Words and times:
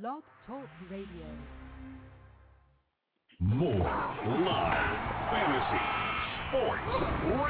Blog 0.00 0.22
Talk 0.48 0.68
Radio. 0.90 1.26
More 3.38 3.78
live 3.78 4.98
fantasy 5.30 6.03
sports 6.54 6.82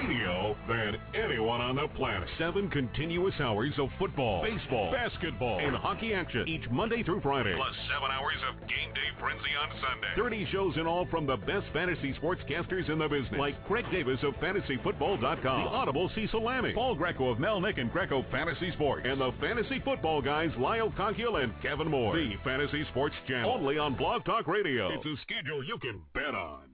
radio 0.00 0.56
than 0.66 0.96
anyone 1.14 1.60
on 1.60 1.76
the 1.76 1.88
planet. 1.94 2.28
Seven 2.38 2.70
continuous 2.70 3.34
hours 3.38 3.72
of 3.78 3.88
football, 3.98 4.42
baseball, 4.42 4.90
basketball, 4.92 5.58
and 5.58 5.76
hockey 5.76 6.14
action 6.14 6.48
each 6.48 6.68
Monday 6.70 7.02
through 7.02 7.20
Friday. 7.20 7.54
Plus 7.54 7.74
seven 7.92 8.10
hours 8.10 8.36
of 8.48 8.58
game 8.66 8.92
day 8.94 9.10
frenzy 9.20 9.50
on 9.60 9.68
Sunday. 9.82 10.08
30 10.16 10.48
shows 10.50 10.76
in 10.76 10.86
all 10.86 11.06
from 11.10 11.26
the 11.26 11.36
best 11.36 11.66
fantasy 11.72 12.14
sportscasters 12.14 12.88
in 12.90 12.98
the 12.98 13.08
business, 13.08 13.38
like 13.38 13.62
Craig 13.66 13.84
Davis 13.92 14.18
of 14.22 14.34
FantasyFootball.com, 14.34 15.42
the 15.42 15.70
Audible 15.70 16.10
Cecil 16.14 16.40
Lammey, 16.40 16.74
Paul 16.74 16.94
Greco 16.94 17.28
of 17.28 17.38
Melnick 17.38 17.78
and 17.78 17.92
Greco 17.92 18.24
Fantasy 18.30 18.72
Sports, 18.72 19.06
and 19.08 19.20
the 19.20 19.32
Fantasy 19.40 19.80
Football 19.84 20.22
guys 20.22 20.50
Lyle 20.58 20.90
Conkiel 20.96 21.42
and 21.42 21.52
Kevin 21.60 21.88
Moore. 21.88 22.16
The 22.16 22.32
Fantasy 22.42 22.84
Sports 22.90 23.14
Channel, 23.28 23.50
only 23.50 23.76
on 23.76 23.96
Blog 23.96 24.24
Talk 24.24 24.46
Radio. 24.48 24.90
It's 24.94 25.04
a 25.04 25.14
schedule 25.22 25.62
you 25.64 25.78
can 25.78 26.00
bet 26.14 26.34
on. 26.34 26.73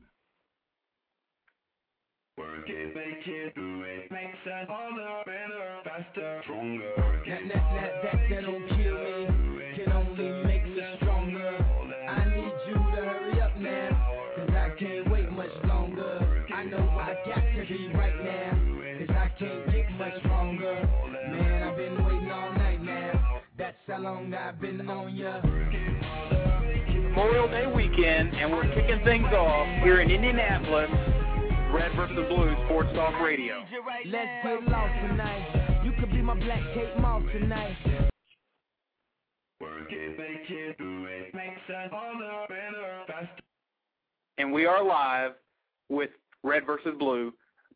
Work 2.40 2.70
it, 2.70 2.96
make 2.96 3.26
it, 3.26 3.54
do 3.54 3.82
it, 3.82 4.10
makes 4.10 4.40
us 4.46 4.66
harder, 4.66 5.24
better, 5.26 5.80
faster, 5.84 6.40
stronger. 6.44 7.20
That, 7.28 7.40
that, 7.52 7.64
that, 7.76 7.92
that, 8.02 8.16
that 8.30 8.42
don't 8.48 8.66
kill 8.68 8.96
me, 8.96 9.28
can 9.76 9.92
only 9.92 10.44
make 10.48 10.64
me 10.64 10.80
stronger. 11.02 11.58
I 12.08 12.24
need 12.24 12.52
you 12.66 12.74
to 12.74 13.02
hurry 13.04 13.40
up 13.42 13.58
now, 13.58 13.90
cause 14.36 14.48
I 14.56 14.70
can't 14.78 15.10
wait 15.10 15.30
much 15.32 15.50
longer. 15.64 16.46
I 16.54 16.64
know 16.64 16.78
I 16.78 17.14
got 17.28 17.44
to 17.44 17.66
be 17.68 17.92
right 17.92 18.24
now, 18.24 19.06
cause 19.06 19.16
I 19.16 19.28
can't 19.38 19.70
get 19.70 19.90
much 19.98 20.18
stronger. 20.20 20.88
Man, 21.12 21.62
I've 21.62 21.76
been 21.76 22.02
waiting 22.06 22.30
all 22.30 22.52
night 22.52 22.82
now, 22.82 23.42
that's 23.58 23.76
how 23.86 23.98
long 23.98 24.32
I've 24.32 24.58
been 24.58 24.88
on 24.88 25.14
ya. 25.14 25.42
Memorial 27.10 27.48
Day 27.48 27.66
weekend, 27.66 28.34
and 28.34 28.50
we're 28.50 28.72
kicking 28.72 29.04
things 29.04 29.26
off 29.26 29.66
here 29.82 30.00
in 30.00 30.10
Indianapolis. 30.10 31.19
Red 31.72 31.92
versus 31.94 32.16
Blue 32.28 32.52
Sports 32.64 32.90
Talk 32.94 33.20
Radio. 33.22 33.64
Let's 34.06 34.28
get 34.42 34.68
lost 34.68 34.92
tonight. 35.06 35.82
You 35.84 35.92
could 36.00 36.10
be 36.10 36.20
my 36.20 36.34
black 36.34 36.62
Kate 36.74 36.98
Moss 36.98 37.22
tonight. 37.32 37.76
Work 39.60 39.90
it, 39.90 40.18
make 40.18 40.50
it, 40.50 40.78
do 40.78 41.04
it, 41.04 41.32
makes 41.32 41.60
us 41.68 41.90
harder, 41.92 42.46
better, 42.48 43.04
faster. 43.06 43.42
And 44.38 44.52
we 44.52 44.66
are 44.66 44.84
live 44.84 45.32
with 45.88 46.10
Red 46.42 46.66
versus 46.66 46.94
Blue. 46.98 47.32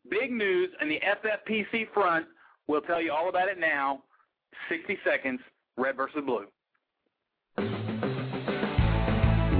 Big 0.09 0.29
news 0.29 0.69
in 0.81 0.89
the 0.89 0.99
FFPC 0.99 1.87
front. 1.93 2.25
We'll 2.67 2.81
tell 2.81 3.01
you 3.01 3.13
all 3.13 3.29
about 3.29 3.47
it 3.47 3.59
now. 3.59 4.03
60 4.67 4.97
seconds, 5.05 5.39
Red 5.77 5.95
versus 5.95 6.21
Blue. 6.25 6.47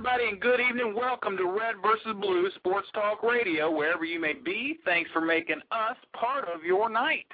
Everybody, 0.00 0.30
and 0.30 0.40
good 0.40 0.60
evening. 0.60 0.94
Welcome 0.96 1.36
to 1.36 1.44
Red 1.44 1.74
versus 1.82 2.18
Blue 2.18 2.48
Sports 2.54 2.88
Talk 2.94 3.22
Radio, 3.22 3.70
wherever 3.70 4.02
you 4.02 4.18
may 4.18 4.32
be. 4.32 4.78
Thanks 4.82 5.10
for 5.12 5.20
making 5.20 5.60
us 5.70 5.96
part 6.18 6.48
of 6.48 6.64
your 6.64 6.88
night. 6.88 7.26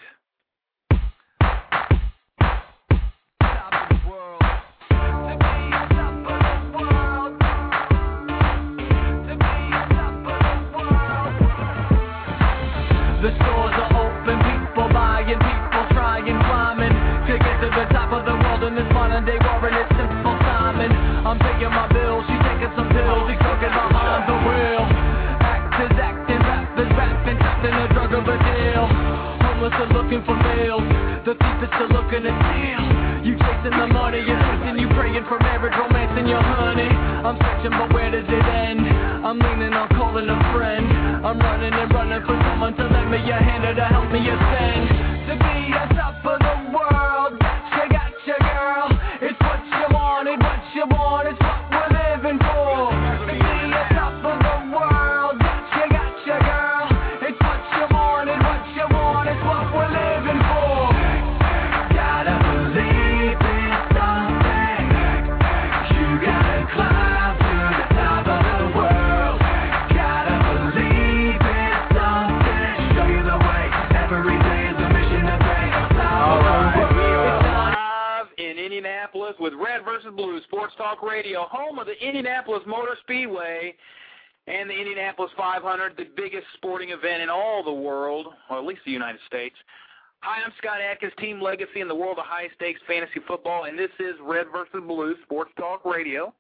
Are 29.77 29.93
looking 29.93 30.25
for 30.25 30.33
meals, 30.33 30.89
the 31.29 31.37
thief 31.37 31.59
is 31.61 31.69
still 31.77 31.93
looking 31.93 32.25
to 32.25 32.33
steal. 32.33 32.85
You 33.29 33.37
chasing 33.37 33.77
the 33.77 33.89
money, 33.93 34.25
you're 34.25 34.41
chasing, 34.41 34.81
you 34.81 34.89
praying 34.97 35.25
for 35.29 35.37
marriage, 35.41 35.77
romance, 35.77 36.17
and 36.17 36.29
your 36.29 36.41
honey. 36.41 36.89
I'm 36.89 37.37
searching, 37.37 37.77
but 37.77 37.93
where 37.93 38.11
does 38.11 38.25
it 38.25 38.47
end? 38.47 38.89
I'm 38.89 39.37
leaning 39.37 39.75
on 39.75 39.89
calling 39.93 40.29
a 40.31 40.39
friend. 40.55 40.87
I'm 41.27 41.39
running 41.39 41.75
and 41.75 41.93
running 41.93 42.23
for 42.25 42.39
someone 42.41 42.73
to 42.77 42.85
lend 42.89 43.11
me 43.11 43.19
a 43.19 43.37
hand 43.37 43.65
or 43.69 43.75
to 43.75 43.85
help 43.85 44.09
me 44.13 44.25
ascend. 44.25 44.89
To 45.29 45.35
be 45.37 45.75
on 45.77 45.89
top 45.93 46.25
of 46.25 46.39
the 46.41 46.55
world, 46.73 46.86
Talk 80.87 81.03
Radio, 81.03 81.47
home 81.51 81.81
of 81.81 81.87
the 81.89 81.99
Indianapolis 82.01 82.63
Motor 82.65 82.97
Speedway 83.03 83.75
and 84.47 84.71
the 84.71 84.75
Indianapolis 84.75 85.33
500, 85.37 85.97
the 85.97 86.07
biggest 86.17 86.47
sporting 86.55 86.91
event 86.91 87.23
in 87.23 87.29
all 87.29 87.65
the 87.65 87.73
world, 87.73 88.29
or 88.49 88.59
at 88.59 88.65
least 88.65 88.83
the 88.87 88.93
United 88.93 89.21
States. 89.27 89.57
Hi, 90.21 90.45
I'm 90.45 90.53
Scott 90.59 90.81
Atkins, 90.81 91.13
Team 91.19 91.43
Legacy 91.43 91.81
in 91.81 91.89
the 91.89 91.95
world 91.95 92.19
of 92.19 92.25
high 92.25 92.47
stakes 92.55 92.79
fantasy 92.87 93.19
football, 93.27 93.65
and 93.65 93.77
this 93.77 93.91
is 93.99 94.15
Red 94.23 94.47
versus 94.53 94.81
Blue 94.87 95.17
Sports 95.25 95.51
Talk 95.59 95.85
Radio. 95.85 96.33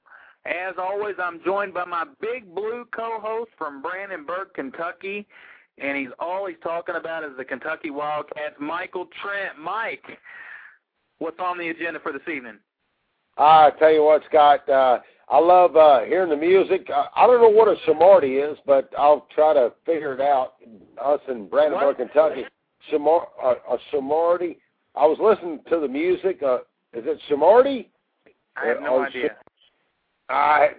As 0.44 0.74
always, 0.78 1.16
I'm 1.20 1.40
joined 1.44 1.74
by 1.74 1.84
my 1.84 2.04
big 2.20 2.54
blue 2.54 2.86
co-host 2.94 3.50
from 3.58 3.82
Brandenburg, 3.82 4.54
Kentucky, 4.54 5.26
and 5.78 5.98
he's 5.98 6.15
all 6.21 6.47
he's 6.47 6.56
talking 6.62 6.94
about 6.94 7.24
is 7.24 7.30
the 7.36 7.44
Kentucky 7.44 7.91
Wildcats, 7.91 8.54
Michael 8.60 9.09
Trent. 9.21 9.59
Mike, 9.59 10.04
what's 11.18 11.41
on 11.41 11.59
the 11.59 11.71
agenda 11.71 11.98
for 11.98 12.12
this 12.12 12.28
evening? 12.32 12.59
I 13.38 13.71
tell 13.78 13.92
you 13.92 14.04
what, 14.04 14.22
Scott, 14.28 14.68
uh, 14.68 14.98
I 15.28 15.38
love 15.38 15.77
uh, 15.77 16.00
hearing 16.04 16.30
the 16.30 16.36
music. 16.36 16.88
Uh, 16.94 17.06
I 17.15 17.27
don't 17.27 17.41
know 17.42 17.48
what 17.48 17.68
a 17.68 17.77
Shamarty 17.86 18.50
is, 18.50 18.56
but 18.66 18.91
I'll 18.97 19.27
try 19.34 19.53
to 19.54 19.72
figure 19.84 20.15
it 20.15 20.21
out. 20.21 20.54
Us 21.04 21.21
in 21.28 21.48
Brandenburg, 21.48 21.98
What? 21.98 22.12
Kentucky, 22.12 22.44
Shamar, 22.91 23.27
uh, 23.42 23.54
a 23.71 23.77
Shamarty. 23.92 24.56
I 24.94 25.04
was 25.06 25.18
listening 25.21 25.60
to 25.68 25.80
the 25.80 25.88
music. 25.88 26.42
Uh, 26.42 26.59
is 26.92 27.04
it 27.06 27.21
Shamarty? 27.30 27.88
I 28.56 28.68
have 28.68 28.80
no 28.80 28.97
Oh, 28.97 29.03
idea. 29.04 29.36
I 30.28 30.71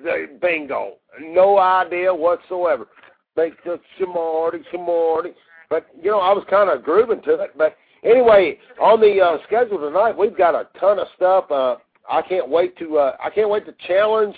bingo, 0.42 0.95
no 1.21 1.57
idea 1.59 2.13
whatsoever. 2.13 2.88
Make 3.36 3.62
the 3.63 3.80
Shamarty, 4.00 4.63
Shamarty. 4.74 5.33
But 5.69 5.88
you 6.01 6.09
know, 6.09 6.19
I 6.19 6.33
was 6.33 6.44
kind 6.50 6.69
of 6.69 6.83
grooving 6.83 7.21
to 7.24 7.36
it. 7.42 7.51
But 7.57 7.75
anyway, 8.04 8.57
on 8.81 9.00
the 9.00 9.21
uh, 9.21 9.38
schedule 9.45 9.77
tonight, 9.77 10.18
we've 10.18 10.38
got 10.38 10.56
a 10.56 10.68
ton 10.80 11.00
of 11.00 11.07
stuff. 11.15 11.51
Uh, 11.51 11.75
I 12.09 12.21
can't 12.21 12.50
wait 12.50 12.77
to 12.77 12.98
uh, 12.98 13.18
I 13.24 13.30
can't 13.30 13.50
wait 13.50 13.65
to 13.65 13.74
challenge 13.88 14.36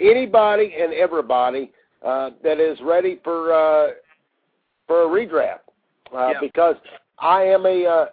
anybody 0.00 0.74
and 0.80 0.92
everybody 0.92 1.72
uh, 2.04 2.30
that 2.42 2.60
is 2.60 2.78
ready 2.82 3.20
for 3.24 3.52
uh, 3.52 3.90
for 4.86 5.02
a 5.04 5.06
redraft 5.06 5.60
uh, 6.14 6.28
Yeah. 6.32 6.40
because 6.40 6.76
I 7.18 7.42
am 7.42 7.66
a 7.66 7.86
uh, 7.86 8.06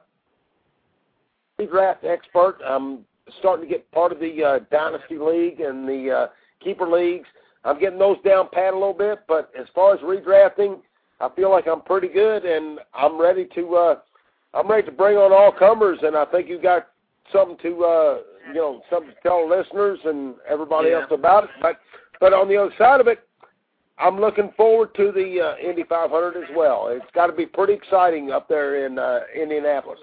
redraft 1.59 2.03
expert. 2.03 2.59
I'm 2.65 2.99
starting 3.39 3.65
to 3.67 3.69
get 3.71 3.89
part 3.91 4.11
of 4.11 4.19
the 4.19 4.43
uh, 4.43 4.59
dynasty 4.71 5.17
league 5.17 5.59
and 5.61 5.87
the 5.87 6.11
uh, 6.11 6.27
keeper 6.63 6.89
leagues. 6.89 7.27
I'm 7.63 7.79
getting 7.79 7.99
those 7.99 8.17
down 8.25 8.49
pat 8.51 8.73
a 8.73 8.77
little 8.77 8.93
bit, 8.93 9.19
but 9.27 9.51
as 9.59 9.67
far 9.75 9.93
as 9.93 9.99
redrafting, 10.01 10.79
I 11.19 11.29
feel 11.35 11.51
like 11.51 11.67
I'm 11.67 11.81
pretty 11.81 12.07
good, 12.07 12.43
and 12.45 12.79
I'm 12.95 13.19
ready 13.21 13.47
to 13.55 13.75
uh, 13.75 13.95
I'm 14.53 14.67
ready 14.69 14.83
to 14.87 14.91
bring 14.91 15.17
on 15.17 15.31
all 15.31 15.51
comers, 15.51 15.99
and 16.01 16.15
I 16.15 16.25
think 16.25 16.49
you 16.49 16.59
got 16.59 16.87
something 17.31 17.57
to 17.61 17.83
uh, 17.85 18.17
you 18.47 18.53
know 18.53 18.81
something 18.89 19.11
to 19.11 19.21
tell 19.21 19.47
listeners 19.47 19.99
and 20.05 20.35
everybody 20.49 20.89
Yeah. 20.89 21.01
else 21.01 21.11
about 21.11 21.45
it. 21.45 21.49
But 21.61 21.79
but 22.19 22.33
on 22.33 22.47
the 22.47 22.57
other 22.57 22.73
side 22.77 22.99
of 23.01 23.07
it, 23.07 23.19
I'm 23.97 24.19
looking 24.19 24.51
forward 24.57 24.93
to 24.95 25.11
the 25.11 25.41
uh, 25.41 25.57
Indy 25.57 25.83
500 25.87 26.37
as 26.37 26.49
well. 26.55 26.87
It's 26.89 27.05
got 27.13 27.27
to 27.27 27.33
be 27.33 27.45
pretty 27.45 27.73
exciting 27.73 28.31
up 28.31 28.47
there 28.47 28.85
in 28.85 28.97
uh, 28.99 29.21
Indianapolis. 29.35 29.99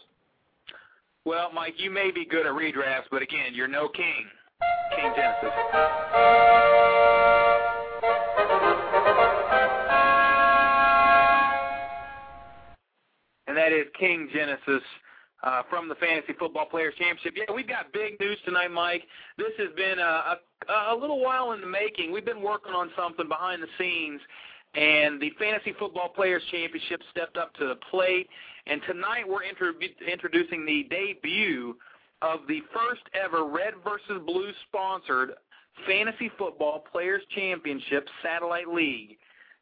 Well, 1.24 1.50
Mike, 1.52 1.74
you 1.78 1.90
may 1.90 2.10
be 2.10 2.24
good 2.24 2.46
at 2.46 2.52
redrafts, 2.52 3.04
but 3.10 3.22
again, 3.22 3.52
you're 3.54 3.68
no 3.68 3.88
king. 3.88 4.24
King 4.96 5.12
Genesis. 5.14 6.58
And 13.46 13.56
that 13.56 13.72
is 13.72 13.86
King 13.98 14.28
Genesis 14.32 14.82
uh, 15.42 15.62
from 15.70 15.88
the 15.88 15.94
Fantasy 15.96 16.32
Football 16.38 16.66
Players 16.66 16.94
Championship. 16.98 17.34
Yeah, 17.36 17.54
we've 17.54 17.68
got 17.68 17.92
big 17.92 18.18
news 18.20 18.38
tonight, 18.44 18.70
Mike. 18.70 19.02
This 19.36 19.52
has 19.58 19.68
been 19.76 19.98
a, 19.98 20.36
a, 20.68 20.94
a 20.94 20.96
little 20.96 21.20
while 21.20 21.52
in 21.52 21.60
the 21.60 21.66
making. 21.66 22.12
We've 22.12 22.24
been 22.24 22.42
working 22.42 22.72
on 22.72 22.90
something 22.96 23.28
behind 23.28 23.62
the 23.62 23.68
scenes, 23.78 24.20
and 24.74 25.20
the 25.20 25.30
Fantasy 25.38 25.74
Football 25.78 26.08
Players 26.08 26.42
Championship 26.50 27.00
stepped 27.10 27.36
up 27.36 27.54
to 27.54 27.66
the 27.66 27.76
plate. 27.90 28.28
And 28.66 28.82
tonight 28.86 29.26
we're 29.26 29.44
intro- 29.44 29.72
introducing 30.06 30.66
the 30.66 30.86
debut 30.90 31.76
of 32.20 32.40
the 32.48 32.60
first 32.74 33.02
ever 33.14 33.46
Red 33.46 33.74
versus 33.84 34.20
Blue 34.26 34.50
sponsored 34.68 35.32
Fantasy 35.86 36.30
Football 36.36 36.84
Players 36.90 37.22
Championship 37.34 38.08
Satellite 38.22 38.68
League. 38.68 39.16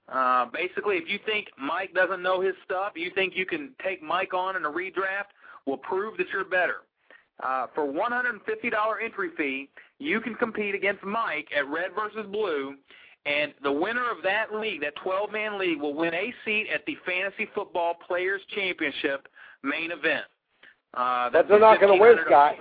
Uh, 0.08 0.46
basically, 0.52 0.96
if 0.96 1.08
you 1.08 1.18
think 1.26 1.48
Mike 1.58 1.92
doesn't 1.92 2.22
know 2.22 2.40
his 2.40 2.54
stuff, 2.64 2.92
you 2.94 3.10
think 3.14 3.34
you 3.36 3.44
can 3.44 3.72
take 3.84 4.02
Mike 4.02 4.32
on 4.32 4.56
in 4.56 4.64
a 4.64 4.70
redraft, 4.70 5.34
will 5.66 5.76
prove 5.78 6.16
that 6.16 6.26
you're 6.32 6.44
better. 6.44 6.76
Uh, 7.42 7.66
for 7.74 7.84
$150 7.86 9.04
entry 9.04 9.30
fee, 9.36 9.68
you 9.98 10.20
can 10.20 10.34
compete 10.34 10.74
against 10.74 11.04
Mike 11.04 11.48
at 11.56 11.68
Red 11.68 11.90
versus 11.94 12.26
Blue, 12.30 12.74
and 13.26 13.52
the 13.62 13.72
winner 13.72 14.10
of 14.10 14.22
that 14.22 14.54
league, 14.54 14.80
that 14.80 14.94
12-man 15.04 15.58
league, 15.58 15.80
will 15.80 15.94
win 15.94 16.14
a 16.14 16.32
seat 16.44 16.68
at 16.72 16.86
the 16.86 16.96
Fantasy 17.04 17.48
Football 17.54 17.94
Players 18.06 18.40
Championship 18.54 19.28
main 19.62 19.90
event. 19.90 20.24
Uh, 20.94 21.28
But 21.28 21.32
that's 21.32 21.48
they're 21.48 21.60
not 21.60 21.80
going 21.80 21.98
to 21.98 22.02
win, 22.02 22.16
Scott. 22.24 22.54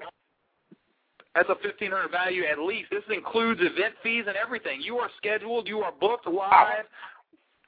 That's 1.36 1.50
a 1.50 1.56
fifteen 1.62 1.92
hundred 1.92 2.12
value 2.12 2.44
at 2.46 2.60
least. 2.60 2.90
This 2.92 3.04
includes 3.14 3.60
event 3.62 3.94
fees 4.02 4.24
and 4.26 4.38
everything. 4.38 4.82
You 4.82 4.98
are 5.00 5.10
scheduled. 5.18 5.68
You 5.68 5.80
are 5.80 5.92
booked 5.92 6.26
live 6.28 6.86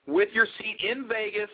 with 0.08 0.30
your 0.34 0.48
seat 0.58 0.78
in 0.90 1.06
Vegas 1.08 1.50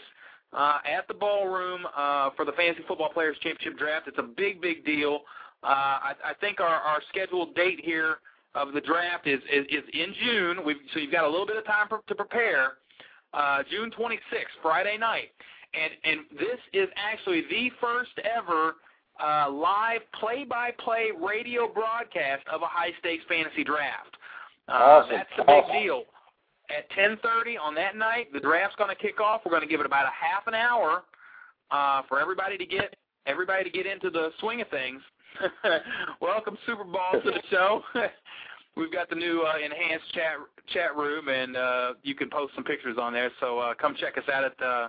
uh, 0.55 0.77
at 0.85 1.07
the 1.07 1.13
ballroom 1.13 1.81
uh, 1.97 2.29
for 2.35 2.45
the 2.45 2.51
Fantasy 2.53 2.83
Football 2.87 3.09
Players 3.09 3.37
Championship 3.41 3.77
Draft. 3.79 4.07
It's 4.07 4.17
a 4.19 4.23
big, 4.23 4.61
big 4.61 4.85
deal. 4.85 5.21
Uh, 5.63 5.67
I, 5.67 6.13
I 6.25 6.33
think 6.41 6.59
our, 6.59 6.67
our 6.67 6.99
scheduled 7.09 7.55
date 7.55 7.79
here 7.83 8.17
of 8.55 8.73
the 8.73 8.81
draft 8.81 9.25
is 9.27 9.39
is, 9.51 9.65
is 9.69 9.83
in 9.93 10.13
June. 10.23 10.65
We've, 10.65 10.75
so 10.93 10.99
you've 10.99 11.11
got 11.11 11.23
a 11.25 11.29
little 11.29 11.47
bit 11.47 11.57
of 11.57 11.65
time 11.65 11.87
for, 11.89 12.01
to 12.07 12.15
prepare. 12.15 12.73
Uh, 13.33 13.63
June 13.71 13.89
26th, 13.97 14.19
Friday 14.61 14.97
night, 14.97 15.31
and 15.73 15.91
and 16.03 16.25
this 16.37 16.59
is 16.73 16.87
actually 16.95 17.41
the 17.49 17.71
first 17.81 18.11
ever 18.23 18.75
uh, 19.23 19.49
live 19.49 20.01
play-by-play 20.19 21.11
radio 21.19 21.67
broadcast 21.67 22.43
of 22.51 22.61
a 22.61 22.67
high-stakes 22.67 23.23
fantasy 23.27 23.63
draft. 23.63 24.15
Uh, 24.67 24.71
Awesome. 24.73 25.15
That's 25.15 25.29
the 25.37 25.43
big 25.43 25.63
Awesome. 25.63 25.81
deal. 25.83 26.03
At 26.75 26.89
10:30 26.91 27.57
on 27.61 27.75
that 27.75 27.95
night, 27.95 28.33
the 28.33 28.39
draft's 28.39 28.75
going 28.77 28.89
to 28.89 28.95
kick 29.01 29.19
off. 29.19 29.41
We're 29.45 29.51
going 29.51 29.61
to 29.61 29.67
give 29.67 29.79
it 29.79 29.85
about 29.85 30.05
a 30.05 30.11
half 30.11 30.47
an 30.47 30.53
hour 30.55 31.03
uh, 31.71 32.01
for 32.07 32.19
everybody 32.19 32.57
to 32.57 32.65
get 32.65 32.95
everybody 33.25 33.63
to 33.63 33.69
get 33.69 33.85
into 33.85 34.09
the 34.09 34.29
swing 34.39 34.61
of 34.61 34.69
things. 34.69 35.01
Welcome 36.21 36.57
Super 36.65 36.83
Ball 36.83 37.13
to 37.13 37.31
the 37.31 37.41
show. 37.51 37.81
We've 38.75 38.91
got 38.91 39.09
the 39.09 39.15
new 39.15 39.43
uh, 39.43 39.57
enhanced 39.63 40.11
chat 40.13 40.37
chat 40.73 40.95
room, 40.95 41.27
and 41.29 41.55
uh, 41.55 41.93
you 42.01 42.15
can 42.15 42.29
post 42.29 42.53
some 42.55 42.63
pictures 42.63 42.97
on 42.99 43.13
there. 43.13 43.31
So 43.39 43.59
uh, 43.59 43.73
come 43.75 43.95
check 43.99 44.17
us 44.17 44.23
out 44.33 44.43
at 44.43 44.53
uh, 44.61 44.87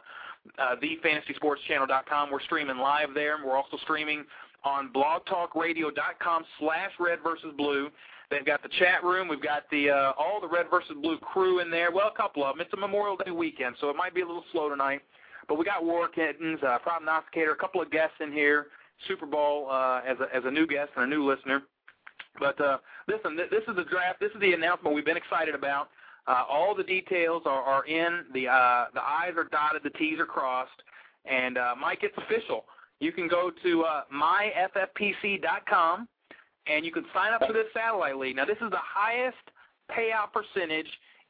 uh, 0.59 0.77
thefantasysportschannel.com. 0.77 2.31
We're 2.31 2.41
streaming 2.43 2.79
live 2.79 3.09
there. 3.15 3.37
and 3.37 3.45
We're 3.45 3.57
also 3.57 3.77
streaming 3.83 4.25
on 4.65 4.91
blogtalkradio.com 4.93 6.45
slash 6.59 6.91
red 6.99 7.19
versus 7.23 7.53
blue. 7.57 7.91
They've 8.31 8.45
got 8.45 8.63
the 8.63 8.71
chat 8.79 9.05
room. 9.05 9.29
We've 9.29 9.43
got 9.43 9.65
the 9.71 9.91
uh, 9.91 10.13
all 10.19 10.41
the 10.41 10.49
red 10.49 10.67
versus 10.71 10.97
blue 11.01 11.19
crew 11.19 11.61
in 11.61 11.71
there. 11.71 11.91
Well, 11.93 12.11
a 12.13 12.17
couple 12.17 12.45
of 12.45 12.57
them. 12.57 12.65
It's 12.65 12.73
a 12.73 12.77
Memorial 12.77 13.17
Day 13.17 13.31
weekend, 13.31 13.77
so 13.81 13.91
it 13.91 13.97
might 13.97 14.15
be 14.15 14.23
a 14.23 14.27
little 14.27 14.45
slow 14.53 14.69
tonight. 14.69 15.03
But 15.47 15.59
we 15.59 15.65
got 15.65 15.85
War 15.85 16.09
Kittens, 16.09 16.59
uh, 16.67 16.79
Prognosticator, 16.79 17.53
a 17.53 17.57
couple 17.57 17.83
of 17.83 17.91
guests 17.91 18.17
in 18.21 18.33
here. 18.33 18.69
Super 19.09 19.27
Bowl 19.27 19.69
uh, 19.71 20.01
as 20.07 20.17
a 20.21 20.35
as 20.35 20.43
a 20.47 20.51
new 20.51 20.67
guest 20.67 20.91
and 20.97 21.05
a 21.05 21.09
new 21.09 21.29
listener. 21.29 21.63
But 22.39 22.61
uh, 22.61 22.79
listen, 23.09 23.37
th- 23.37 23.51
this 23.51 23.63
is 23.69 23.77
the 23.77 23.85
draft. 23.85 24.21
This 24.21 24.33
is 24.35 24.41
the 24.41 24.55
announcement 24.55 24.95
we've 24.95 25.05
been 25.05 25.17
excited 25.17 25.55
about. 25.55 25.91
Uh, 26.27 26.43
all 26.49 26.75
the 26.75 26.83
details 26.83 27.43
are, 27.45 27.63
are 27.63 27.85
in. 27.87 28.25
The 28.33 28.49
uh, 28.49 28.87
the 28.95 29.03
I's 29.03 29.37
are 29.37 29.45
dotted, 29.45 29.83
the 29.83 29.91
T's 29.91 30.19
are 30.19 30.27
crossed, 30.27 30.83
and 31.27 31.59
uh, 31.59 31.75
Mike, 31.79 32.01
it's 32.03 32.17
official. 32.17 32.65
You 33.01 33.13
can 33.13 33.29
go 33.29 33.51
to 33.63 33.83
uh, 33.83 34.03
myffpc.com 34.15 36.09
and 36.67 36.85
you 36.85 36.93
can 36.93 37.05
sign 37.13 37.33
up 37.33 37.47
for 37.47 37.53
this 37.53 37.67
satellite 37.75 38.17
league. 38.17 38.37
Now, 38.37 38.45
this 38.45 38.59
is 38.61 38.71
the 38.71 38.79
highest 38.81 39.37
payout 39.91 40.33
percentage 40.33 40.89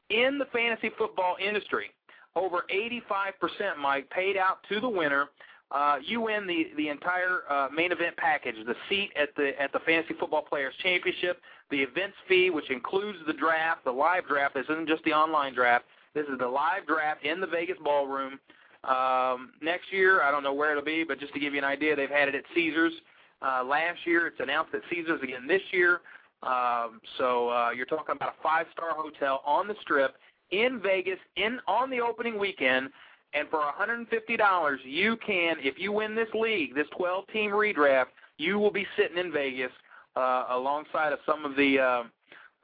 in 0.09 0.37
the 0.37 0.45
fantasy 0.45 0.91
football 0.97 1.35
industry. 1.39 1.91
Over 2.35 2.65
85%, 2.73 3.77
Mike, 3.79 4.09
paid 4.09 4.37
out 4.37 4.57
to 4.69 4.79
the 4.79 4.89
winner. 4.89 5.27
Uh, 5.71 5.97
you 6.05 6.21
win 6.21 6.45
the 6.45 6.67
the 6.77 6.89
entire 6.89 7.41
uh, 7.49 7.67
main 7.75 7.91
event 7.91 8.15
package: 8.17 8.55
the 8.67 8.75
seat 8.87 9.11
at 9.19 9.29
the 9.35 9.59
at 9.59 9.71
the 9.73 9.79
Fantasy 9.79 10.13
Football 10.19 10.43
Players 10.43 10.75
Championship, 10.83 11.41
the 11.71 11.81
events 11.81 12.15
fee, 12.29 12.51
which 12.51 12.69
includes 12.69 13.17
the 13.25 13.33
draft, 13.33 13.83
the 13.83 13.91
live 13.91 14.27
draft. 14.27 14.53
This 14.53 14.65
isn't 14.69 14.87
just 14.87 15.03
the 15.05 15.13
online 15.13 15.55
draft. 15.55 15.85
This 16.13 16.27
is 16.27 16.37
the 16.37 16.47
live 16.47 16.85
draft 16.85 17.25
in 17.25 17.41
the 17.41 17.47
Vegas 17.47 17.77
ballroom. 17.83 18.39
Um, 18.83 19.53
next 19.61 19.91
year, 19.91 20.21
I 20.21 20.29
don't 20.29 20.43
know 20.43 20.53
where 20.53 20.71
it'll 20.71 20.83
be, 20.83 21.03
but 21.03 21.19
just 21.19 21.33
to 21.33 21.39
give 21.39 21.53
you 21.53 21.59
an 21.59 21.65
idea, 21.65 21.95
they've 21.95 22.09
had 22.09 22.27
it 22.27 22.35
at 22.35 22.43
Caesars 22.53 22.93
uh, 23.41 23.63
last 23.63 23.99
year. 24.05 24.27
It's 24.27 24.39
announced 24.39 24.73
at 24.73 24.81
Caesars 24.89 25.21
again 25.23 25.47
this 25.47 25.61
year. 25.71 26.01
Um, 26.43 27.01
so 27.17 27.49
uh, 27.49 27.71
you're 27.71 27.85
talking 27.85 28.15
about 28.15 28.35
a 28.39 28.43
five-star 28.43 28.91
hotel 28.91 29.41
on 29.45 29.67
the 29.67 29.75
Strip 29.81 30.15
in 30.51 30.79
Vegas 30.81 31.19
in 31.35 31.59
on 31.67 31.89
the 31.89 32.01
opening 32.01 32.37
weekend. 32.37 32.89
And 33.33 33.49
for 33.49 33.59
$150, 33.59 34.77
you 34.83 35.17
can, 35.17 35.57
if 35.59 35.77
you 35.77 35.91
win 35.91 36.15
this 36.15 36.29
league, 36.33 36.73
this 36.73 36.87
12-team 36.97 37.51
redraft, 37.51 38.05
you 38.37 38.59
will 38.59 38.71
be 38.71 38.85
sitting 38.97 39.17
in 39.17 39.31
Vegas 39.31 39.71
uh, 40.15 40.45
alongside 40.51 41.11
of 41.11 41.19
some 41.25 41.43
of 41.43 41.55
the 41.55 41.79
uh, 41.79 42.03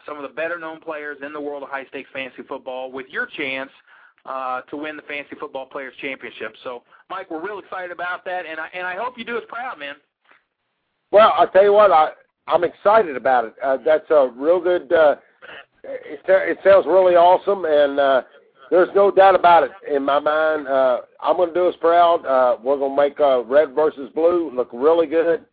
some 0.05 0.17
of 0.17 0.23
the 0.23 0.33
better-known 0.35 0.79
players 0.79 1.17
in 1.23 1.31
the 1.31 1.39
world 1.39 1.61
of 1.61 1.69
high-stakes 1.69 2.09
fantasy 2.11 2.41
football, 2.47 2.91
with 2.91 3.05
your 3.09 3.27
chance 3.27 3.69
uh, 4.25 4.61
to 4.61 4.77
win 4.77 4.95
the 4.95 5.03
Fantasy 5.03 5.35
Football 5.39 5.67
Players 5.67 5.93
Championship. 6.01 6.55
So, 6.63 6.83
Mike, 7.09 7.29
we're 7.29 7.43
real 7.43 7.59
excited 7.59 7.91
about 7.91 8.25
that, 8.25 8.45
and 8.45 8.59
I 8.59 8.67
and 8.73 8.85
I 8.85 8.95
hope 8.95 9.17
you 9.17 9.25
do 9.25 9.37
us 9.37 9.43
proud, 9.47 9.79
man. 9.79 9.95
Well, 11.11 11.33
I'll 11.37 11.49
tell 11.49 11.63
you 11.63 11.73
what, 11.73 11.91
I 11.91 12.11
I'm 12.47 12.63
excited 12.63 13.15
about 13.15 13.45
it. 13.45 13.53
Uh, 13.63 13.77
that's 13.83 14.09
a 14.09 14.31
real 14.35 14.59
good. 14.59 14.91
Uh, 14.91 15.15
it, 15.83 16.21
it 16.27 16.57
sounds 16.63 16.85
really 16.85 17.15
awesome, 17.15 17.65
and 17.65 17.99
uh, 17.99 18.21
there's 18.69 18.89
no 18.95 19.11
doubt 19.11 19.35
about 19.35 19.63
it 19.63 19.71
in 19.93 20.03
my 20.03 20.19
mind. 20.19 20.67
Uh, 20.67 21.01
I'm 21.21 21.37
going 21.37 21.49
to 21.49 21.53
do 21.53 21.67
us 21.67 21.75
proud. 21.79 22.25
Uh, 22.25 22.57
we're 22.63 22.77
going 22.77 22.95
to 22.95 23.01
make 23.01 23.19
uh, 23.19 23.43
red 23.43 23.73
versus 23.73 24.09
blue 24.15 24.51
look 24.53 24.69
really 24.73 25.07
good. 25.07 25.45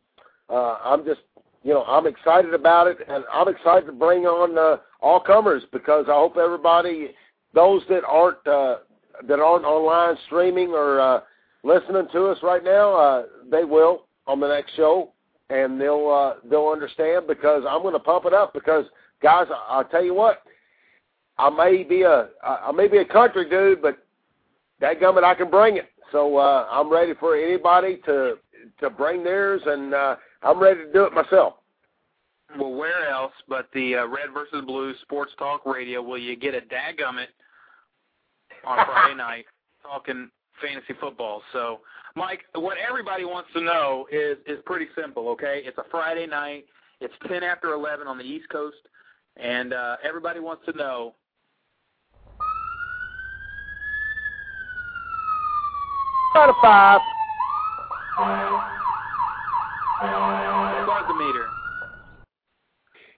Uh, 0.49 0.79
I'm 0.83 1.05
just, 1.05 1.21
you 1.63 1.75
know, 1.75 1.83
I'm 1.85 2.07
excited 2.07 2.55
about 2.55 2.87
it, 2.87 2.99
and 3.09 3.25
I'm 3.33 3.49
excited 3.49 3.87
to 3.87 3.93
bring 3.93 4.25
on 4.25 4.57
uh, 4.57 4.81
all 5.01 5.21
comers 5.21 5.63
because 5.73 6.07
I 6.09 6.15
hope 6.15 6.37
everybody, 6.37 7.11
those 7.55 7.83
that 7.89 8.05
aren't 8.05 8.47
uh, 8.47 8.77
that 9.27 9.41
aren't 9.41 9.65
online 9.65 10.17
streaming 10.27 10.69
or 10.69 11.01
uh, 11.01 11.21
listening 11.65 12.07
to 12.13 12.27
us 12.27 12.39
right 12.43 12.63
now, 12.63 12.95
uh, 12.95 13.23
they 13.51 13.65
will 13.65 14.07
on 14.27 14.39
the 14.41 14.49
next 14.49 14.77
show, 14.77 15.13
and 15.51 15.81
they'll 15.81 16.09
uh, 16.11 16.35
they'll 16.49 16.69
understand 16.69 17.27
because 17.27 17.65
I'm 17.69 17.83
going 17.83 17.95
to 17.95 18.01
pump 18.01 18.27
it 18.27 18.35
up 18.35 18.53
because 18.53 18.85
guys, 19.23 19.47
I- 19.51 19.67
I'll 19.77 19.85
tell 19.85 20.05
you 20.05 20.15
what, 20.15 20.43
I 21.39 21.51
may 21.51 21.85
be 21.85 22.03
a 22.03 22.29
I 22.43 22.73
may 22.73 22.89
be 22.89 22.99
a 22.99 23.05
country 23.05 23.49
dude, 23.49 23.83
but 23.83 23.99
that 24.81 25.01
gummit 25.01 25.25
I 25.25 25.35
can 25.35 25.51
bring 25.51 25.77
it. 25.77 25.89
So 26.13 26.37
uh, 26.37 26.67
I'm 26.71 26.91
ready 26.91 27.13
for 27.19 27.37
anybody 27.37 28.01
to 28.07 28.37
to 28.81 28.91
bring 28.91 29.25
theirs, 29.25 29.63
and 29.67 29.95
uh, 29.95 30.17
I'm 30.43 30.59
ready 30.59 30.85
to 30.85 30.93
do 30.93 31.05
it 31.05 31.13
myself. 31.13 31.55
Well, 32.59 32.73
where 32.73 33.09
else 33.09 33.33
but 33.49 33.69
the 33.75 33.97
uh, 33.97 34.07
Red 34.07 34.31
versus 34.33 34.65
Blue 34.67 34.95
Sports 35.03 35.33
Talk 35.39 35.67
Radio 35.67 36.03
will 36.03 36.19
you 36.19 36.35
get 36.35 36.55
a 36.55 36.61
dadgummit 36.61 37.27
on 38.67 38.87
Friday 38.87 39.15
night 39.17 39.45
talking 39.83 40.31
fantasy 40.63 40.95
football. 41.01 41.43
So, 41.53 41.81
Mike, 42.19 42.41
what 42.55 42.77
everybody 42.79 43.25
wants 43.25 43.49
to 43.55 43.61
know 43.61 44.07
is 44.11 44.37
is 44.47 44.59
pretty 44.67 44.87
simple. 45.01 45.29
Okay, 45.29 45.63
it's 45.65 45.79
a 45.79 45.85
Friday 45.89 46.27
night. 46.27 46.65
It's 47.01 47.15
ten 47.29 47.45
after 47.45 47.73
eleven 47.73 48.09
on 48.09 48.19
the 48.19 48.25
East 48.25 48.49
Coast, 48.51 48.77
and 49.37 49.73
uh, 49.73 49.97
everybody 50.03 50.41
wants 50.41 50.65
to 50.67 50.77
know. 50.77 51.15
About 56.35 56.51
a 56.51 56.55
five. 56.61 57.01
Buzz 60.87 61.05
the 61.07 61.15
meter. 61.15 61.47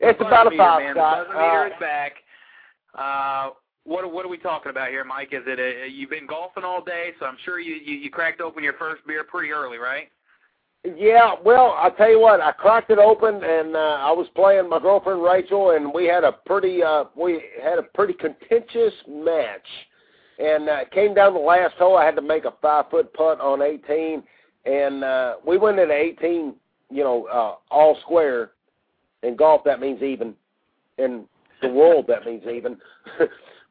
It's 0.00 0.20
about 0.20 0.52
a 0.52 0.56
five, 0.56 0.82
man. 0.82 0.94
Scott. 0.94 1.26
The 1.28 1.32
buzz 1.32 1.42
meter 1.42 1.62
Uh, 1.62 1.66
is 1.66 1.72
back. 1.80 2.12
Uh, 2.94 3.50
what 3.84 4.12
what 4.12 4.24
are 4.24 4.28
we 4.28 4.38
talking 4.38 4.70
about 4.70 4.88
here, 4.88 5.04
Mike? 5.04 5.32
Is 5.32 5.42
it 5.46 5.58
a, 5.58 5.88
you've 5.88 6.10
been 6.10 6.26
golfing 6.26 6.64
all 6.64 6.82
day, 6.82 7.12
so 7.18 7.26
I'm 7.26 7.36
sure 7.44 7.60
you, 7.60 7.74
you 7.74 7.96
you 7.96 8.10
cracked 8.10 8.40
open 8.40 8.62
your 8.62 8.74
first 8.74 9.06
beer 9.06 9.24
pretty 9.24 9.50
early, 9.50 9.78
right? 9.78 10.08
Yeah, 10.96 11.34
well, 11.44 11.76
I 11.78 11.90
tell 11.90 12.10
you 12.10 12.18
what, 12.18 12.40
I 12.40 12.52
cracked 12.52 12.90
it 12.90 12.98
open, 12.98 13.34
and 13.34 13.76
uh, 13.76 13.98
I 14.00 14.12
was 14.12 14.26
playing 14.34 14.70
my 14.70 14.78
girlfriend 14.78 15.22
Rachel, 15.22 15.72
and 15.72 15.92
we 15.92 16.06
had 16.06 16.24
a 16.24 16.32
pretty 16.32 16.82
uh, 16.82 17.04
we 17.14 17.42
had 17.62 17.78
a 17.78 17.82
pretty 17.82 18.14
contentious 18.14 18.94
match, 19.06 19.66
and 20.38 20.68
uh, 20.68 20.84
came 20.90 21.14
down 21.14 21.34
the 21.34 21.40
last 21.40 21.74
hole. 21.74 21.96
I 21.96 22.06
had 22.06 22.16
to 22.16 22.22
make 22.22 22.46
a 22.46 22.54
five 22.62 22.86
foot 22.90 23.12
putt 23.12 23.40
on 23.40 23.60
18, 23.60 24.22
and 24.64 25.04
uh, 25.04 25.34
we 25.46 25.58
went 25.58 25.78
into 25.78 25.94
18, 25.94 26.54
you 26.90 27.04
know, 27.04 27.26
uh, 27.26 27.56
all 27.70 27.98
square. 28.02 28.52
In 29.22 29.36
golf, 29.36 29.62
that 29.64 29.80
means 29.80 30.02
even. 30.02 30.34
In 30.96 31.26
the 31.60 31.68
world, 31.68 32.06
that 32.08 32.24
means 32.24 32.44
even. 32.50 32.78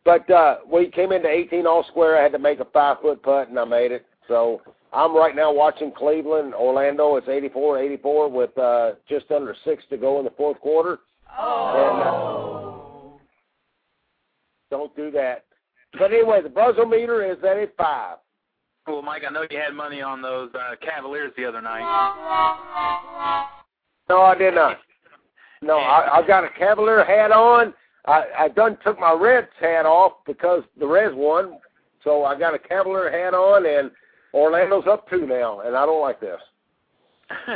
but 0.09 0.33
uh, 0.33 0.55
we 0.71 0.89
came 0.89 1.11
into 1.11 1.27
18 1.27 1.67
all 1.67 1.85
square. 1.87 2.17
I 2.17 2.23
had 2.23 2.31
to 2.31 2.39
make 2.39 2.59
a 2.59 2.65
five 2.65 2.97
foot 2.99 3.21
putt, 3.21 3.49
and 3.49 3.59
I 3.59 3.65
made 3.65 3.91
it. 3.91 4.07
So 4.27 4.59
I'm 4.91 5.15
right 5.15 5.35
now 5.35 5.53
watching 5.53 5.91
Cleveland, 5.95 6.55
Orlando. 6.55 7.15
It's 7.17 7.27
84-84 7.27 8.31
with 8.31 8.57
uh, 8.57 8.91
just 9.07 9.29
under 9.29 9.55
six 9.63 9.83
to 9.91 9.97
go 9.97 10.17
in 10.17 10.25
the 10.25 10.31
fourth 10.31 10.59
quarter. 10.61 10.97
And, 11.37 12.01
uh, 12.01 13.19
don't 14.71 14.95
do 14.95 15.11
that. 15.11 15.45
But 15.93 16.11
anyway, 16.11 16.41
the 16.41 16.49
buzzer 16.49 16.87
meter 16.87 17.31
is 17.31 17.37
at 17.43 17.57
a 17.57 17.67
five. 17.77 18.17
Well, 18.87 19.03
Mike, 19.03 19.21
I 19.27 19.31
know 19.31 19.45
you 19.51 19.59
had 19.59 19.75
money 19.75 20.01
on 20.01 20.23
those 20.23 20.49
uh, 20.55 20.75
Cavaliers 20.83 21.33
the 21.37 21.45
other 21.45 21.61
night. 21.61 21.81
No, 24.09 24.21
I 24.23 24.35
did 24.35 24.55
not. 24.55 24.77
No, 25.61 25.77
I, 25.77 26.17
I 26.17 26.27
got 26.27 26.43
a 26.43 26.49
Cavalier 26.57 27.05
hat 27.05 27.31
on. 27.31 27.75
I, 28.05 28.23
I 28.37 28.47
done 28.49 28.77
took 28.83 28.99
my 28.99 29.13
Reds 29.13 29.47
hat 29.59 29.85
off 29.85 30.13
because 30.25 30.63
the 30.79 30.87
Reds 30.87 31.13
won. 31.15 31.57
So 32.03 32.23
I 32.23 32.37
got 32.37 32.53
a 32.53 32.59
Cavalier 32.59 33.11
hat 33.11 33.33
on, 33.33 33.65
and 33.65 33.91
Orlando's 34.33 34.85
up 34.89 35.09
two 35.09 35.25
now, 35.25 35.61
and 35.61 35.75
I 35.75 35.85
don't 35.85 36.01
like 36.01 36.21
this. 36.21 36.39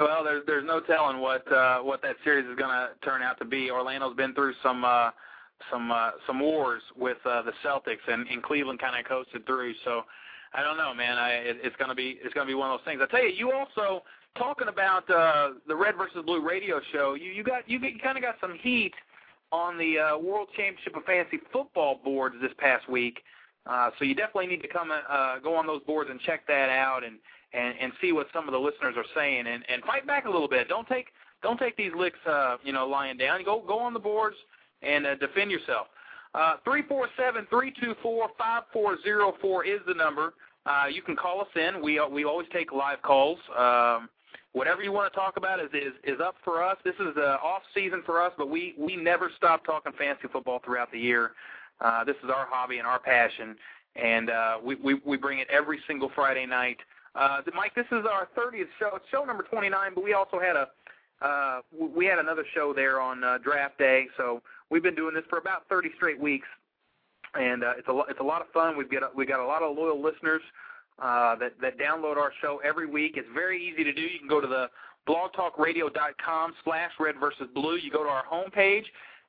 well, 0.00 0.24
there's 0.24 0.44
there's 0.46 0.66
no 0.66 0.80
telling 0.80 1.20
what 1.20 1.50
uh, 1.52 1.80
what 1.80 2.02
that 2.02 2.16
series 2.24 2.46
is 2.46 2.56
going 2.56 2.70
to 2.70 2.90
turn 3.04 3.22
out 3.22 3.38
to 3.38 3.44
be. 3.44 3.70
Orlando's 3.70 4.16
been 4.16 4.34
through 4.34 4.54
some 4.62 4.84
uh, 4.84 5.10
some 5.70 5.92
uh, 5.92 6.10
some 6.26 6.40
wars 6.40 6.82
with 6.96 7.18
uh, 7.24 7.42
the 7.42 7.52
Celtics, 7.64 8.08
and, 8.08 8.26
and 8.28 8.42
Cleveland 8.42 8.78
kind 8.80 8.98
of 8.98 9.06
coasted 9.06 9.46
through. 9.46 9.74
So 9.84 10.02
I 10.54 10.62
don't 10.62 10.76
know, 10.76 10.94
man. 10.94 11.18
I 11.18 11.32
it, 11.32 11.58
it's 11.62 11.76
going 11.76 11.90
to 11.90 11.94
be 11.94 12.18
it's 12.22 12.34
going 12.34 12.46
to 12.46 12.50
be 12.50 12.54
one 12.54 12.70
of 12.70 12.78
those 12.78 12.84
things. 12.84 13.00
I 13.02 13.10
tell 13.10 13.22
you, 13.22 13.34
you 13.34 13.52
also 13.52 14.02
talking 14.36 14.68
about 14.68 15.08
uh, 15.10 15.50
the 15.68 15.76
Red 15.76 15.96
versus 15.96 16.22
Blue 16.24 16.46
radio 16.46 16.80
show. 16.92 17.14
You 17.14 17.30
you 17.30 17.44
got 17.44 17.68
you, 17.68 17.78
you 17.78 17.98
kind 18.02 18.16
of 18.16 18.22
got 18.22 18.36
some 18.40 18.56
heat 18.60 18.94
on 19.52 19.76
the 19.78 19.98
uh, 19.98 20.18
World 20.18 20.48
Championship 20.56 20.96
of 20.96 21.04
Fantasy 21.04 21.38
Football 21.52 22.00
boards 22.02 22.34
this 22.40 22.52
past 22.58 22.88
week. 22.88 23.20
Uh, 23.66 23.90
so 23.98 24.04
you 24.04 24.14
definitely 24.14 24.48
need 24.48 24.62
to 24.62 24.68
come 24.68 24.90
uh, 24.90 25.38
go 25.38 25.54
on 25.54 25.66
those 25.66 25.82
boards 25.84 26.10
and 26.10 26.18
check 26.20 26.46
that 26.48 26.68
out 26.68 27.04
and, 27.04 27.18
and, 27.52 27.74
and 27.80 27.92
see 28.00 28.10
what 28.10 28.26
some 28.32 28.48
of 28.48 28.52
the 28.52 28.58
listeners 28.58 28.94
are 28.96 29.04
saying 29.14 29.46
and, 29.46 29.62
and 29.68 29.84
fight 29.84 30.06
back 30.06 30.24
a 30.24 30.30
little 30.30 30.48
bit. 30.48 30.68
Don't 30.68 30.88
take 30.88 31.06
don't 31.42 31.58
take 31.58 31.76
these 31.76 31.92
licks 31.96 32.18
uh, 32.26 32.56
you 32.64 32.72
know 32.72 32.86
lying 32.86 33.18
down. 33.18 33.44
Go 33.44 33.62
go 33.64 33.78
on 33.78 33.92
the 33.92 34.00
boards 34.00 34.36
and 34.82 35.06
uh, 35.06 35.14
defend 35.16 35.50
yourself. 35.50 35.86
Uh, 36.34 36.54
three 36.64 36.82
four 36.88 37.08
seven 37.16 37.46
three 37.50 37.72
two 37.80 37.94
four 38.02 38.30
five 38.36 38.64
four 38.72 38.96
zero 39.02 39.34
four 39.40 39.64
is 39.64 39.80
the 39.86 39.94
number. 39.94 40.34
Uh, 40.64 40.86
you 40.90 41.02
can 41.02 41.14
call 41.14 41.40
us 41.40 41.48
in. 41.54 41.82
We 41.82 41.98
uh, 41.98 42.08
we 42.08 42.24
always 42.24 42.48
take 42.52 42.72
live 42.72 43.02
calls. 43.02 43.38
Um, 43.56 44.08
whatever 44.52 44.82
you 44.82 44.92
want 44.92 45.12
to 45.12 45.18
talk 45.18 45.36
about 45.36 45.60
is 45.60 45.70
is, 45.72 45.92
is 46.04 46.20
up 46.20 46.36
for 46.44 46.62
us. 46.62 46.76
This 46.84 46.94
is 47.00 47.16
uh, 47.16 47.38
off 47.42 47.62
season 47.74 48.02
for 48.04 48.22
us, 48.22 48.32
but 48.36 48.48
we 48.48 48.74
we 48.78 48.96
never 48.96 49.30
stop 49.36 49.64
talking 49.64 49.92
fantasy 49.98 50.28
football 50.32 50.60
throughout 50.64 50.90
the 50.92 50.98
year. 50.98 51.32
Uh, 51.80 52.04
this 52.04 52.16
is 52.22 52.30
our 52.30 52.46
hobby 52.48 52.78
and 52.78 52.86
our 52.86 53.00
passion, 53.00 53.56
and 53.96 54.30
uh, 54.30 54.58
we, 54.62 54.76
we 54.76 54.94
we 55.04 55.16
bring 55.16 55.38
it 55.38 55.48
every 55.50 55.80
single 55.86 56.10
Friday 56.14 56.46
night. 56.46 56.78
Uh, 57.14 57.42
Mike, 57.54 57.74
this 57.74 57.86
is 57.92 58.04
our 58.10 58.28
30th 58.36 58.68
show. 58.78 58.90
It's 58.96 59.04
show 59.10 59.24
number 59.24 59.42
29, 59.42 59.92
but 59.94 60.02
we 60.02 60.14
also 60.14 60.38
had 60.38 60.56
a 60.56 60.68
uh, 61.20 61.60
we 61.78 62.06
had 62.06 62.18
another 62.18 62.44
show 62.54 62.72
there 62.72 63.00
on 63.00 63.22
uh, 63.22 63.38
draft 63.38 63.78
day. 63.78 64.06
So 64.16 64.42
we've 64.70 64.82
been 64.82 64.94
doing 64.94 65.14
this 65.14 65.24
for 65.28 65.38
about 65.38 65.68
30 65.68 65.90
straight 65.96 66.18
weeks, 66.18 66.48
and 67.34 67.62
uh, 67.62 67.74
it's 67.78 67.88
a 67.88 67.92
lo- 67.92 68.06
it's 68.08 68.20
a 68.20 68.24
lot 68.24 68.40
of 68.40 68.48
fun. 68.52 68.76
We've 68.76 68.90
got 68.90 69.02
a, 69.02 69.10
we 69.14 69.26
got 69.26 69.40
a 69.40 69.46
lot 69.46 69.62
of 69.62 69.76
loyal 69.76 70.02
listeners 70.02 70.42
that 70.98 71.52
that 71.60 71.78
download 71.78 72.16
our 72.16 72.32
show 72.40 72.60
every 72.64 72.86
week. 72.86 73.14
It's 73.16 73.28
very 73.34 73.62
easy 73.62 73.84
to 73.84 73.92
do. 73.92 74.02
You 74.02 74.18
can 74.18 74.28
go 74.28 74.40
to 74.40 74.46
the 74.46 74.68
blogtalkradio.com 75.08 76.54
slash 76.64 76.90
red 77.00 77.16
versus 77.18 77.48
blue. 77.54 77.76
You 77.76 77.90
go 77.90 78.04
to 78.04 78.08
our 78.08 78.24
homepage. 78.24 78.84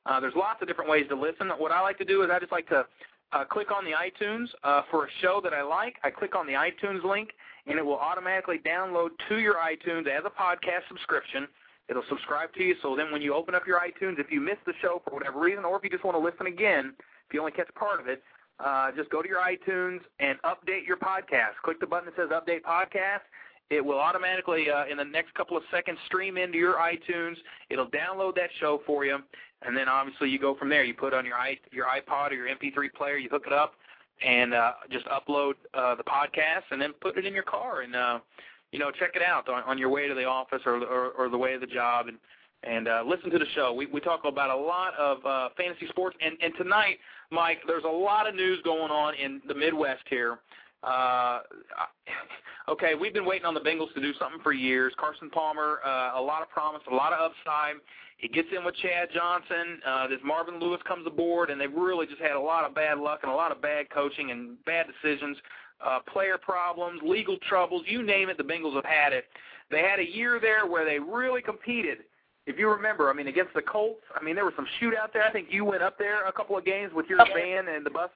Uh, 0.06 0.20
there's 0.20 0.36
lots 0.36 0.62
of 0.62 0.68
different 0.68 0.90
ways 0.90 1.06
to 1.10 1.16
listen. 1.16 1.50
What 1.58 1.72
I 1.72 1.82
like 1.82 1.98
to 2.00 2.06
do 2.06 2.24
is 2.24 2.30
I 2.32 2.40
just 2.40 2.52
like 2.52 2.68
to 2.70 2.86
uh, 3.32 3.46
click 3.46 3.72
on 3.72 3.84
the 3.86 3.92
iTunes 3.92 4.48
uh, 4.64 4.82
for 4.92 5.06
a 5.06 5.08
show 5.22 5.40
that 5.44 5.54
I 5.54 5.64
like. 5.64 5.96
I 6.04 6.10
click 6.10 6.36
on 6.36 6.46
the 6.46 6.54
iTunes 6.54 7.04
link, 7.04 7.30
and 7.66 7.80
it 7.80 7.86
will 7.86 7.98
automatically 7.98 8.60
download 8.66 9.10
to 9.30 9.40
your 9.40 9.56
iTunes 9.56 10.08
as 10.08 10.24
a 10.26 10.30
podcast 10.30 10.88
subscription. 10.88 11.48
It'll 11.90 12.04
subscribe 12.10 12.54
to 12.54 12.64
you, 12.64 12.76
so 12.82 12.96
then 12.96 13.12
when 13.12 13.22
you 13.22 13.34
open 13.34 13.56
up 13.56 13.64
your 13.68 13.80
iTunes, 13.80 14.20
if 14.20 14.32
you 14.32 14.40
miss 14.40 14.58
the 14.66 14.74
show 14.82 15.02
for 15.04 15.14
whatever 15.14 15.40
reason, 15.40 15.66
or 15.66 15.78
if 15.78 15.84
you 15.84 15.90
just 15.90 16.04
want 16.04 16.16
to 16.16 16.24
listen 16.24 16.48
again, 16.48 16.94
if 17.28 17.34
you 17.34 17.40
only 17.40 17.52
catch 17.52 17.74
part 17.76 18.00
of 18.00 18.08
it, 18.08 18.24
uh, 18.64 18.92
just 18.96 19.10
go 19.10 19.22
to 19.22 19.28
your 19.28 19.42
iTunes 19.42 20.00
and 20.20 20.40
update 20.44 20.88
your 20.88 20.98
podcast. 20.98 21.56
Click 21.64 21.80
the 21.80 21.88
button 21.88 22.06
that 22.06 22.16
says 22.16 22.30
Update 22.30 22.62
Podcast. 22.62 23.22
It 23.70 23.84
will 23.84 24.00
automatically, 24.00 24.70
uh, 24.70 24.86
in 24.90 24.98
the 24.98 25.06
next 25.06 25.34
couple 25.34 25.58
of 25.58 25.64
seconds, 25.72 25.98
stream 26.06 26.38
into 26.38 26.58
your 26.58 26.76
iTunes. 26.76 27.36
It'll 27.70 27.88
download 27.88 28.36
that 28.36 28.50
show 28.60 28.82
for 28.86 29.04
you, 29.04 29.18
and 29.64 29.76
then 29.76 29.90
obviously 29.90 30.30
you 30.30 30.40
go 30.40 30.56
from 30.56 30.70
there. 30.70 30.84
You 30.84 30.94
put 30.94 31.14
on 31.14 31.26
your 31.26 31.36
your 31.72 31.88
iPod 31.88 32.32
or 32.32 32.36
your 32.36 32.48
MP3 32.48 32.94
player, 32.94 33.18
you 33.18 33.30
hook 33.30 33.44
it 33.48 33.54
up, 33.54 33.74
and 34.26 34.54
uh, 34.54 34.74
just 34.92 35.06
upload 35.08 35.54
uh, 35.74 35.96
the 35.96 36.04
podcast, 36.04 36.64
and 36.72 36.82
then 36.82 36.94
put 37.02 37.18
it 37.18 37.26
in 37.26 37.34
your 37.34 37.44
car, 37.44 37.82
and 37.82 37.96
uh, 37.96 38.20
you 38.72 38.80
know 38.80 38.92
check 38.92 39.12
it 39.16 39.24
out 39.24 39.50
on, 39.50 39.64
on 39.64 39.78
your 39.78 39.90
way 39.90 40.08
to 40.08 40.14
the 40.14 40.26
office 40.26 40.62
or, 40.66 40.84
or 40.84 41.12
or 41.12 41.30
the 41.30 41.38
way 41.38 41.54
to 41.54 41.60
the 41.60 41.66
job, 41.66 42.08
and 42.08 42.18
and 42.64 42.88
uh, 42.88 43.04
listen 43.06 43.30
to 43.30 43.40
the 43.40 43.48
show. 43.56 43.74
We 43.74 43.88
we 43.88 44.00
talk 44.00 44.22
about 44.26 44.50
a 44.50 44.56
lot 44.56 44.94
of 44.96 45.26
uh, 45.26 45.50
fantasy 45.58 45.88
sports, 45.88 46.16
and 46.22 46.38
and 46.42 46.54
tonight, 46.58 46.98
Mike, 47.34 47.60
there's 47.68 47.84
a 47.84 47.88
lot 47.88 48.28
of 48.28 48.36
news 48.36 48.60
going 48.64 48.92
on 48.92 49.16
in 49.16 49.42
the 49.48 49.56
Midwest 49.56 50.04
here. 50.10 50.40
Uh, 50.84 51.40
okay, 52.70 52.94
we've 52.94 53.14
been 53.14 53.26
waiting 53.26 53.46
on 53.46 53.54
the 53.54 53.60
Bengals 53.60 53.94
to 53.96 54.02
do 54.02 54.14
something 54.20 54.40
for 54.44 54.54
years. 54.54 54.94
Carson 54.98 55.30
Palmer, 55.30 55.80
uh, 55.86 56.12
a 56.16 56.22
lot 56.22 56.42
of 56.42 56.50
promise, 56.50 56.82
a 56.92 56.94
lot 56.94 57.12
of 57.12 57.20
upside. 57.20 57.76
He 58.18 58.28
gets 58.28 58.48
in 58.56 58.64
with 58.64 58.76
Chad 58.76 59.10
Johnson. 59.14 59.82
Uh, 59.86 60.08
this 60.08 60.20
Marvin 60.24 60.60
Lewis 60.60 60.80
comes 60.88 61.08
aboard, 61.08 61.50
and 61.50 61.60
they've 61.60 61.74
really 61.74 62.06
just 62.06 62.22
had 62.22 62.32
a 62.32 62.40
lot 62.40 62.64
of 62.64 62.76
bad 62.76 63.00
luck 63.00 63.20
and 63.24 63.32
a 63.32 63.36
lot 63.36 63.52
of 63.52 63.62
bad 63.62 63.90
coaching 63.90 64.32
and 64.32 64.64
bad 64.66 64.86
decisions, 64.88 65.36
uh, 65.84 66.00
player 66.12 66.38
problems, 66.38 67.02
legal 67.04 67.38
troubles, 67.50 67.84
you 67.88 68.04
name 68.04 68.30
it. 68.30 68.38
The 68.38 68.44
Bengals 68.44 68.76
have 68.76 68.86
had 68.86 69.12
it. 69.12 69.26
They 69.72 69.82
had 69.82 70.00
a 70.00 70.08
year 70.08 70.40
there 70.40 70.68
where 70.68 70.86
they 70.86 71.00
really 71.00 71.42
competed. 71.42 72.00
If 72.46 72.60
you 72.60 72.70
remember, 72.70 73.10
I 73.10 73.14
mean, 73.14 73.28
against 73.28 73.54
the 73.54 73.62
Colts, 73.62 74.02
I 74.20 74.24
mean, 74.24 74.36
there 74.36 74.44
was 74.46 74.54
some 74.56 74.68
shootout 74.82 75.14
there. 75.14 75.24
I 75.24 75.32
think 75.32 75.48
you 75.50 75.64
went 75.64 75.82
up 75.82 75.98
there 75.98 76.26
a 76.28 76.32
couple 76.34 76.58
of 76.58 76.66
games 76.66 76.92
with 76.94 77.06
your 77.08 77.20
van 77.20 77.68
and 77.74 77.86
the 77.86 77.90
bus 77.90 78.10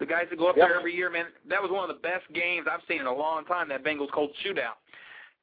the 0.00 0.06
guys 0.06 0.24
that 0.30 0.38
go 0.38 0.48
up 0.48 0.56
Yep. 0.56 0.66
there 0.68 0.78
every 0.78 0.94
year, 0.96 1.10
man, 1.10 1.26
that 1.48 1.60
was 1.62 1.70
one 1.70 1.88
of 1.88 1.94
the 1.94 2.00
best 2.00 2.24
games 2.32 2.66
I've 2.70 2.80
seen 2.88 3.00
in 3.00 3.06
a 3.06 3.14
long 3.14 3.44
time. 3.44 3.68
That 3.68 3.84
Bengals 3.84 4.10
Colts 4.10 4.34
shootout. 4.44 4.80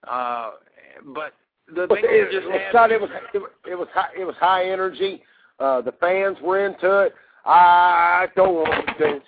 Uh, 0.07 0.53
but 1.13 1.33
the 1.67 1.85
But 1.87 1.99
Bengals 1.99 2.03
it, 2.27 2.31
just 2.31 2.47
it, 2.47 2.61
had. 2.61 2.69
Scott, 2.71 2.91
it 2.91 2.99
was 2.99 3.09
it, 3.33 3.37
was- 3.39 3.51
it 3.69 3.75
was 3.75 3.87
high, 3.93 4.09
it 4.19 4.25
was 4.25 4.35
high 4.39 4.65
energy. 4.65 5.21
Uh, 5.59 5.81
the 5.81 5.91
fans 5.93 6.37
were 6.41 6.65
into 6.65 7.01
it. 7.01 7.13
I 7.45 8.27
don't 8.35 8.55
want 8.55 8.97
to 8.97 9.21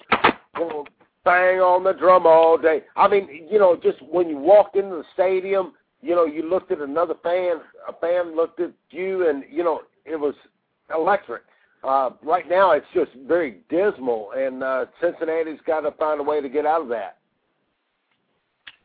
go 0.56 0.86
bang 1.24 1.60
on 1.60 1.84
the 1.84 1.94
drum 1.94 2.26
all 2.26 2.58
day. 2.58 2.84
I 2.96 3.08
mean, 3.08 3.48
you 3.50 3.60
know, 3.60 3.76
just 3.82 4.02
when 4.02 4.30
you 4.30 4.38
walked 4.38 4.76
into 4.76 4.96
the 4.96 5.04
stadium, 5.14 5.74
you 6.02 6.16
know, 6.16 6.26
you 6.26 6.50
looked 6.50 6.72
at 6.72 6.80
another 6.80 7.16
fan. 7.24 7.58
A 7.88 7.94
fan 8.00 8.36
looked 8.36 8.60
at 8.60 8.72
you, 8.92 9.30
and 9.30 9.44
you 9.50 9.64
know, 9.64 9.82
it 10.06 10.16
was 10.16 10.34
electric. 10.94 11.44
Uh, 11.84 12.12
right 12.24 12.48
now, 12.50 12.72
it's 12.72 12.86
just 12.94 13.12
very 13.28 13.60
dismal, 13.70 14.32
and 14.36 14.64
uh, 14.64 14.86
Cincinnati's 15.02 15.60
got 15.66 15.82
to 15.82 15.92
find 15.92 16.20
a 16.20 16.24
way 16.24 16.42
to 16.42 16.50
get 16.50 16.66
out 16.66 16.82
of 16.82 16.90
that. 16.90 17.18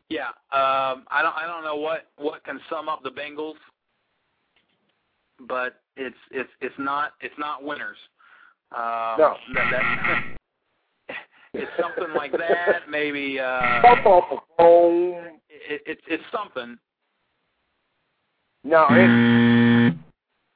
Yeah, 0.09 0.27
um, 0.51 1.05
I 1.09 1.21
don't. 1.21 1.35
I 1.35 1.47
don't 1.47 1.63
know 1.63 1.75
what 1.75 2.07
what 2.17 2.43
can 2.43 2.59
sum 2.69 2.87
up 2.87 3.01
the 3.03 3.09
Bengals, 3.09 3.55
but 5.47 5.81
it's 5.97 6.15
it's 6.31 6.49
it's 6.61 6.75
not 6.77 7.13
it's 7.21 7.33
not 7.37 7.63
winners. 7.63 7.97
Um, 8.71 9.15
No. 9.17 9.35
That, 9.55 9.71
that, 9.71 10.23
it's 11.53 11.71
something 11.79 12.13
like 12.15 12.33
that. 12.33 12.89
Maybe 12.89 13.39
uh, 13.39 13.81
it, 15.49 15.81
it, 15.85 15.99
it's 16.07 16.23
something. 16.31 16.77
No, 18.65 18.87
it, 18.89 19.95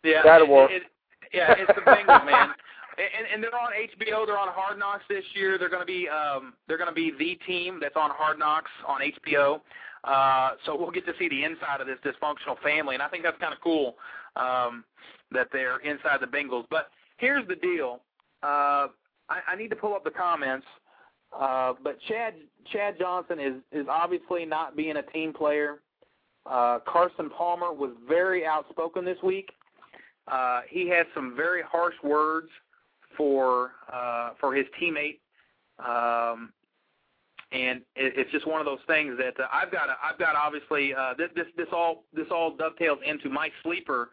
yeah, 0.03 0.21
that'll 0.23 0.47
it, 0.47 0.49
work. 0.49 0.71
It, 0.71 0.83
yeah, 1.31 1.53
it's 1.57 1.71
the 1.75 1.81
Bengals, 1.81 2.25
man. 2.25 2.49
And, 2.99 3.27
and 3.33 3.41
they're 3.41 3.55
on 3.55 3.71
HBO. 3.71 4.25
They're 4.25 4.37
on 4.37 4.49
Hard 4.49 4.77
Knocks 4.77 5.05
this 5.07 5.23
year. 5.33 5.57
They're 5.57 5.69
going 5.69 5.79
to 5.79 5.85
be 5.85 6.09
um, 6.09 6.51
they're 6.67 6.77
going 6.77 6.89
to 6.89 6.93
be 6.93 7.13
the 7.17 7.39
team 7.47 7.79
that's 7.81 7.95
on 7.95 8.09
Hard 8.09 8.37
Knocks 8.37 8.71
on 8.85 8.99
HBO. 8.99 9.61
Uh, 10.03 10.57
so 10.65 10.75
we'll 10.77 10.91
get 10.91 11.05
to 11.05 11.13
see 11.17 11.29
the 11.29 11.45
inside 11.45 11.79
of 11.79 11.87
this 11.87 11.95
dysfunctional 12.03 12.59
family, 12.61 12.95
and 12.95 13.01
I 13.01 13.07
think 13.07 13.23
that's 13.23 13.37
kind 13.37 13.53
of 13.53 13.61
cool 13.61 13.95
um, 14.35 14.83
that 15.31 15.47
they're 15.53 15.79
inside 15.79 16.19
the 16.19 16.27
Bengals. 16.27 16.65
But 16.69 16.89
here's 17.15 17.47
the 17.47 17.55
deal: 17.55 18.01
uh, 18.43 18.87
I, 19.29 19.39
I 19.47 19.55
need 19.57 19.69
to 19.69 19.77
pull 19.77 19.93
up 19.93 20.03
the 20.03 20.11
comments. 20.11 20.65
Uh, 21.31 21.73
but 21.81 21.97
Chad 22.07 22.33
Chad 22.71 22.97
Johnson 22.99 23.39
is 23.39 23.53
is 23.71 23.87
obviously 23.89 24.43
not 24.43 24.75
being 24.75 24.97
a 24.97 25.03
team 25.03 25.31
player. 25.31 25.79
Uh, 26.49 26.79
Carson 26.87 27.29
Palmer 27.29 27.71
was 27.71 27.91
very 28.07 28.45
outspoken 28.45 29.05
this 29.05 29.21
week. 29.23 29.51
Uh, 30.27 30.61
he 30.69 30.87
had 30.87 31.05
some 31.13 31.35
very 31.35 31.61
harsh 31.61 31.95
words 32.03 32.49
for 33.15 33.71
uh, 33.91 34.31
for 34.39 34.55
his 34.55 34.65
teammate, 34.81 35.19
um, 35.79 36.51
and 37.51 37.81
it, 37.95 38.13
it's 38.15 38.31
just 38.31 38.47
one 38.47 38.59
of 38.59 38.65
those 38.65 38.79
things 38.87 39.15
that 39.17 39.39
uh, 39.39 39.47
I've 39.53 39.71
got. 39.71 39.89
I've 40.03 40.17
got 40.17 40.35
obviously 40.35 40.93
uh, 40.93 41.13
this 41.17 41.29
this 41.35 41.47
this 41.55 41.67
all 41.71 42.03
this 42.13 42.27
all 42.31 42.55
dovetails 42.55 42.99
into 43.05 43.29
my 43.29 43.49
sleeper. 43.63 44.09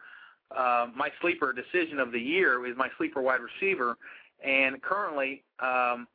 Uh, 0.55 0.87
my 0.95 1.09
sleeper 1.21 1.53
decision 1.53 1.99
of 1.99 2.11
the 2.11 2.19
year 2.19 2.65
is 2.67 2.75
my 2.77 2.89
sleeper 2.97 3.21
wide 3.21 3.39
receiver, 3.41 3.97
and 4.43 4.81
currently 4.81 5.43
um, 5.59 6.07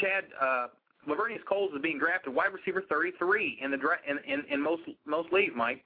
Chad 0.00 0.24
uh, 0.40 0.66
Laveranues 1.08 1.44
Coles 1.48 1.72
is 1.74 1.80
being 1.82 1.98
drafted 1.98 2.34
wide 2.34 2.52
receiver 2.52 2.82
33 2.88 3.58
in 3.62 3.70
the 3.70 3.76
dra- 3.76 3.98
in, 4.08 4.18
in 4.30 4.44
in 4.50 4.60
most 4.60 4.82
most 5.06 5.32
leagues, 5.32 5.52
Mike. 5.56 5.84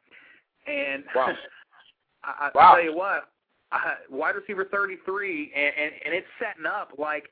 And 0.67 1.05
Wow. 1.15 1.35
I, 2.25 2.31
I 2.47 2.51
Wow. 2.55 2.75
tell 2.75 2.83
you 2.85 2.97
what, 2.97 3.29
I, 3.73 3.95
wide 4.11 4.35
receiver 4.35 4.65
33, 4.71 5.53
and, 5.55 5.65
and 5.77 5.93
and 6.05 6.15
it's 6.15 6.27
setting 6.39 6.67
up 6.67 6.93
like 6.99 7.29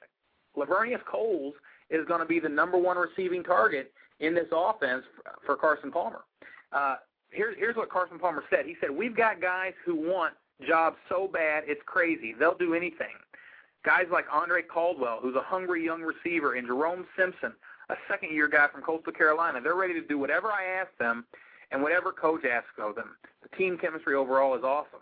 Laveranues 0.56 1.04
Coles 1.04 1.54
is 1.90 2.06
going 2.06 2.20
to 2.20 2.26
be 2.26 2.40
the 2.40 2.48
number 2.48 2.78
one 2.78 2.96
receiving 2.96 3.42
target 3.44 3.92
in 4.20 4.34
this 4.34 4.48
offense 4.52 5.04
for 5.44 5.56
Carson 5.56 5.90
Palmer. 5.92 6.20
Uh, 6.72 6.96
here's 7.30 7.56
here's 7.58 7.76
what 7.76 7.90
Carson 7.90 8.18
Palmer 8.18 8.42
said. 8.50 8.64
He 8.66 8.76
said, 8.80 8.90
"We've 8.90 9.16
got 9.16 9.40
guys 9.40 9.72
who 9.84 9.94
want 9.96 10.34
jobs 10.66 10.96
so 11.08 11.28
bad 11.32 11.64
it's 11.66 11.82
crazy. 11.86 12.34
They'll 12.38 12.56
do 12.56 12.74
anything." 12.74 13.14
Guys 13.84 14.06
like 14.10 14.24
Andre 14.32 14.62
Caldwell, 14.62 15.20
who's 15.22 15.36
a 15.36 15.42
hungry 15.42 15.84
young 15.84 16.02
receiver, 16.02 16.54
and 16.54 16.66
Jerome 16.66 17.06
Simpson, 17.16 17.52
a 17.90 17.94
second-year 18.08 18.48
guy 18.48 18.66
from 18.72 18.82
Coastal 18.82 19.12
Carolina. 19.12 19.60
They're 19.60 19.76
ready 19.76 19.94
to 19.94 20.06
do 20.06 20.18
whatever 20.18 20.50
I 20.52 20.64
ask 20.80 20.90
them 20.98 21.24
and 21.70 21.82
whatever 21.82 22.12
coach 22.12 22.44
asks 22.44 22.78
of 22.78 22.94
them. 22.94 23.16
The 23.42 23.56
team 23.56 23.78
chemistry 23.78 24.14
overall 24.14 24.56
is 24.56 24.64
awesome. 24.64 25.00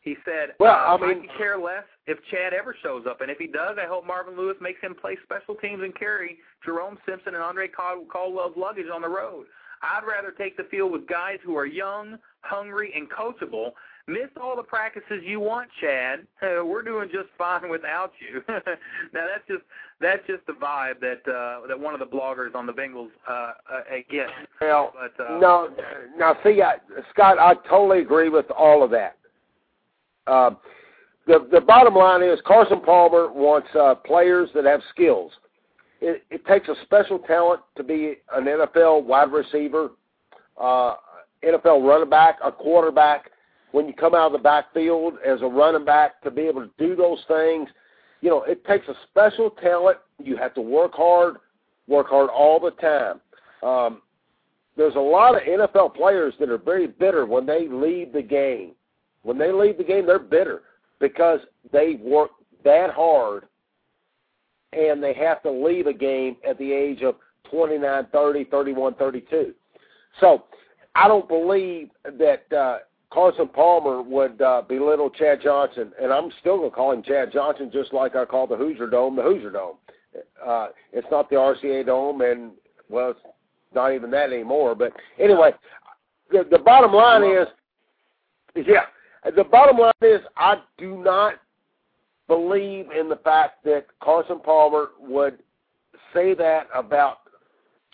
He 0.00 0.16
said, 0.24 0.54
Well, 0.60 0.72
uh, 0.72 0.94
I 0.94 1.00
mean- 1.00 1.18
I 1.18 1.26
could 1.26 1.36
care 1.36 1.58
less 1.58 1.84
if 2.06 2.18
Chad 2.30 2.54
ever 2.54 2.76
shows 2.80 3.06
up, 3.06 3.20
and 3.22 3.30
if 3.30 3.38
he 3.38 3.48
does, 3.48 3.76
I 3.76 3.86
hope 3.86 4.06
Marvin 4.06 4.36
Lewis 4.36 4.56
makes 4.60 4.80
him 4.80 4.94
play 4.94 5.16
special 5.24 5.56
teams 5.56 5.82
and 5.82 5.94
carry 5.96 6.38
Jerome 6.64 6.96
Simpson 7.04 7.34
and 7.34 7.42
Andre 7.42 7.66
Cal- 7.66 8.04
Caldwell's 8.04 8.56
luggage 8.56 8.86
on 8.92 9.02
the 9.02 9.08
road. 9.08 9.46
I'd 9.82 10.06
rather 10.06 10.30
take 10.30 10.56
the 10.56 10.64
field 10.64 10.92
with 10.92 11.06
guys 11.08 11.38
who 11.44 11.56
are 11.56 11.66
young, 11.66 12.18
hungry, 12.42 12.92
and 12.94 13.10
coachable. 13.10 13.72
Miss 14.08 14.28
all 14.40 14.54
the 14.54 14.62
practices 14.62 15.22
you 15.24 15.40
want, 15.40 15.68
Chad. 15.80 16.20
Uh, 16.40 16.64
we're 16.64 16.82
doing 16.82 17.08
just 17.12 17.28
fine 17.36 17.68
without 17.68 18.12
you. 18.20 18.42
now 18.48 18.62
that's 19.12 19.46
just 19.48 19.62
that's 20.00 20.24
just 20.26 20.46
the 20.46 20.52
vibe 20.52 21.00
that 21.00 21.28
uh, 21.30 21.66
that 21.66 21.78
one 21.78 21.92
of 21.92 22.00
the 22.00 22.06
bloggers 22.06 22.54
on 22.54 22.66
the 22.66 22.72
Bengals 22.72 23.10
uh, 23.28 23.52
uh, 23.72 23.80
gets. 24.10 24.30
Well, 24.60 24.92
But 24.94 25.24
uh, 25.24 25.38
no, 25.38 25.70
now 26.16 26.36
see, 26.44 26.62
I, 26.62 26.76
Scott, 27.12 27.38
I 27.38 27.54
totally 27.68 28.00
agree 28.00 28.28
with 28.28 28.46
all 28.50 28.84
of 28.84 28.90
that. 28.90 29.16
Um, 30.28 30.58
the 31.26 31.48
the 31.50 31.60
bottom 31.60 31.94
line 31.94 32.22
is 32.22 32.38
Carson 32.46 32.80
Palmer 32.80 33.32
wants 33.32 33.68
uh, 33.74 33.96
players 33.96 34.48
that 34.54 34.64
have 34.64 34.80
skills. 34.90 35.32
It, 36.00 36.22
it 36.30 36.46
takes 36.46 36.68
a 36.68 36.74
special 36.84 37.18
talent 37.20 37.62
to 37.76 37.82
be 37.82 38.16
an 38.34 38.44
NFL 38.44 39.04
wide 39.04 39.32
receiver, 39.32 39.90
uh, 40.60 40.94
NFL 41.42 41.88
running 41.88 42.10
back, 42.10 42.36
a 42.44 42.52
quarterback. 42.52 43.30
When 43.76 43.86
you 43.86 43.92
come 43.92 44.14
out 44.14 44.28
of 44.28 44.32
the 44.32 44.38
backfield 44.38 45.18
as 45.22 45.42
a 45.42 45.46
running 45.46 45.84
back 45.84 46.22
to 46.22 46.30
be 46.30 46.44
able 46.44 46.62
to 46.62 46.70
do 46.78 46.96
those 46.96 47.22
things, 47.28 47.68
you 48.22 48.30
know, 48.30 48.42
it 48.44 48.64
takes 48.64 48.88
a 48.88 48.94
special 49.10 49.50
talent. 49.50 49.98
You 50.18 50.34
have 50.38 50.54
to 50.54 50.62
work 50.62 50.94
hard, 50.94 51.36
work 51.86 52.08
hard 52.08 52.30
all 52.30 52.58
the 52.58 52.70
time. 52.70 53.20
Um, 53.62 54.00
there's 54.78 54.94
a 54.94 54.98
lot 54.98 55.36
of 55.36 55.42
NFL 55.42 55.94
players 55.94 56.32
that 56.40 56.48
are 56.48 56.56
very 56.56 56.86
bitter 56.86 57.26
when 57.26 57.44
they 57.44 57.68
leave 57.68 58.14
the 58.14 58.22
game. 58.22 58.72
When 59.24 59.36
they 59.36 59.52
leave 59.52 59.76
the 59.76 59.84
game, 59.84 60.06
they're 60.06 60.20
bitter 60.20 60.62
because 60.98 61.40
they 61.70 61.98
work 62.00 62.30
that 62.64 62.94
hard 62.94 63.44
and 64.72 65.02
they 65.02 65.12
have 65.12 65.42
to 65.42 65.50
leave 65.50 65.86
a 65.86 65.92
game 65.92 66.38
at 66.48 66.56
the 66.56 66.72
age 66.72 67.02
of 67.02 67.16
29, 67.50 68.06
30, 68.10 68.44
31, 68.44 68.94
32. 68.94 69.52
So 70.22 70.44
I 70.94 71.08
don't 71.08 71.28
believe 71.28 71.90
that 72.04 72.50
uh, 72.56 72.78
Carson 73.12 73.48
Palmer 73.48 74.02
would 74.02 74.40
uh, 74.42 74.62
belittle 74.68 75.10
Chad 75.10 75.40
Johnson, 75.42 75.92
and 76.00 76.12
I'm 76.12 76.30
still 76.40 76.58
going 76.58 76.70
to 76.70 76.74
call 76.74 76.92
him 76.92 77.02
Chad 77.02 77.32
Johnson 77.32 77.70
just 77.72 77.92
like 77.92 78.16
I 78.16 78.24
call 78.24 78.46
the 78.46 78.56
Hoosier 78.56 78.88
Dome 78.88 79.16
the 79.16 79.22
Hoosier 79.22 79.50
Dome. 79.50 79.76
Uh, 80.44 80.68
it's 80.92 81.06
not 81.10 81.30
the 81.30 81.36
RCA 81.36 81.86
Dome, 81.86 82.22
and, 82.22 82.52
well, 82.88 83.10
it's 83.10 83.20
not 83.74 83.94
even 83.94 84.10
that 84.10 84.32
anymore. 84.32 84.74
But 84.74 84.92
anyway, 85.18 85.52
the, 86.30 86.46
the 86.50 86.58
bottom 86.58 86.92
line 86.92 87.22
is, 87.22 87.46
yeah, 88.66 88.86
the 89.36 89.44
bottom 89.44 89.78
line 89.78 89.92
is 90.02 90.20
I 90.36 90.56
do 90.78 91.02
not 91.02 91.34
believe 92.28 92.90
in 92.90 93.08
the 93.08 93.16
fact 93.16 93.62
that 93.64 93.86
Carson 94.02 94.40
Palmer 94.40 94.88
would 95.00 95.38
say 96.12 96.34
that 96.34 96.66
about 96.74 97.18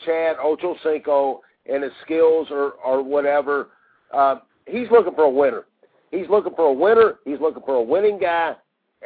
Chad 0.05 0.37
Ochocinco 0.37 1.41
and 1.67 1.83
his 1.83 1.93
skills 2.05 2.49
or 2.51 2.73
or 2.85 3.03
whatever. 3.03 3.69
Uh, 4.13 4.37
he's 4.67 4.91
looking 4.91 5.15
for 5.15 5.25
a 5.25 5.31
winner. 5.31 5.65
He's 6.11 6.29
looking 6.29 6.55
for 6.55 6.67
a 6.67 6.73
winner. 6.73 7.19
He's 7.25 7.41
looking 7.41 7.63
for 7.65 7.77
a 7.77 7.83
winning 7.83 8.19
guy, 8.19 8.55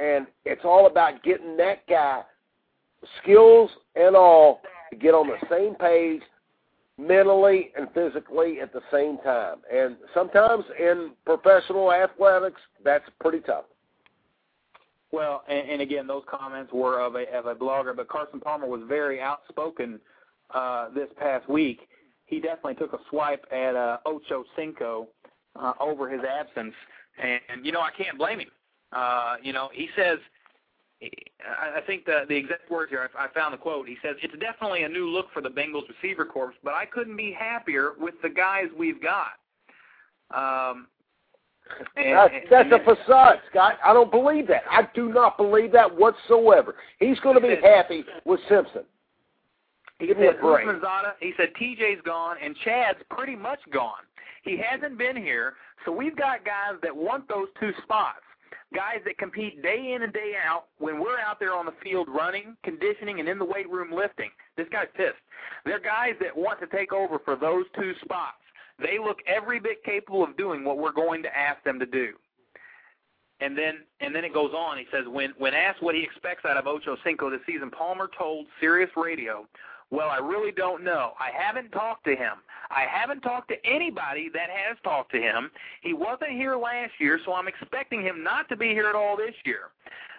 and 0.00 0.26
it's 0.44 0.64
all 0.64 0.86
about 0.86 1.22
getting 1.22 1.56
that 1.56 1.86
guy, 1.86 2.22
skills 3.22 3.70
and 3.94 4.16
all, 4.16 4.60
to 4.90 4.96
get 4.96 5.14
on 5.14 5.28
the 5.28 5.38
same 5.48 5.74
page 5.76 6.22
mentally 6.98 7.70
and 7.76 7.88
physically 7.92 8.60
at 8.60 8.72
the 8.72 8.80
same 8.92 9.18
time. 9.18 9.58
And 9.72 9.96
sometimes 10.14 10.64
in 10.78 11.12
professional 11.24 11.92
athletics, 11.92 12.60
that's 12.84 13.04
pretty 13.20 13.40
tough. 13.40 13.64
Well, 15.12 15.44
and, 15.48 15.70
and 15.70 15.82
again, 15.82 16.06
those 16.06 16.24
comments 16.28 16.72
were 16.72 17.00
of 17.00 17.14
a 17.14 17.32
of 17.36 17.46
a 17.46 17.54
blogger, 17.54 17.94
but 17.94 18.08
Carson 18.08 18.40
Palmer 18.40 18.66
was 18.66 18.82
very 18.88 19.20
outspoken 19.20 20.00
uh, 20.54 20.88
this 20.90 21.08
past 21.18 21.48
week. 21.48 21.88
He 22.26 22.40
definitely 22.40 22.74
took 22.74 22.92
a 22.92 22.98
swipe 23.08 23.46
at 23.52 23.76
uh, 23.76 23.98
Ocho 24.04 24.44
Cinco 24.56 25.08
uh, 25.60 25.72
over 25.80 26.08
his 26.08 26.20
absence, 26.24 26.74
and 27.22 27.64
you 27.64 27.72
know 27.72 27.80
I 27.80 27.90
can't 27.90 28.18
blame 28.18 28.40
him. 28.40 28.48
Uh, 28.92 29.36
you 29.42 29.52
know, 29.52 29.68
he 29.72 29.88
says, 29.96 30.18
I 31.02 31.80
think 31.86 32.04
the 32.04 32.24
the 32.28 32.36
exact 32.36 32.70
words 32.70 32.90
here. 32.90 33.08
I, 33.16 33.24
I 33.24 33.28
found 33.32 33.52
the 33.54 33.58
quote. 33.58 33.88
He 33.88 33.96
says, 34.02 34.16
"It's 34.22 34.34
definitely 34.40 34.84
a 34.84 34.88
new 34.88 35.08
look 35.08 35.26
for 35.32 35.42
the 35.42 35.50
Bengals 35.50 35.82
receiver 35.88 36.24
corps, 36.24 36.54
but 36.64 36.74
I 36.74 36.86
couldn't 36.86 37.16
be 37.16 37.36
happier 37.38 37.92
with 37.98 38.14
the 38.22 38.30
guys 38.30 38.66
we've 38.76 39.02
got." 39.02 39.32
Um, 40.34 40.86
and, 41.96 42.16
That's, 42.16 42.34
that's 42.50 42.72
a 42.72 42.84
facade, 42.84 43.40
Scott. 43.50 43.78
I 43.84 43.92
don't 43.92 44.10
believe 44.10 44.46
that. 44.48 44.62
I 44.70 44.88
do 44.94 45.12
not 45.12 45.36
believe 45.36 45.72
that 45.72 45.94
whatsoever. 45.94 46.76
He's 47.00 47.18
going 47.20 47.34
to 47.34 47.40
be 47.40 47.56
happy 47.60 48.04
with 48.24 48.40
Simpson. 48.48 48.82
He 49.98 50.06
Give 50.06 50.18
me 50.18 50.26
a 50.26 50.32
said 50.32 50.40
break. 50.40 50.66
He 51.20 51.32
said 51.36 51.48
TJ's 51.60 52.02
gone 52.04 52.36
and 52.42 52.54
Chad's 52.64 52.98
pretty 53.10 53.34
much 53.34 53.58
gone. 53.72 54.04
He 54.46 54.56
hasn't 54.56 54.96
been 54.96 55.16
here, 55.16 55.54
so 55.84 55.90
we've 55.90 56.16
got 56.16 56.44
guys 56.44 56.78
that 56.82 56.94
want 56.94 57.28
those 57.28 57.48
two 57.58 57.72
spots. 57.82 58.20
Guys 58.72 58.98
that 59.04 59.18
compete 59.18 59.60
day 59.60 59.92
in 59.94 60.02
and 60.02 60.12
day 60.12 60.34
out 60.42 60.66
when 60.78 61.00
we're 61.00 61.18
out 61.18 61.40
there 61.40 61.52
on 61.52 61.66
the 61.66 61.74
field 61.82 62.08
running, 62.08 62.56
conditioning, 62.62 63.18
and 63.18 63.28
in 63.28 63.38
the 63.38 63.44
weight 63.44 63.68
room 63.68 63.92
lifting. 63.92 64.30
This 64.56 64.68
guy's 64.70 64.86
pissed. 64.94 65.18
They're 65.64 65.80
guys 65.80 66.14
that 66.20 66.36
want 66.36 66.60
to 66.60 66.66
take 66.68 66.92
over 66.92 67.18
for 67.24 67.34
those 67.34 67.64
two 67.74 67.92
spots. 68.02 68.38
They 68.78 68.98
look 68.98 69.18
every 69.26 69.58
bit 69.58 69.82
capable 69.84 70.22
of 70.22 70.36
doing 70.36 70.64
what 70.64 70.78
we're 70.78 70.92
going 70.92 71.24
to 71.24 71.36
ask 71.36 71.62
them 71.64 71.80
to 71.80 71.86
do. 71.86 72.12
And 73.40 73.58
then 73.58 73.80
and 74.00 74.14
then 74.14 74.24
it 74.24 74.32
goes 74.32 74.52
on. 74.56 74.78
He 74.78 74.86
says 74.92 75.04
when 75.06 75.32
when 75.38 75.54
asked 75.54 75.82
what 75.82 75.94
he 75.94 76.02
expects 76.02 76.44
out 76.44 76.56
of 76.56 76.66
Ocho 76.66 76.96
Cinco 77.04 77.30
this 77.30 77.40
season, 77.46 77.70
Palmer 77.70 78.08
told 78.16 78.46
Sirius 78.60 78.90
Radio, 78.96 79.46
"Well, 79.90 80.08
I 80.08 80.18
really 80.18 80.52
don't 80.52 80.82
know. 80.82 81.12
I 81.18 81.30
haven't 81.30 81.70
talked 81.70 82.04
to 82.04 82.16
him. 82.16 82.42
I 82.70 82.84
haven't 82.90 83.20
talked 83.20 83.48
to 83.48 83.66
anybody 83.66 84.28
that 84.30 84.50
has 84.50 84.76
talked 84.82 85.12
to 85.12 85.20
him. 85.20 85.50
He 85.82 85.92
wasn't 85.92 86.32
here 86.32 86.56
last 86.56 86.92
year, 86.98 87.20
so 87.24 87.32
I'm 87.34 87.48
expecting 87.48 88.02
him 88.02 88.22
not 88.22 88.48
to 88.48 88.56
be 88.56 88.68
here 88.68 88.88
at 88.88 88.94
all 88.94 89.16
this 89.16 89.34
year. 89.44 89.70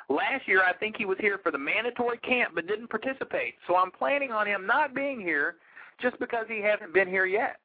Last 0.09 0.47
year, 0.47 0.63
I 0.63 0.73
think 0.73 0.95
he 0.95 1.05
was 1.05 1.17
here 1.19 1.37
for 1.43 1.51
the 1.51 1.57
mandatory 1.57 2.17
camp 2.19 2.55
but 2.55 2.65
didn't 2.65 2.89
participate. 2.89 3.55
So 3.67 3.75
I'm 3.75 3.91
planning 3.91 4.31
on 4.31 4.47
him 4.47 4.65
not 4.65 4.95
being 4.95 5.19
here 5.19 5.55
just 6.01 6.17
because 6.19 6.45
he 6.47 6.61
hasn't 6.61 6.93
been 6.93 7.07
here 7.07 7.25
yet. 7.25 7.57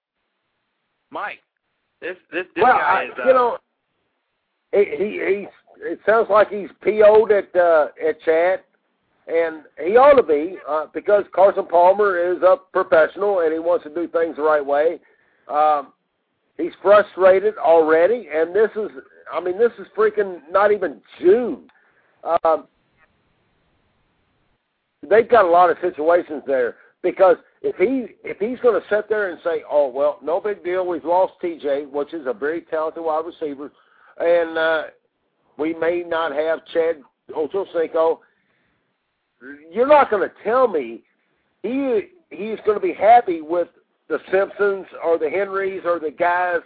Mike, 1.11 1.41
this 2.01 2.17
this 2.33 2.47
this 2.57 2.65
well, 2.65 2.79
guy 2.79 3.03
I, 3.03 3.05
is. 3.05 3.11
Uh, 3.19 3.29
you 3.29 3.35
know, 3.35 3.59
he, 4.73 4.85
he 4.97 5.39
he's. 5.39 5.49
It 5.85 6.01
sounds 6.07 6.29
like 6.31 6.49
he's 6.49 6.69
PO'd 6.83 7.33
at 7.33 7.55
uh, 7.57 7.89
at 8.07 8.21
Chad, 8.23 8.61
and 9.27 9.63
he 9.85 9.97
ought 9.97 10.15
to 10.15 10.23
be 10.23 10.57
uh, 10.69 10.87
because 10.93 11.25
Carson 11.35 11.67
Palmer 11.67 12.33
is 12.33 12.43
a 12.43 12.57
professional 12.73 13.41
and 13.41 13.53
he 13.53 13.59
wants 13.59 13.85
to 13.85 13.95
do 13.95 14.09
things 14.09 14.37
the 14.37 14.43
right 14.43 14.65
way. 14.65 14.99
Um, 15.49 15.93
he's 16.59 16.73
frustrated 16.83 17.57
already, 17.59 18.29
and 18.33 18.55
this 18.55 18.71
is. 18.77 18.91
I 19.33 19.41
mean, 19.41 19.59
this 19.59 19.73
is 19.79 19.87
freaking 19.97 20.41
not 20.51 20.73
even 20.73 21.01
June. 21.21 21.69
Um, 22.45 22.67
they've 25.09 25.29
got 25.29 25.45
a 25.45 25.49
lot 25.49 25.71
of 25.71 25.77
situations 25.81 26.43
there 26.47 26.77
because 27.03 27.37
if 27.63 27.77
he 27.77 28.15
if 28.29 28.39
he's 28.39 28.59
going 28.61 28.81
to 28.81 28.87
sit 28.89 29.09
there 29.09 29.31
and 29.31 29.39
say, 29.45 29.63
"Oh 29.71 29.89
well, 29.89 30.19
no 30.23 30.41
big 30.41 30.65
deal, 30.65 30.87
we've 30.87 31.05
lost 31.05 31.35
T.J., 31.41 31.87
which 31.87 32.13
is 32.13 32.27
a 32.27 32.33
very 32.33 32.63
talented 32.63 33.03
wide 33.03 33.25
receiver, 33.25 33.71
and 34.19 34.59
uh, 34.59 34.83
we 35.59 35.75
may 35.75 36.03
not 36.07 36.33
have 36.33 36.61
Chad 36.73 36.97
Ochocinco," 37.31 38.19
you're 39.71 39.87
not 39.87 40.11
going 40.11 40.29
to 40.29 40.35
tell 40.45 40.69
me 40.69 41.03
he 41.63 42.09
he's 42.31 42.59
going 42.65 42.79
to 42.79 42.81
be 42.81 42.93
happy 42.93 43.41
with 43.41 43.69
the 44.09 44.19
Simpsons 44.31 44.87
or 45.05 45.19
the 45.19 45.31
Henrys 45.31 45.83
or 45.85 45.99
the 45.99 46.11
guys 46.11 46.61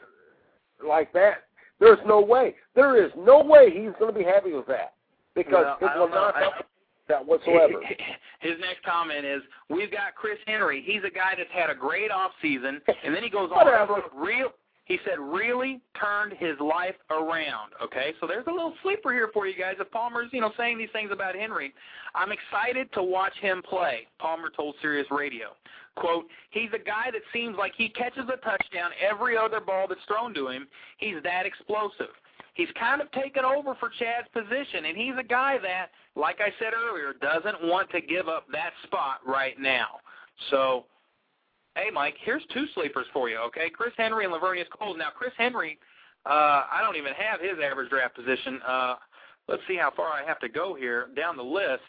like 0.86 1.12
that. 1.12 1.44
There's 1.78 1.98
no 2.06 2.20
way. 2.20 2.54
There 2.74 3.02
is 3.04 3.10
no 3.16 3.42
way 3.42 3.70
he's 3.70 3.92
going 3.98 4.12
to 4.12 4.18
be 4.18 4.24
happy 4.24 4.52
with 4.52 4.66
that 4.66 4.94
because 5.34 5.66
Well, 5.80 5.90
it 5.94 5.98
will 5.98 6.08
not 6.08 6.36
help 6.36 6.54
that 7.08 7.24
whatsoever. 7.24 7.80
His 8.40 8.54
next 8.60 8.82
comment 8.84 9.24
is, 9.24 9.42
"We've 9.68 9.90
got 9.90 10.14
Chris 10.14 10.38
Henry. 10.46 10.82
He's 10.84 11.02
a 11.04 11.10
guy 11.10 11.34
that's 11.36 11.50
had 11.52 11.70
a 11.70 11.74
great 11.74 12.10
off 12.10 12.32
season." 12.40 12.80
And 13.04 13.14
then 13.14 13.22
he 13.22 13.30
goes 13.30 13.50
on, 13.54 13.66
real. 14.14 14.52
He 14.86 14.98
said, 15.04 15.18
"Really 15.18 15.80
turned 16.00 16.32
his 16.32 16.58
life 16.60 16.94
around." 17.10 17.72
Okay, 17.82 18.14
so 18.20 18.26
there's 18.26 18.46
a 18.46 18.50
little 18.50 18.74
sleeper 18.82 19.12
here 19.12 19.28
for 19.34 19.46
you 19.46 19.54
guys. 19.58 19.74
If 19.80 19.90
Palmer's, 19.90 20.32
you 20.32 20.40
know, 20.40 20.52
saying 20.56 20.78
these 20.78 20.90
things 20.92 21.10
about 21.10 21.34
Henry, 21.34 21.74
I'm 22.14 22.30
excited 22.32 22.92
to 22.92 23.02
watch 23.02 23.34
him 23.40 23.62
play. 23.62 24.06
Palmer 24.18 24.48
told 24.48 24.76
Sirius 24.80 25.10
Radio, 25.10 25.56
"Quote: 25.96 26.28
He's 26.50 26.72
a 26.72 26.78
guy 26.78 27.10
that 27.10 27.22
seems 27.32 27.56
like 27.56 27.74
he 27.74 27.88
catches 27.88 28.28
a 28.28 28.36
touchdown 28.38 28.92
every 29.00 29.36
other 29.36 29.60
ball 29.60 29.88
that's 29.88 30.04
thrown 30.04 30.32
to 30.34 30.48
him. 30.48 30.68
He's 30.98 31.20
that 31.22 31.46
explosive." 31.46 32.14
He's 32.54 32.70
kind 32.78 33.02
of 33.02 33.10
taken 33.10 33.44
over 33.44 33.74
for 33.74 33.90
Chad's 33.90 34.28
position, 34.28 34.86
and 34.86 34.96
he's 34.96 35.12
a 35.18 35.22
guy 35.22 35.58
that, 35.58 35.90
like 36.14 36.40
I 36.40 36.50
said 36.58 36.72
earlier, 36.72 37.12
doesn't 37.12 37.62
want 37.64 37.90
to 37.90 38.00
give 38.00 38.28
up 38.28 38.46
that 38.50 38.72
spot 38.84 39.20
right 39.26 39.58
now. 39.58 40.00
So, 40.50 40.86
hey, 41.76 41.90
Mike, 41.92 42.14
here's 42.24 42.42
two 42.52 42.64
sleepers 42.74 43.06
for 43.12 43.28
you, 43.28 43.38
okay? 43.38 43.70
Chris 43.70 43.92
Henry 43.96 44.24
and 44.24 44.34
Laveranues 44.34 44.68
Coles. 44.76 44.96
Now, 44.98 45.08
Chris 45.16 45.32
Henry, 45.38 45.78
uh, 46.26 46.64
I 46.72 46.80
don't 46.82 46.96
even 46.96 47.12
have 47.14 47.40
his 47.40 47.58
average 47.62 47.90
draft 47.90 48.16
position. 48.16 48.58
Uh, 48.66 48.94
let's 49.48 49.62
see 49.68 49.76
how 49.76 49.92
far 49.94 50.08
I 50.12 50.24
have 50.26 50.40
to 50.40 50.48
go 50.48 50.74
here 50.74 51.08
down 51.14 51.36
the 51.36 51.42
list. 51.42 51.82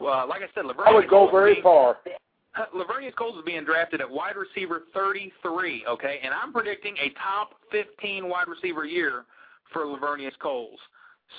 Well, 0.00 0.26
like 0.28 0.42
I 0.42 0.46
said, 0.54 0.64
Laveranues 0.64 0.88
I 0.88 0.94
would 0.94 1.04
go 1.08 1.28
Coles 1.28 1.30
very 1.30 1.52
being- 1.54 1.62
far. 1.62 1.98
Laveranues 2.74 3.14
Coles 3.16 3.36
is 3.36 3.44
being 3.44 3.64
drafted 3.64 4.00
at 4.00 4.10
wide 4.10 4.36
receiver 4.36 4.82
33, 4.94 5.84
okay? 5.88 6.20
And 6.22 6.32
I'm 6.32 6.52
predicting 6.52 6.96
a 6.98 7.10
top 7.20 7.54
15 7.70 8.28
wide 8.28 8.48
receiver 8.48 8.84
year 8.84 9.24
for 9.72 9.82
Laveranues 9.84 10.38
Coles. 10.40 10.78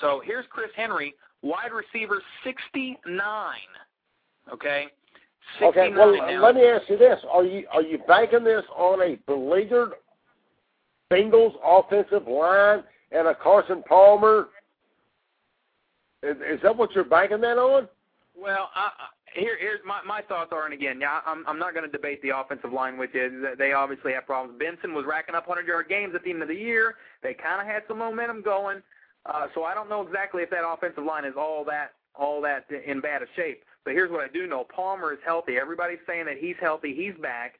So 0.00 0.20
here's 0.24 0.44
Chris 0.50 0.68
Henry, 0.76 1.14
wide 1.42 1.70
receiver 1.72 2.22
69, 2.44 2.98
okay? 4.52 4.86
69 5.60 5.68
Okay, 5.68 5.96
well, 5.96 6.12
now. 6.16 6.42
let 6.42 6.54
me 6.54 6.64
ask 6.64 6.88
you 6.88 6.98
this: 6.98 7.18
Are 7.30 7.44
you 7.44 7.66
are 7.72 7.82
you 7.82 7.98
banking 8.06 8.44
this 8.44 8.64
on 8.76 9.00
a 9.02 9.16
beleaguered 9.26 9.92
Bengals 11.10 11.54
offensive 11.64 12.26
line 12.26 12.82
and 13.12 13.28
a 13.28 13.34
Carson 13.34 13.82
Palmer? 13.88 14.48
Is, 16.22 16.36
is 16.38 16.60
that 16.62 16.76
what 16.76 16.92
you're 16.92 17.04
banking 17.04 17.40
that 17.42 17.58
on? 17.58 17.88
Well, 18.36 18.70
I- 18.74 18.90
here, 19.34 19.56
here's 19.60 19.80
my 19.84 20.00
my 20.06 20.22
thoughts 20.22 20.50
are, 20.52 20.64
and 20.64 20.72
again, 20.72 20.98
yeah, 21.00 21.20
I'm 21.26 21.46
I'm 21.46 21.58
not 21.58 21.74
going 21.74 21.84
to 21.84 21.92
debate 21.92 22.22
the 22.22 22.30
offensive 22.30 22.72
line 22.72 22.96
with 22.96 23.10
you. 23.12 23.48
They 23.58 23.72
obviously 23.72 24.12
have 24.14 24.24
problems. 24.26 24.58
Benson 24.58 24.94
was 24.94 25.04
racking 25.06 25.34
up 25.34 25.46
100 25.46 25.68
yard 25.68 25.88
games 25.88 26.14
at 26.14 26.24
the 26.24 26.30
end 26.30 26.42
of 26.42 26.48
the 26.48 26.54
year. 26.54 26.94
They 27.22 27.34
kind 27.34 27.60
of 27.60 27.66
had 27.66 27.82
some 27.86 27.98
momentum 27.98 28.40
going, 28.42 28.82
uh, 29.26 29.48
so 29.54 29.64
I 29.64 29.74
don't 29.74 29.90
know 29.90 30.00
exactly 30.00 30.42
if 30.42 30.50
that 30.50 30.66
offensive 30.66 31.04
line 31.04 31.24
is 31.26 31.34
all 31.36 31.64
that 31.66 31.92
all 32.14 32.40
that 32.42 32.64
in 32.70 33.00
bad 33.00 33.22
a 33.22 33.26
shape. 33.36 33.62
But 33.86 33.94
here's 33.94 34.10
what 34.10 34.20
I 34.20 34.28
do 34.28 34.46
know: 34.46 34.64
Palmer 34.64 35.12
is 35.14 35.18
healthy. 35.24 35.56
Everybody's 35.56 36.00
saying 36.06 36.26
that 36.26 36.36
he's 36.36 36.56
healthy. 36.60 36.92
He's 36.94 37.14
back. 37.22 37.54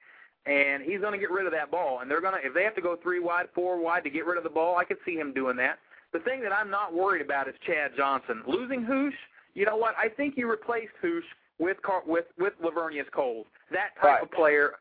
And 0.45 0.81
he's 0.83 1.01
going 1.01 1.13
to 1.13 1.19
get 1.19 1.33
rid 1.33 1.47
of 1.47 1.53
that 1.53 1.73
ball, 1.73 2.01
and 2.01 2.11
they're 2.11 2.21
going 2.21 2.35
to 2.41 2.47
if 2.47 2.55
they 2.55 2.63
have 2.63 2.75
to 2.77 2.81
go 2.81 2.97
three 3.03 3.19
wide, 3.19 3.47
four 3.53 3.81
wide 3.81 4.05
to 4.05 4.11
get 4.11 4.27
rid 4.27 4.37
of 4.39 4.45
the 4.45 4.51
ball. 4.51 4.77
I 4.77 4.85
could 4.85 4.99
see 5.05 5.15
him 5.17 5.33
doing 5.33 5.57
that. 5.57 5.79
The 6.13 6.21
thing 6.21 6.41
that 6.43 6.53
I'm 6.53 6.71
not 6.71 6.95
worried 6.95 7.21
about 7.21 7.49
is 7.49 7.55
Chad 7.67 7.93
Johnson 7.97 8.43
losing 8.47 8.85
Housh. 8.85 9.15
You 9.55 9.67
know 9.67 9.77
what? 9.77 9.97
I 9.99 10.09
think 10.09 10.35
you 10.37 10.49
replaced 10.49 10.93
Housh 11.03 11.25
with 11.59 11.83
Car- 11.83 12.05
with 12.07 12.27
with 12.39 12.53
Laveranues 12.63 13.11
Coles. 13.13 13.47
That 13.73 13.91
type 13.97 14.05
Right. 14.05 14.23
of 14.23 14.31
player, 14.31 14.75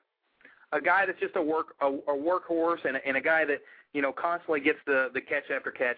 a 0.72 0.80
guy 0.82 1.08
that's 1.08 1.20
just 1.20 1.36
a 1.36 1.42
work 1.42 1.74
a, 1.82 1.88
a 1.88 2.16
workhorse 2.16 2.86
and 2.86 2.98
a, 2.98 3.08
and 3.08 3.18
a 3.18 3.22
guy 3.22 3.44
that 3.46 3.62
you 3.94 4.04
know 4.04 4.12
constantly 4.12 4.60
gets 4.60 4.80
the 4.86 5.10
the 5.16 5.22
catch 5.22 5.50
after 5.50 5.72
catch. 5.72 5.98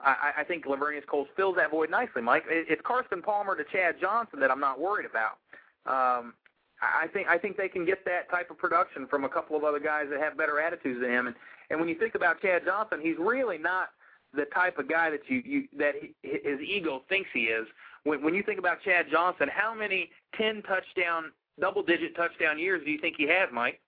I, 0.00 0.32
I- 0.38 0.44
think 0.44 0.66
Laveranues 0.66 1.06
Coles 1.06 1.28
fills 1.36 1.56
that 1.56 1.70
void 1.70 1.90
nicely, 1.90 2.22
Mike. 2.22 2.44
It's 2.48 2.82
Carson 2.84 3.22
Palmer 3.22 3.56
to 3.56 3.64
Chad 3.72 3.96
Johnson 4.00 4.40
that 4.40 4.50
I'm 4.50 4.60
not 4.60 4.80
worried 4.80 5.06
about. 5.06 5.38
Um, 5.86 6.34
I 6.82 7.06
think 7.12 7.28
I 7.28 7.38
think 7.38 7.56
they 7.56 7.68
can 7.68 7.86
get 7.86 8.04
that 8.04 8.28
type 8.30 8.50
of 8.50 8.58
production 8.58 9.06
from 9.06 9.24
a 9.24 9.28
couple 9.28 9.56
of 9.56 9.64
other 9.64 9.78
guys 9.80 10.06
that 10.10 10.20
have 10.20 10.36
better 10.36 10.60
attitudes 10.60 11.00
than 11.00 11.10
him. 11.10 11.26
And 11.28 11.36
and 11.70 11.80
when 11.80 11.88
you 11.88 11.94
think 11.98 12.14
about 12.14 12.42
Chad 12.42 12.62
Johnson, 12.64 13.00
he's 13.00 13.16
really 13.18 13.58
not 13.58 13.90
the 14.34 14.44
type 14.46 14.78
of 14.78 14.88
guy 14.88 15.10
that 15.10 15.20
you, 15.28 15.42
you 15.44 15.68
that 15.78 15.94
he, 16.00 16.14
his 16.22 16.60
ego 16.60 17.02
thinks 17.08 17.30
he 17.32 17.44
is. 17.44 17.66
When, 18.02 18.22
when 18.22 18.34
you 18.34 18.42
think 18.42 18.58
about 18.58 18.82
Chad 18.82 19.06
Johnson, 19.10 19.48
how 19.54 19.74
many 19.74 20.10
ten 20.36 20.62
touchdown, 20.62 21.32
double 21.60 21.82
digit 21.82 22.16
touchdown 22.16 22.58
years 22.58 22.82
do 22.84 22.90
you 22.90 22.98
think 22.98 23.14
he 23.16 23.28
has, 23.28 23.48
Mike? 23.52 23.80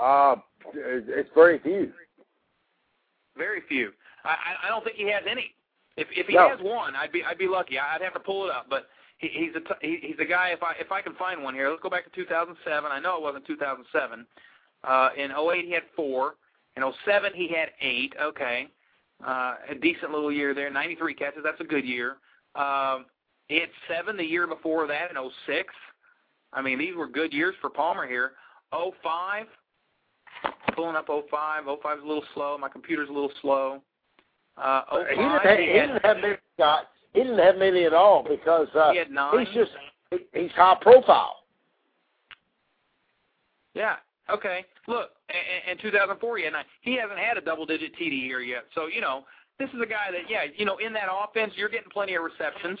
Uh, 0.00 0.36
it's 0.74 1.28
very 1.34 1.58
few. 1.58 1.92
Very 3.36 3.62
few. 3.68 3.92
I, 4.24 4.36
I 4.64 4.68
don't 4.68 4.84
think 4.84 4.96
he 4.96 5.10
has 5.10 5.22
any. 5.28 5.54
If 5.96 6.08
if 6.12 6.26
he 6.26 6.34
No. 6.34 6.48
has 6.48 6.60
one, 6.60 6.94
I'd 6.96 7.12
be 7.12 7.22
I'd 7.24 7.38
be 7.38 7.48
lucky. 7.48 7.78
I'd 7.78 8.00
have 8.02 8.14
to 8.14 8.20
pull 8.20 8.44
it 8.46 8.50
up, 8.50 8.66
but 8.70 8.88
he, 9.18 9.28
he's 9.28 9.54
a 9.56 9.60
t- 9.60 9.80
he, 10.00 10.06
he's 10.08 10.16
a 10.20 10.24
guy. 10.24 10.48
If 10.50 10.62
I 10.62 10.72
if 10.80 10.90
I 10.92 11.02
can 11.02 11.14
find 11.14 11.42
one 11.42 11.54
here, 11.54 11.68
let's 11.68 11.82
go 11.82 11.90
back 11.90 12.04
to 12.04 12.10
2007. 12.10 12.90
I 12.90 12.98
know 13.00 13.16
it 13.16 13.22
wasn't 13.22 13.46
2007. 13.46 14.26
Uh, 14.84 15.08
in 15.16 15.30
08 15.30 15.64
he 15.66 15.72
had 15.72 15.82
four. 15.94 16.34
In 16.76 16.82
07 17.04 17.32
he 17.34 17.48
had 17.48 17.70
eight. 17.80 18.14
Okay, 18.20 18.68
uh, 19.26 19.54
a 19.70 19.74
decent 19.74 20.12
little 20.12 20.32
year 20.32 20.54
there. 20.54 20.70
93 20.70 21.14
catches. 21.14 21.40
That's 21.44 21.60
a 21.60 21.64
good 21.64 21.84
year. 21.84 22.16
Um, 22.54 23.06
he 23.48 23.60
had 23.60 23.68
seven 23.88 24.16
the 24.16 24.24
year 24.24 24.46
before 24.46 24.86
that 24.86 25.10
in 25.10 25.16
06. 25.46 25.74
I 26.54 26.62
mean, 26.62 26.78
these 26.78 26.94
were 26.94 27.06
good 27.08 27.32
years 27.32 27.54
for 27.60 27.68
Palmer 27.70 28.06
here. 28.06 28.32
05, 28.72 29.46
pulling 30.74 30.96
up 30.96 31.06
05. 31.08 31.64
05 31.82 31.98
is 31.98 32.04
a 32.04 32.06
little 32.06 32.24
slow. 32.34 32.56
My 32.58 32.68
computer's 32.68 33.08
a 33.08 33.12
little 33.12 33.32
slow. 33.42 33.82
Uh, 34.56 34.82
05, 34.90 35.06
he 35.08 35.16
didn't 35.16 35.30
have, 35.30 35.58
he 35.58 35.66
didn't 35.66 36.04
have 36.04 36.16
many. 36.18 36.34
Scott. 36.54 36.84
He 37.12 37.20
didn't 37.22 37.38
have 37.38 37.56
many 37.56 37.84
at 37.84 37.92
all 37.92 38.22
because 38.22 38.68
uh, 38.74 38.92
He 38.92 38.98
had 38.98 39.10
nine. 39.10 39.44
he's 39.44 39.54
just 39.54 39.70
he's 40.32 40.50
high 40.52 40.76
profile. 40.80 41.36
Yeah. 43.74 43.96
Okay. 44.30 44.64
Look, 44.88 45.10
in, 45.66 45.72
in 45.72 45.78
2004, 45.78 46.38
he 46.38 46.44
had 46.44 46.52
nine. 46.52 46.64
He 46.82 46.96
hasn't 46.96 47.18
had 47.18 47.36
a 47.36 47.40
double-digit 47.40 47.92
TD 47.96 48.26
year 48.26 48.40
yet. 48.40 48.64
So 48.74 48.86
you 48.86 49.00
know, 49.00 49.24
this 49.58 49.68
is 49.70 49.80
a 49.82 49.86
guy 49.86 50.10
that, 50.10 50.28
yeah, 50.28 50.44
you 50.56 50.64
know, 50.64 50.78
in 50.78 50.92
that 50.94 51.08
offense, 51.10 51.52
you're 51.56 51.68
getting 51.68 51.90
plenty 51.90 52.14
of 52.14 52.22
receptions, 52.22 52.78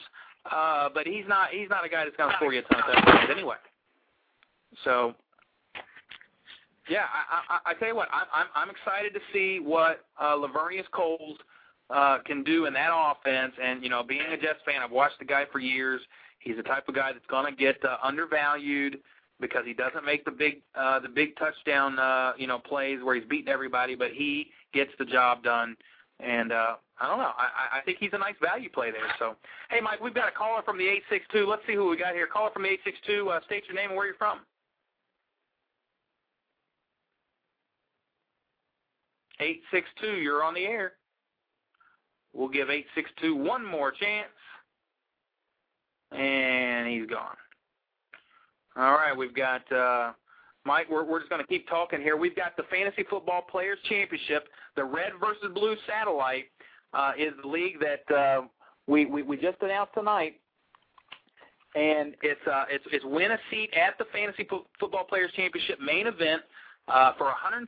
uh, 0.50 0.88
but 0.92 1.06
he's 1.06 1.24
not 1.28 1.50
he's 1.50 1.68
not 1.68 1.84
a 1.84 1.88
guy 1.88 2.04
that's 2.04 2.16
going 2.16 2.30
to 2.30 2.36
score 2.36 2.52
you 2.52 2.60
a 2.60 2.62
ton 2.62 2.80
of 2.80 2.94
touchdowns 2.94 3.30
anyway. 3.30 3.56
So. 4.84 5.14
Yeah, 6.90 7.04
I, 7.04 7.54
I, 7.54 7.70
I 7.70 7.74
tell 7.74 7.86
you 7.86 7.94
what, 7.94 8.08
I'm 8.12 8.26
I'm 8.34 8.46
I'm 8.56 8.68
excited 8.68 9.14
to 9.14 9.20
see 9.32 9.60
what 9.60 10.04
uh, 10.20 10.34
Laveranues 10.34 10.90
Coles 10.90 11.38
uh, 11.92 12.18
can 12.24 12.42
do 12.42 12.66
in 12.66 12.72
that 12.74 12.90
offense. 12.92 13.52
And 13.62 13.82
you 13.82 13.90
know, 13.90 14.02
being 14.02 14.22
a 14.22 14.36
Jets 14.36 14.60
fan, 14.64 14.82
I've 14.82 14.90
watched 14.90 15.18
the 15.18 15.24
guy 15.24 15.44
for 15.52 15.58
years. 15.58 16.00
He's 16.38 16.56
the 16.56 16.62
type 16.62 16.88
of 16.88 16.94
guy 16.94 17.12
that's 17.12 17.26
going 17.26 17.46
to 17.46 17.56
get 17.56 17.76
uh, 17.84 17.96
undervalued 18.02 18.98
because 19.40 19.64
he 19.66 19.74
doesn't 19.74 20.04
make 20.04 20.24
the 20.24 20.30
big 20.30 20.62
uh, 20.74 20.98
the 21.00 21.08
big 21.08 21.36
touchdown 21.36 21.98
uh, 21.98 22.32
you 22.36 22.46
know 22.46 22.58
plays 22.58 22.98
where 23.02 23.14
he's 23.14 23.28
beating 23.28 23.52
everybody, 23.52 23.94
but 23.94 24.10
he 24.12 24.48
gets 24.72 24.90
the 24.98 25.04
job 25.04 25.42
done. 25.42 25.76
And 26.20 26.52
uh, 26.52 26.76
I 27.00 27.08
don't 27.08 27.18
know. 27.18 27.32
I, 27.36 27.78
I 27.78 27.80
think 27.84 27.98
he's 27.98 28.12
a 28.12 28.18
nice 28.18 28.36
value 28.40 28.70
play 28.70 28.92
there. 28.92 29.12
So, 29.18 29.34
hey, 29.70 29.80
Mike, 29.80 30.00
we've 30.00 30.14
got 30.14 30.28
a 30.28 30.32
caller 30.32 30.62
from 30.62 30.78
the 30.78 30.86
eight 30.86 31.02
six 31.10 31.24
two. 31.32 31.46
Let's 31.48 31.62
see 31.66 31.74
who 31.74 31.90
we 31.90 31.96
got 31.96 32.14
here. 32.14 32.28
Caller 32.32 32.50
from 32.52 32.62
the 32.62 32.68
eight 32.68 32.80
six 32.84 32.96
two. 33.06 33.28
Uh, 33.28 33.40
state 33.44 33.64
your 33.66 33.74
name 33.74 33.90
and 33.90 33.96
where 33.96 34.06
you're 34.06 34.14
from. 34.14 34.40
Eight 39.40 39.62
six 39.72 39.88
two. 40.00 40.14
You're 40.16 40.44
on 40.44 40.54
the 40.54 40.64
air. 40.64 40.92
We'll 42.32 42.48
give 42.48 42.70
862 42.70 43.36
one 43.36 43.64
more 43.64 43.92
chance. 43.92 44.28
And 46.10 46.88
he's 46.88 47.06
gone. 47.06 47.36
All 48.76 48.92
right, 48.92 49.16
we've 49.16 49.34
got 49.34 49.70
uh, 49.70 50.12
Mike. 50.64 50.86
We're 50.90 51.04
we're 51.04 51.20
just 51.20 51.30
going 51.30 51.42
to 51.42 51.46
keep 51.46 51.68
talking 51.68 52.00
here. 52.00 52.16
We've 52.16 52.36
got 52.36 52.56
the 52.56 52.62
Fantasy 52.70 53.04
Football 53.08 53.42
Players 53.50 53.78
Championship. 53.88 54.48
The 54.76 54.84
Red 54.84 55.12
versus 55.20 55.50
Blue 55.54 55.74
Satellite 55.86 56.46
uh, 56.94 57.12
is 57.18 57.32
the 57.42 57.48
league 57.48 57.78
that 57.80 58.14
uh, 58.14 58.42
we, 58.86 59.04
we 59.04 59.22
we 59.22 59.36
just 59.36 59.58
announced 59.60 59.92
tonight, 59.94 60.40
and 61.74 62.14
it's 62.22 62.40
uh, 62.50 62.64
it's 62.70 62.84
it's 62.92 63.04
win 63.04 63.32
a 63.32 63.38
seat 63.50 63.70
at 63.74 63.98
the 63.98 64.06
Fantasy 64.12 64.44
Fo- 64.48 64.66
Football 64.80 65.04
Players 65.04 65.30
Championship 65.36 65.78
main 65.80 66.06
event. 66.06 66.42
Uh, 66.88 67.12
for 67.16 67.26
$150, 67.26 67.66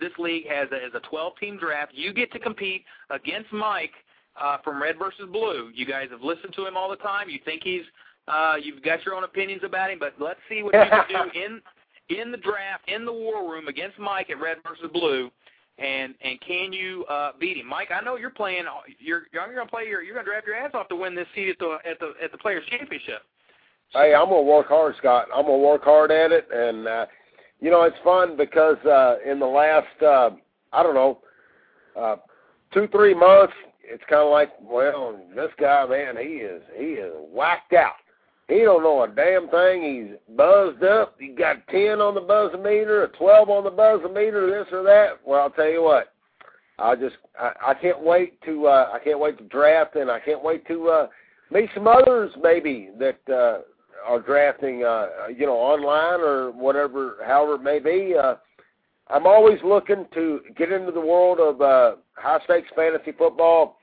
this 0.00 0.12
league 0.18 0.46
has 0.46 0.68
a, 0.70 0.76
has 0.76 0.92
a 0.94 1.14
12-team 1.14 1.58
draft. 1.58 1.92
You 1.94 2.12
get 2.12 2.30
to 2.32 2.38
compete 2.38 2.84
against 3.10 3.52
Mike 3.52 3.92
uh, 4.40 4.58
from 4.62 4.80
Red 4.80 4.98
versus 4.98 5.26
Blue. 5.32 5.70
You 5.74 5.84
guys 5.84 6.08
have 6.10 6.22
listened 6.22 6.54
to 6.54 6.66
him 6.66 6.76
all 6.76 6.88
the 6.88 6.96
time. 6.96 7.28
You 7.28 7.40
think 7.44 7.62
he's 7.64 7.82
uh, 8.28 8.54
you've 8.60 8.82
got 8.82 9.04
your 9.04 9.14
own 9.14 9.24
opinions 9.24 9.62
about 9.64 9.90
him, 9.90 9.98
but 9.98 10.14
let's 10.18 10.40
see 10.48 10.62
what 10.62 10.74
you 10.74 10.80
can 10.80 11.04
do 11.08 11.40
in 11.44 11.60
in 12.08 12.30
the 12.30 12.38
draft, 12.38 12.88
in 12.88 13.04
the 13.04 13.12
war 13.12 13.50
room 13.50 13.68
against 13.68 13.98
Mike 13.98 14.30
at 14.30 14.40
Red 14.40 14.58
versus 14.66 14.90
Blue, 14.92 15.30
and 15.78 16.14
and 16.22 16.40
can 16.40 16.72
you 16.72 17.04
uh, 17.04 17.32
beat 17.38 17.56
him, 17.56 17.66
Mike? 17.66 17.88
I 17.92 18.00
know 18.04 18.16
you're 18.16 18.30
playing. 18.30 18.64
You're 18.98 19.24
you're 19.32 19.54
going 19.54 19.66
to 19.66 19.70
play 19.70 19.84
your 19.84 20.02
you're 20.02 20.14
going 20.14 20.24
to 20.24 20.30
draft 20.30 20.46
your 20.46 20.56
ass 20.56 20.70
off 20.74 20.88
to 20.88 20.96
win 20.96 21.14
this 21.14 21.26
seat 21.34 21.50
at 21.50 21.58
the 21.58 21.78
at 21.88 21.98
the 22.00 22.12
at 22.22 22.32
the 22.32 22.38
Players 22.38 22.64
Championship. 22.68 23.22
Hey, 23.92 24.14
I'm 24.14 24.28
gonna 24.28 24.42
work 24.42 24.66
hard, 24.68 24.96
Scott. 24.98 25.28
I'm 25.32 25.44
gonna 25.44 25.58
work 25.58 25.84
hard 25.84 26.10
at 26.10 26.32
it, 26.32 26.48
and 26.52 26.88
uh, 26.88 27.06
you 27.60 27.70
know 27.70 27.82
it's 27.82 27.96
fun 28.04 28.36
because 28.36 28.76
uh, 28.86 29.16
in 29.24 29.38
the 29.38 29.46
last 29.46 30.02
uh, 30.02 30.30
I 30.72 30.82
don't 30.82 30.94
know 30.94 31.18
uh, 31.98 32.16
two 32.72 32.88
three 32.88 33.14
months, 33.14 33.54
it's 33.82 34.02
kind 34.08 34.22
of 34.22 34.30
like 34.30 34.52
well, 34.62 35.18
this 35.34 35.50
guy 35.58 35.86
man, 35.86 36.16
he 36.16 36.34
is 36.34 36.62
he 36.76 36.84
is 36.84 37.12
whacked 37.32 37.72
out. 37.72 37.94
He 38.48 38.60
don't 38.60 38.82
know 38.82 39.02
a 39.02 39.08
damn 39.08 39.48
thing. 39.48 39.82
He's 39.82 40.36
buzzed 40.36 40.84
up. 40.84 41.16
He 41.18 41.28
got 41.28 41.66
ten 41.68 42.00
on 42.00 42.14
the 42.14 42.20
buzzer 42.20 42.58
meter, 42.58 43.04
a 43.04 43.08
twelve 43.08 43.50
on 43.50 43.64
the 43.64 43.70
buzzer 43.70 44.08
meter, 44.08 44.46
this 44.46 44.72
or 44.72 44.82
that. 44.84 45.18
Well, 45.24 45.40
I'll 45.40 45.50
tell 45.50 45.68
you 45.68 45.82
what. 45.82 46.12
I 46.78 46.94
just 46.94 47.16
I, 47.38 47.52
I 47.68 47.74
can't 47.74 48.00
wait 48.00 48.40
to 48.42 48.66
uh, 48.66 48.90
I 48.92 48.98
can't 49.02 49.18
wait 49.18 49.38
to 49.38 49.44
draft, 49.44 49.96
and 49.96 50.10
I 50.10 50.20
can't 50.20 50.42
wait 50.42 50.66
to 50.68 50.88
uh, 50.88 51.06
meet 51.50 51.70
some 51.74 51.88
others 51.88 52.32
maybe 52.40 52.90
that 52.98 53.18
uh, 53.32 53.62
are 54.06 54.20
drafting, 54.20 54.84
uh, 54.84 55.06
you 55.36 55.46
know, 55.46 55.56
online 55.56 56.20
or 56.20 56.50
whatever, 56.52 57.16
however 57.26 57.54
it 57.54 57.62
may 57.62 57.78
be. 57.78 58.14
Uh, 58.16 58.36
I'm 59.08 59.26
always 59.26 59.58
looking 59.64 60.06
to 60.14 60.40
get 60.56 60.72
into 60.72 60.92
the 60.92 61.00
world 61.00 61.38
of 61.38 61.60
uh, 61.60 61.96
high 62.14 62.40
stakes 62.44 62.68
fantasy 62.74 63.12
football. 63.12 63.78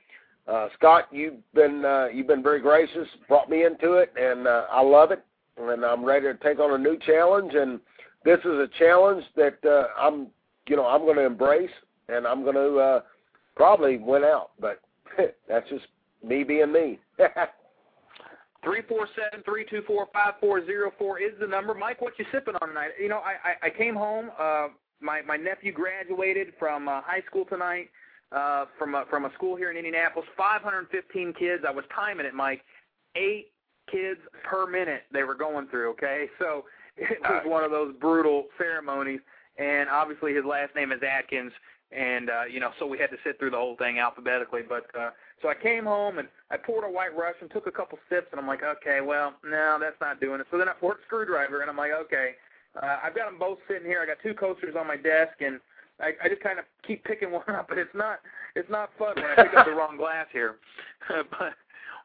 Uh, 0.46 0.68
Scott, 0.74 1.08
you've 1.10 1.40
been 1.54 1.84
uh, 1.84 2.06
you've 2.12 2.26
been 2.26 2.42
very 2.42 2.60
gracious, 2.60 3.08
brought 3.28 3.48
me 3.48 3.64
into 3.64 3.94
it, 3.94 4.12
and 4.20 4.46
uh, 4.46 4.66
I 4.70 4.82
love 4.82 5.10
it. 5.10 5.24
And 5.56 5.84
I'm 5.84 6.04
ready 6.04 6.26
to 6.26 6.34
take 6.34 6.58
on 6.58 6.72
a 6.72 6.78
new 6.78 6.98
challenge. 7.06 7.52
And 7.54 7.80
this 8.24 8.40
is 8.40 8.46
a 8.46 8.68
challenge 8.78 9.24
that 9.36 9.58
uh, 9.64 9.86
I'm, 9.98 10.26
you 10.66 10.76
know, 10.76 10.86
I'm 10.86 11.02
going 11.02 11.16
to 11.16 11.24
embrace, 11.24 11.70
and 12.08 12.26
I'm 12.26 12.42
going 12.42 12.56
to 12.56 12.76
uh, 12.78 13.00
probably 13.56 13.96
win 13.96 14.24
out. 14.24 14.50
But 14.60 14.80
that's 15.48 15.68
just 15.70 15.86
me 16.22 16.44
being 16.44 16.72
me. 16.72 16.98
Three 18.64 18.82
four 18.88 19.06
seven 19.14 19.44
three 19.44 19.66
two 19.68 19.82
four 19.86 20.08
five 20.12 20.34
four 20.40 20.64
zero 20.64 20.92
four 20.98 21.18
is 21.18 21.32
the 21.38 21.46
number. 21.46 21.74
Mike, 21.74 22.00
what 22.00 22.18
you 22.18 22.24
sipping 22.32 22.54
on 22.60 22.68
tonight? 22.68 22.90
You 23.00 23.08
know, 23.08 23.18
I 23.18 23.50
I, 23.62 23.66
I 23.66 23.70
came 23.70 23.94
home. 23.94 24.30
Uh, 24.38 24.68
my 25.00 25.22
my 25.22 25.36
nephew 25.36 25.72
graduated 25.72 26.54
from 26.58 26.88
uh, 26.88 27.00
high 27.02 27.22
school 27.26 27.44
tonight 27.44 27.90
uh, 28.32 28.64
from 28.78 28.94
a, 28.94 29.04
from 29.08 29.24
a 29.24 29.32
school 29.34 29.56
here 29.56 29.70
in 29.70 29.76
Indianapolis. 29.76 30.26
515 30.36 31.34
kids. 31.38 31.64
I 31.66 31.70
was 31.70 31.84
timing 31.94 32.26
it, 32.26 32.34
Mike. 32.34 32.62
Eight 33.16 33.52
kids 33.90 34.20
per 34.42 34.66
minute 34.66 35.02
they 35.12 35.22
were 35.22 35.34
going 35.34 35.68
through. 35.68 35.90
Okay, 35.90 36.26
so 36.38 36.64
it 36.96 37.20
was 37.22 37.42
one 37.46 37.64
of 37.64 37.70
those 37.70 37.94
brutal 38.00 38.46
ceremonies. 38.58 39.20
And 39.56 39.88
obviously 39.88 40.34
his 40.34 40.44
last 40.44 40.74
name 40.74 40.90
is 40.90 41.00
Atkins, 41.02 41.52
and 41.92 42.30
uh, 42.30 42.44
you 42.50 42.60
know, 42.60 42.70
so 42.78 42.86
we 42.86 42.98
had 42.98 43.10
to 43.10 43.16
sit 43.24 43.38
through 43.38 43.50
the 43.50 43.56
whole 43.56 43.76
thing 43.76 43.98
alphabetically. 43.98 44.62
But 44.68 44.86
uh, 44.98 45.10
so 45.42 45.48
I 45.48 45.54
came 45.54 45.84
home 45.84 46.18
and 46.18 46.28
I 46.50 46.56
poured 46.56 46.84
a 46.84 46.90
White 46.90 47.16
Russian, 47.16 47.48
took 47.48 47.66
a 47.66 47.72
couple 47.72 47.98
sips, 48.08 48.28
and 48.32 48.40
I'm 48.40 48.46
like, 48.46 48.62
okay, 48.62 49.00
well, 49.00 49.34
no, 49.44 49.78
that's 49.80 50.00
not 50.00 50.20
doing 50.20 50.40
it. 50.40 50.46
So 50.50 50.58
then 50.58 50.68
I 50.68 50.72
poured 50.72 50.98
a 50.98 51.04
screwdriver, 51.06 51.60
and 51.60 51.70
I'm 51.70 51.76
like, 51.76 51.92
okay, 52.06 52.32
uh, 52.80 52.98
I've 53.02 53.14
got 53.14 53.26
them 53.26 53.38
both 53.38 53.58
sitting 53.68 53.86
here. 53.86 54.00
I 54.02 54.06
got 54.06 54.16
two 54.22 54.34
coasters 54.34 54.74
on 54.78 54.86
my 54.86 54.96
desk, 54.96 55.40
and 55.40 55.60
I, 56.00 56.12
I 56.22 56.28
just 56.28 56.42
kind 56.42 56.58
of 56.58 56.64
keep 56.86 57.04
picking 57.04 57.30
one 57.32 57.48
up, 57.50 57.68
but 57.68 57.78
it's 57.78 57.94
not 57.94 58.20
it's 58.54 58.70
not 58.70 58.90
fun 58.98 59.14
when 59.16 59.26
I 59.26 59.42
pick 59.42 59.54
up 59.56 59.66
the 59.66 59.72
wrong 59.72 59.96
glass 59.96 60.26
here. 60.32 60.56
but 61.08 61.54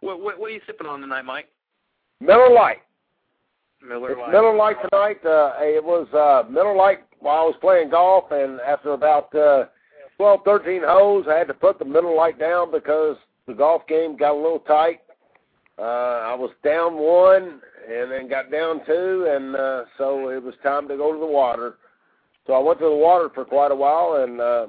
what, 0.02 0.20
what 0.20 0.40
what 0.40 0.52
are 0.52 0.54
you 0.54 0.62
sipping 0.66 0.88
on 0.88 1.02
tonight, 1.02 1.24
Mike? 1.26 1.48
Miller 2.22 2.54
Lite. 2.54 2.82
Miller 3.88 4.16
Lite. 4.16 4.32
Miller 4.32 4.56
Lite 4.56 4.78
tonight. 4.90 5.26
Uh, 5.26 5.54
it 5.60 5.84
was 5.84 6.08
uh, 6.14 6.50
Miller 6.50 6.76
Lite 6.76 7.00
while 7.20 7.42
I 7.42 7.46
was 7.46 7.56
playing 7.62 7.90
golf, 7.90 8.26
and 8.32 8.60
after 8.62 8.94
about 8.94 9.34
uh, 9.36 9.66
12, 10.18 10.42
13 10.46 10.82
holes, 10.86 11.26
I 11.30 11.38
had 11.38 11.48
to 11.48 11.54
put 11.54 11.80
the 11.80 11.86
Miller 11.86 12.14
Lite 12.14 12.40
down 12.40 12.72
because 12.72 13.18
the 13.48 13.54
golf 13.54 13.86
game 13.88 14.18
got 14.18 14.34
a 14.34 14.42
little 14.42 14.60
tight. 14.60 15.02
Uh, 15.78 15.82
I 15.82 16.36
was 16.36 16.52
down 16.64 16.96
one, 16.96 17.62
and 17.90 18.12
then 18.12 18.30
got 18.30 18.52
down 18.52 18.82
two, 18.86 19.28
and 19.30 19.56
uh, 19.56 19.84
so 19.98 20.30
it 20.30 20.44
was 20.44 20.54
time 20.62 20.88
to 20.88 20.98
go 20.98 21.14
to 21.14 21.20
the 21.20 21.26
water. 21.26 21.76
So 22.46 22.54
I 22.54 22.60
went 22.60 22.80
to 22.80 22.86
the 22.86 22.96
water 22.96 23.30
for 23.34 23.46
quite 23.46 23.72
a 23.72 23.76
while, 23.76 24.24
and 24.24 24.42
uh, 24.42 24.68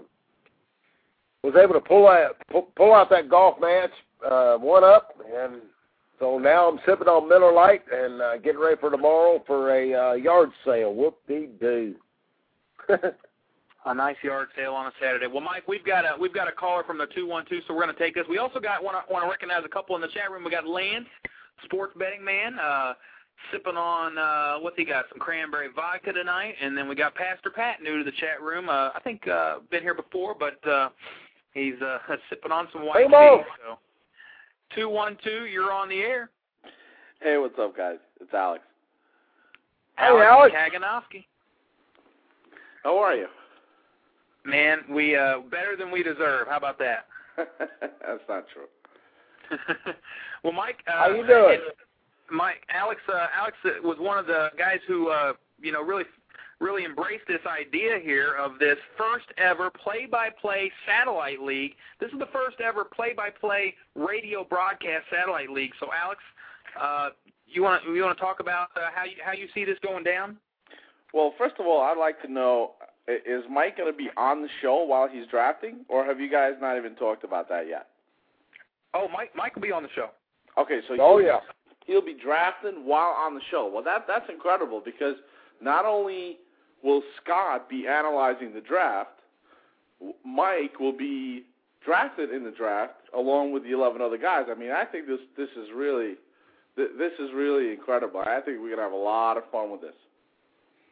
was 1.43 1.55
able 1.57 1.75
to 1.75 1.81
pull 1.81 2.07
out 2.07 2.37
pull, 2.51 2.69
pull 2.77 2.95
out 2.95 3.11
that 3.11 3.29
golf 3.29 3.61
match, 3.61 3.91
uh, 4.29 4.57
one 4.57 4.85
up, 4.85 5.15
and 5.35 5.63
so 6.21 6.39
now 6.39 6.69
I'm 6.69 6.79
sipping 6.87 7.09
on 7.09 7.29
Miller 7.29 7.53
Lite 7.53 7.83
and 7.91 8.21
uh, 8.21 8.37
getting 8.37 8.61
ready 8.61 8.77
for 8.79 8.91
tomorrow 8.91 9.43
for 9.47 9.75
a 9.75 9.95
uh, 9.95 10.13
yard 10.13 10.51
sale. 10.65 10.95
Whoop 10.95 11.17
de 11.27 11.47
doo. 11.59 11.95
a 13.87 13.95
nice 13.95 14.17
yard 14.23 14.49
sale 14.55 14.75
on 14.75 14.87
a 14.87 14.93
Saturday. 15.01 15.27
Well, 15.27 15.41
Mike, 15.41 15.67
we've 15.67 15.85
got 15.85 16.05
a 16.05 16.21
we've 16.21 16.35
got 16.35 16.47
a 16.47 16.53
caller 16.53 16.85
from 16.85 16.99
the 16.99 17.07
two 17.15 17.27
one 17.27 17.47
two, 17.49 17.61
so 17.67 17.75
we're 17.75 17.83
going 17.83 17.95
to 17.95 17.99
take 17.99 18.15
this. 18.15 18.25
We 18.29 18.39
also 18.39 18.61
got 18.61 18.85
want 18.85 18.97
to 19.07 19.13
want 19.13 19.25
to 19.25 19.31
recognize 19.31 19.63
a 19.65 19.69
couple 19.69 19.97
in 19.97 20.03
the 20.03 20.09
chat 20.09 20.31
room. 20.31 20.45
We 20.45 20.51
got 20.51 20.67
Lance, 20.67 21.07
sports 21.65 21.95
betting 21.99 22.23
man, 22.23 22.59
uh, 22.59 22.93
sipping 23.51 23.77
on 23.77 24.19
uh, 24.19 24.59
what's 24.61 24.77
he 24.77 24.85
got? 24.85 25.07
Some 25.09 25.19
cranberry 25.19 25.69
vodka 25.75 26.13
tonight, 26.13 26.55
and 26.61 26.77
then 26.77 26.89
we 26.89 26.95
got 26.95 27.15
Pastor 27.15 27.51
Pat 27.51 27.83
new 27.83 27.97
to 27.99 28.05
the 28.05 28.17
chat 28.21 28.43
room. 28.43 28.69
Uh, 28.69 28.91
I 28.95 29.01
think 29.03 29.27
uh, 29.27 29.61
been 29.71 29.83
here 29.83 29.95
before, 29.95 30.35
but 30.39 30.67
uh, 30.69 30.91
he's 31.55 31.81
uh, 31.81 31.99
sipping 32.29 32.53
on 32.53 32.69
some 32.73 32.87
white 32.87 33.07
Hey, 33.09 33.39
tea. 33.39 33.43
So 33.67 33.79
two 34.75 34.89
one 34.89 35.17
two, 35.23 35.47
you're 35.47 35.73
on 35.73 35.89
the 35.89 36.01
air. 36.01 36.31
Hey, 37.21 37.37
what's 37.39 37.59
up, 37.59 37.77
guys? 37.77 37.99
It's 38.21 38.33
Alex. 38.33 38.65
Hey, 39.99 40.07
Alex. 40.07 40.55
Kaganowski. 40.55 41.25
How 42.83 42.97
are 42.99 43.15
you? 43.15 43.27
Man, 44.45 44.79
we 44.91 45.17
uh, 45.17 45.41
better 45.51 45.77
than 45.79 45.91
we 45.91 46.03
deserve. 46.03 46.49
How 46.49 46.57
about 46.57 46.79
that? 46.79 47.07
That's 47.37 48.23
not 48.29 48.45
true. 48.53 48.67
well, 50.45 50.53
Mike, 50.53 50.79
uh, 50.87 50.93
How 50.93 51.15
you 51.15 51.27
doing? 51.27 51.59
Mike, 52.31 52.63
Alex, 52.73 53.01
uh, 53.13 53.27
Alex 53.37 53.57
uh, 53.65 53.71
was 53.83 53.99
one 53.99 54.17
of 54.19 54.27
the 54.27 54.49
guys 54.57 54.79
who, 54.87 55.11
uh, 55.11 55.33
you 55.61 55.73
know, 55.73 55.83
really, 55.83 56.05
really 56.61 56.85
embraced 56.85 57.27
this 57.27 57.41
idea 57.47 57.99
here 58.03 58.35
of 58.35 58.59
this 58.59 58.77
first 58.97 59.27
ever 59.39 59.71
play-by-play 59.71 60.71
satellite 60.87 61.41
league. 61.41 61.73
This 62.01 62.13
is 62.13 62.19
the 62.19 62.29
first 62.33 62.61
ever 62.61 62.85
play-by-play 62.85 63.75
radio 63.95 64.45
broadcast 64.45 65.07
satellite 65.11 65.51
league. 65.51 65.73
So, 65.81 65.89
Alex, 65.93 66.21
uh, 66.81 67.11
you 67.47 67.63
want 67.63 67.83
to 67.83 67.95
you 67.95 68.03
want 68.03 68.17
to 68.17 68.23
talk 68.23 68.41
about 68.41 68.69
uh, 68.77 68.91
how 68.95 69.05
you 69.05 69.17
how 69.25 69.33
you 69.33 69.49
see 69.55 69.65
this 69.65 69.79
going 69.83 70.05
down? 70.05 70.37
Well, 71.13 71.35
first 71.37 71.57
of 71.59 71.67
all, 71.67 71.81
I'd 71.81 71.99
like 71.99 72.21
to 72.23 72.31
know 72.31 72.73
is 73.09 73.43
Mike 73.51 73.77
going 73.77 73.93
to 73.93 73.97
be 73.97 74.09
on 74.17 74.43
the 74.43 74.49
show 74.63 74.85
while 74.85 75.09
he's 75.09 75.27
drafting, 75.27 75.85
or 75.89 76.05
have 76.05 76.21
you 76.21 76.31
guys 76.31 76.53
not 76.61 76.77
even 76.77 76.95
talked 76.95 77.25
about 77.25 77.49
that 77.49 77.67
yet? 77.67 77.89
Oh, 78.95 79.09
Mike, 79.13 79.31
Mike 79.35 79.55
will 79.55 79.63
be 79.63 79.73
on 79.73 79.83
the 79.83 79.89
show. 79.95 80.11
Okay, 80.59 80.81
so 80.87 80.97
Oh 81.01 81.19
he'll, 81.19 81.27
yeah. 81.27 81.39
he'll 81.87 82.05
be 82.05 82.15
drafting 82.15 82.85
while 82.85 83.17
on 83.19 83.35
the 83.35 83.41
show. 83.51 83.69
Well, 83.73 83.83
that 83.85 84.05
that's 84.07 84.29
incredible 84.29 84.83
because 84.85 85.15
not 85.61 85.85
only 85.87 86.39
will 86.83 87.03
Scott 87.23 87.69
be 87.69 87.87
analyzing 87.87 88.53
the 88.55 88.61
draft, 88.61 89.11
Mike 90.25 90.79
will 90.81 90.97
be 90.97 91.45
drafted 91.85 92.31
in 92.31 92.45
the 92.45 92.51
draft 92.51 92.95
along 93.15 93.53
with 93.53 93.63
the 93.65 93.73
11 93.73 94.01
other 94.01 94.19
guys. 94.19 94.45
I 94.51 94.55
mean, 94.55 94.71
I 94.71 94.85
think 94.85 95.07
this 95.07 95.21
this 95.37 95.49
is 95.57 95.69
really 95.75 96.15
th- 96.77 96.91
this 96.99 97.13
is 97.19 97.31
really 97.35 97.73
incredible. 97.73 98.21
I 98.21 98.41
think 98.41 98.59
we're 98.61 98.77
to 98.77 98.83
have 98.83 98.93
a 98.93 98.97
lot 98.97 99.37
of 99.37 99.45
fun 99.51 99.71
with 99.71 99.81
this. 99.81 99.95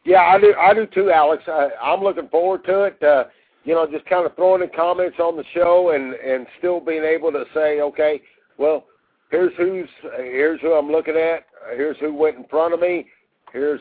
Yeah, 0.04 0.22
I 0.22 0.40
do. 0.40 0.54
I 0.58 0.74
do 0.74 0.86
too, 0.86 1.10
Alex. 1.10 1.42
I, 1.46 1.68
I'm 1.82 2.02
looking 2.02 2.28
forward 2.28 2.64
to 2.64 2.84
it. 2.84 3.02
Uh, 3.02 3.24
you 3.64 3.74
know, 3.74 3.86
just 3.86 4.06
kind 4.06 4.24
of 4.24 4.34
throwing 4.36 4.62
in 4.62 4.70
comments 4.74 5.18
on 5.18 5.36
the 5.36 5.44
show 5.54 5.92
and 5.94 6.14
and 6.14 6.46
still 6.58 6.80
being 6.80 7.04
able 7.04 7.32
to 7.32 7.44
say, 7.54 7.80
okay, 7.80 8.20
well, 8.56 8.86
here's 9.30 9.52
who's 9.56 9.88
here's 10.16 10.60
who 10.60 10.72
I'm 10.72 10.90
looking 10.90 11.16
at. 11.16 11.46
Here's 11.74 11.98
who 11.98 12.14
went 12.14 12.36
in 12.36 12.44
front 12.44 12.72
of 12.72 12.80
me. 12.80 13.06
Here's 13.52 13.80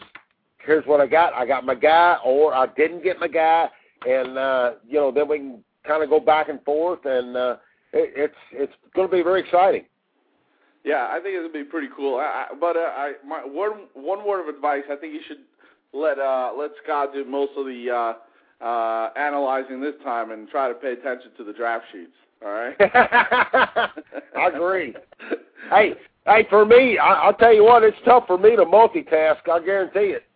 here's 0.68 0.86
what 0.86 1.02
I 1.02 1.08
got. 1.08 1.34
I 1.34 1.48
got 1.48 1.66
my 1.66 1.74
guy, 1.74 2.18
or 2.24 2.54
I 2.54 2.68
didn't 2.68 3.04
get 3.04 3.20
my 3.20 3.28
guy, 3.28 3.70
and 4.08 4.38
uh, 4.38 4.72
you 4.88 5.00
know, 5.00 5.12
then 5.12 5.28
we 5.28 5.38
can 5.40 5.64
kind 5.86 6.04
of 6.04 6.10
go 6.10 6.20
back 6.20 6.50
and 6.50 6.62
forth. 6.64 7.06
And 7.06 7.36
uh, 7.36 7.58
it, 7.94 8.14
it's 8.16 8.36
it's 8.52 8.74
going 8.94 9.10
to 9.10 9.16
be 9.16 9.24
very 9.24 9.40
exciting. 9.40 9.86
Yeah, 10.84 11.08
I 11.10 11.20
think 11.22 11.36
it'll 11.36 11.52
be 11.52 11.64
pretty 11.64 11.90
cool. 11.96 12.18
I, 12.18 12.46
I, 12.52 12.56
but 12.60 12.76
uh, 12.76 12.92
I 12.96 13.14
my 13.26 13.40
one 13.40 13.88
one 13.94 14.28
word 14.28 14.48
of 14.48 14.54
advice. 14.54 14.84
I 14.92 14.96
think 14.98 15.14
you 15.14 15.22
should 15.28 15.40
let 15.94 16.20
uh 16.20 16.52
let 16.58 16.72
Scott 16.84 17.14
do 17.14 17.26
most 17.26 17.54
of 17.58 17.66
the 17.66 17.90
uh 17.90 18.64
uh 18.64 19.10
analyzing 19.18 19.82
this 19.82 19.96
time 20.04 20.32
and 20.32 20.48
try 20.50 20.68
to 20.68 20.76
pay 20.76 20.94
attention 20.94 21.32
to 21.38 21.44
the 21.44 21.54
draft 21.54 21.86
sheets. 21.92 22.12
All 22.46 22.52
right. 22.52 22.76
I 22.80 24.50
agree. 24.54 24.94
hey, 25.72 25.94
hey, 26.26 26.46
for 26.52 26.66
me, 26.66 27.00
I, 27.00 27.14
I'll 27.14 27.34
tell 27.34 27.54
you 27.54 27.64
what, 27.64 27.82
it's 27.82 27.98
tough 28.06 28.28
for 28.28 28.38
me 28.38 28.56
to 28.56 28.64
multitask. 28.64 29.50
I 29.52 29.60
guarantee 29.66 30.14
it. 30.14 30.27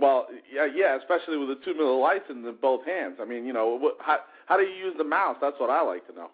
Well, 0.00 0.26
yeah, 0.52 0.66
yeah, 0.72 0.96
especially 0.96 1.38
with 1.38 1.48
the 1.48 1.64
two 1.64 1.74
Miller 1.74 1.98
Lites 1.98 2.24
in 2.30 2.44
both 2.60 2.84
hands. 2.86 3.16
I 3.20 3.24
mean, 3.24 3.44
you 3.44 3.52
know, 3.52 3.76
what, 3.76 3.96
how 4.00 4.18
how 4.46 4.56
do 4.56 4.62
you 4.62 4.74
use 4.74 4.94
the 4.96 5.04
mouse? 5.04 5.36
That's 5.40 5.58
what 5.58 5.70
I 5.70 5.82
like 5.82 6.06
to 6.06 6.14
know. 6.14 6.30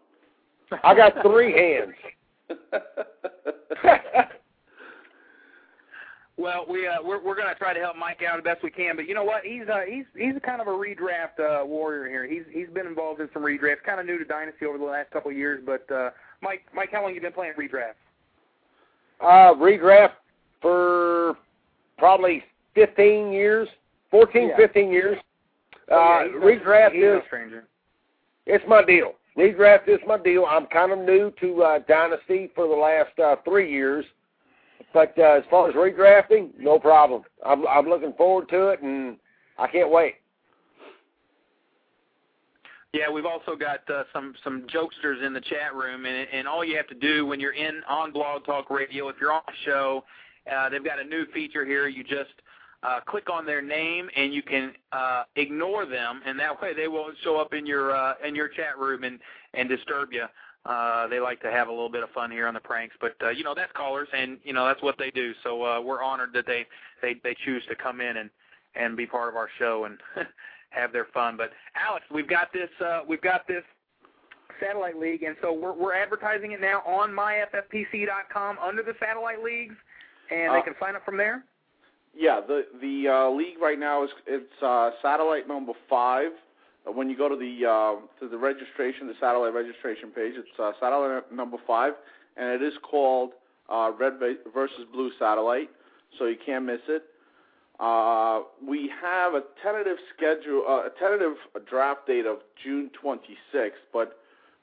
I 0.83 0.95
got 0.95 1.23
three 1.23 1.53
hands. 1.53 1.95
Well, 6.37 6.67
we 6.69 6.87
uh, 6.87 6.97
we're 7.03 7.23
we're 7.23 7.37
gonna 7.37 7.55
try 7.55 7.73
to 7.73 7.81
help 7.81 7.97
Mike 7.97 8.21
out 8.29 8.37
the 8.37 8.43
best 8.43 8.65
we 8.65 8.71
can, 8.71 8.97
but 8.97 9.07
you 9.07 9.15
know 9.15 9.23
what? 9.23 9.45
He's 9.45 9.69
uh, 9.73 9.83
he's 9.89 10.05
he's 10.17 10.35
kind 10.45 10.61
of 10.61 10.67
a 10.67 10.71
redraft 10.71 11.39
uh, 11.39 11.65
warrior 11.65 12.09
here. 12.09 12.27
He's 12.27 12.43
he's 12.53 12.69
been 12.75 12.89
involved 12.89 13.21
in 13.21 13.29
some 13.33 13.43
redrafts, 13.43 13.85
kind 13.87 14.01
of 14.01 14.07
new 14.07 14.19
to 14.19 14.25
Dynasty 14.25 14.67
over 14.67 14.77
the 14.77 14.85
last 14.85 15.13
couple 15.13 15.31
of 15.31 15.37
years. 15.37 15.63
But 15.65 15.89
uh, 15.95 16.11
Mike, 16.43 16.63
Mike, 16.75 16.89
how 16.91 17.03
long 17.03 17.15
you 17.15 17.21
been 17.21 17.33
playing 17.33 17.53
redraft? 17.55 17.95
Uh, 19.21 19.55
redraft 19.55 20.15
for 20.61 21.37
probably 21.99 22.43
15 22.75 23.33
years, 23.33 23.69
14, 24.11 24.49
Yeah. 24.49 24.57
15 24.57 24.91
years. 24.93 25.19
Oh, 25.89 25.97
Uh, 25.97 25.99
yeah, 25.99 26.25
he's 26.25 26.33
no- 26.33 26.41
redraft 26.41 26.93
he's 26.93 27.03
no 27.03 27.19
is 27.19 27.25
stranger. 27.27 27.65
it's 28.47 28.65
my 28.67 28.83
deal. 28.83 29.15
Redraft 29.37 29.89
is 29.89 30.01
my 30.07 30.17
deal. 30.19 30.47
I'm 30.47 30.67
kind 30.67 30.93
of 30.93 30.99
new 31.01 31.31
to 31.41 31.63
uh, 31.65 31.79
Dynasty 31.81 32.51
for 32.55 32.69
the 32.69 32.75
last 32.75 33.19
uh, 33.19 33.37
three 33.45 33.71
years, 33.71 34.05
but 34.93 35.13
uh, 35.19 35.23
as 35.39 35.45
far 35.51 35.69
as 35.69 35.75
redrafting, 35.75 36.51
no 36.59 36.79
problem. 36.79 37.23
I'm 37.45 37.67
I'm 37.67 37.89
looking 37.89 38.13
forward 38.15 38.49
to 38.51 38.69
it, 38.69 38.81
and 38.81 39.19
I 39.59 39.67
can't 39.67 39.91
wait. 39.91 40.17
Yeah, 42.93 43.11
we've 43.11 43.27
also 43.27 43.57
got 43.57 43.81
uh, 43.91 44.05
some 44.13 44.35
some 44.45 44.67
jokesters 44.73 45.21
in 45.27 45.33
the 45.33 45.41
chat 45.41 45.75
room, 45.75 46.07
and 46.07 46.29
and 46.33 46.47
all 46.47 46.65
you 46.65 46.77
have 46.77 46.87
to 46.89 46.95
do 46.95 47.27
when 47.27 47.41
you're 47.41 47.53
in 47.55 47.83
on 47.89 48.13
Blog 48.13 48.45
Talk 48.45 48.71
Radio, 48.71 49.09
if 49.09 49.17
you're 49.21 49.33
on 49.33 49.43
the 49.49 49.53
show, 49.65 50.05
uh, 50.51 50.69
they've 50.69 50.85
got 50.85 51.01
a 51.01 51.05
new 51.05 51.27
feature 51.35 51.65
here. 51.65 51.89
You 51.89 52.05
just 52.05 52.31
uh, 52.85 53.01
click 53.01 53.31
on 53.31 53.47
their 53.47 53.63
name, 53.63 54.09
and 54.15 54.33
you 54.35 54.43
can 54.43 54.73
uh, 54.93 55.25
ignore 55.37 55.87
them, 55.87 56.21
and 56.27 56.39
that 56.39 56.61
way 56.61 56.75
they 56.75 56.89
won't 56.89 57.17
show 57.23 57.37
up 57.39 57.55
in 57.55 57.67
your 57.67 57.97
uh, 57.97 58.15
in 58.27 58.35
your 58.35 58.49
chat 58.49 58.79
room 58.79 59.05
and 59.05 59.19
and 59.55 59.69
disturb 59.69 60.13
you. 60.13 60.25
Uh, 60.67 61.07
they 61.09 61.21
like 61.21 61.41
to 61.43 61.51
have 61.51 61.69
a 61.69 61.71
little 61.71 61.91
bit 61.91 62.03
of 62.03 62.11
fun 62.11 62.31
here 62.31 62.47
on 62.47 62.55
the 62.55 62.61
pranks, 62.61 62.95
but 63.01 63.15
uh, 63.23 63.31
you 63.31 63.45
know 63.45 63.55
that's 63.55 63.73
callers, 63.73 64.09
and 64.13 64.39
you 64.45 64.53
know 64.53 64.67
that's 64.67 64.83
what 64.83 64.97
they 64.99 65.11
do. 65.11 65.33
So 65.43 65.63
uh, 65.63 65.81
we're 65.81 66.03
honored 66.03 66.31
that 66.35 66.47
they 66.47 66.67
they 67.03 67.17
they 67.23 67.35
choose 67.45 67.63
to 67.69 67.75
come 67.75 68.01
in 68.01 68.19
and 68.19 68.31
and 68.75 68.97
be 68.97 69.07
part 69.07 69.29
of 69.29 69.37
our 69.37 69.49
show 69.59 69.85
and 69.85 69.99
have 70.71 70.93
their 70.93 71.07
fun. 71.15 71.37
But 71.37 71.53
Alex, 71.75 72.05
we've 72.13 72.29
got 72.29 72.53
this 72.53 72.71
uh, 72.85 73.01
we've 73.09 73.23
got 73.23 73.47
this 73.47 73.63
satellite 74.61 74.99
league, 74.99 75.23
and 75.23 75.37
so 75.41 75.53
we're 75.53 75.73
we're 75.73 75.95
advertising 75.95 76.53
it 76.53 76.61
now 76.61 76.81
on 76.87 77.11
myffpc.com 77.11 78.59
under 78.59 78.83
the 78.83 78.95
satellite 79.01 79.43
leagues, 79.43 79.75
and 80.31 80.51
Uh, 80.51 80.55
they 80.55 80.63
can 80.63 80.75
sign 80.81 80.97
up 80.97 81.05
from 81.05 81.17
there. 81.17 81.45
Yeah, 82.17 82.41
the 82.47 82.67
the 82.81 83.09
uh, 83.09 83.31
league 83.31 83.61
right 83.61 83.79
now 83.79 84.05
is 84.05 84.11
it's 84.27 84.63
uh, 84.63 84.91
satellite 85.03 85.49
number 85.49 85.73
five. 85.89 86.31
Uh, 86.87 86.93
when 86.93 87.11
you 87.11 87.17
go 87.17 87.29
to 87.29 87.37
the 87.37 87.67
uh, 87.67 87.95
to 88.21 88.29
the 88.29 88.39
registration, 88.39 89.07
the 89.09 89.15
satellite 89.21 89.55
registration 89.55 90.11
page, 90.11 90.35
it's 90.37 90.49
uh, 90.59 90.73
satellite 90.81 91.33
number 91.33 91.57
five, 91.67 91.95
and 92.37 92.51
it 92.51 92.63
is 92.63 92.75
called 92.83 93.31
uh, 93.69 93.91
Red 93.99 94.15
versus 94.53 94.85
Blue 94.93 95.11
Satellite, 95.19 95.71
so 96.19 96.27
you 96.27 96.37
can't 96.45 96.65
miss 96.65 96.81
it. 96.89 97.05
Uh, 97.81 98.43
we 98.65 98.91
have 99.03 99.35
a 99.35 99.43
tentative 99.63 99.97
schedule, 100.17 100.65
uh, 100.69 100.87
a 100.87 100.91
tentative 100.99 101.37
draft 101.69 102.07
date 102.07 102.27
of 102.27 102.39
June 102.63 102.89
26th, 103.03 103.71
but 103.93 104.19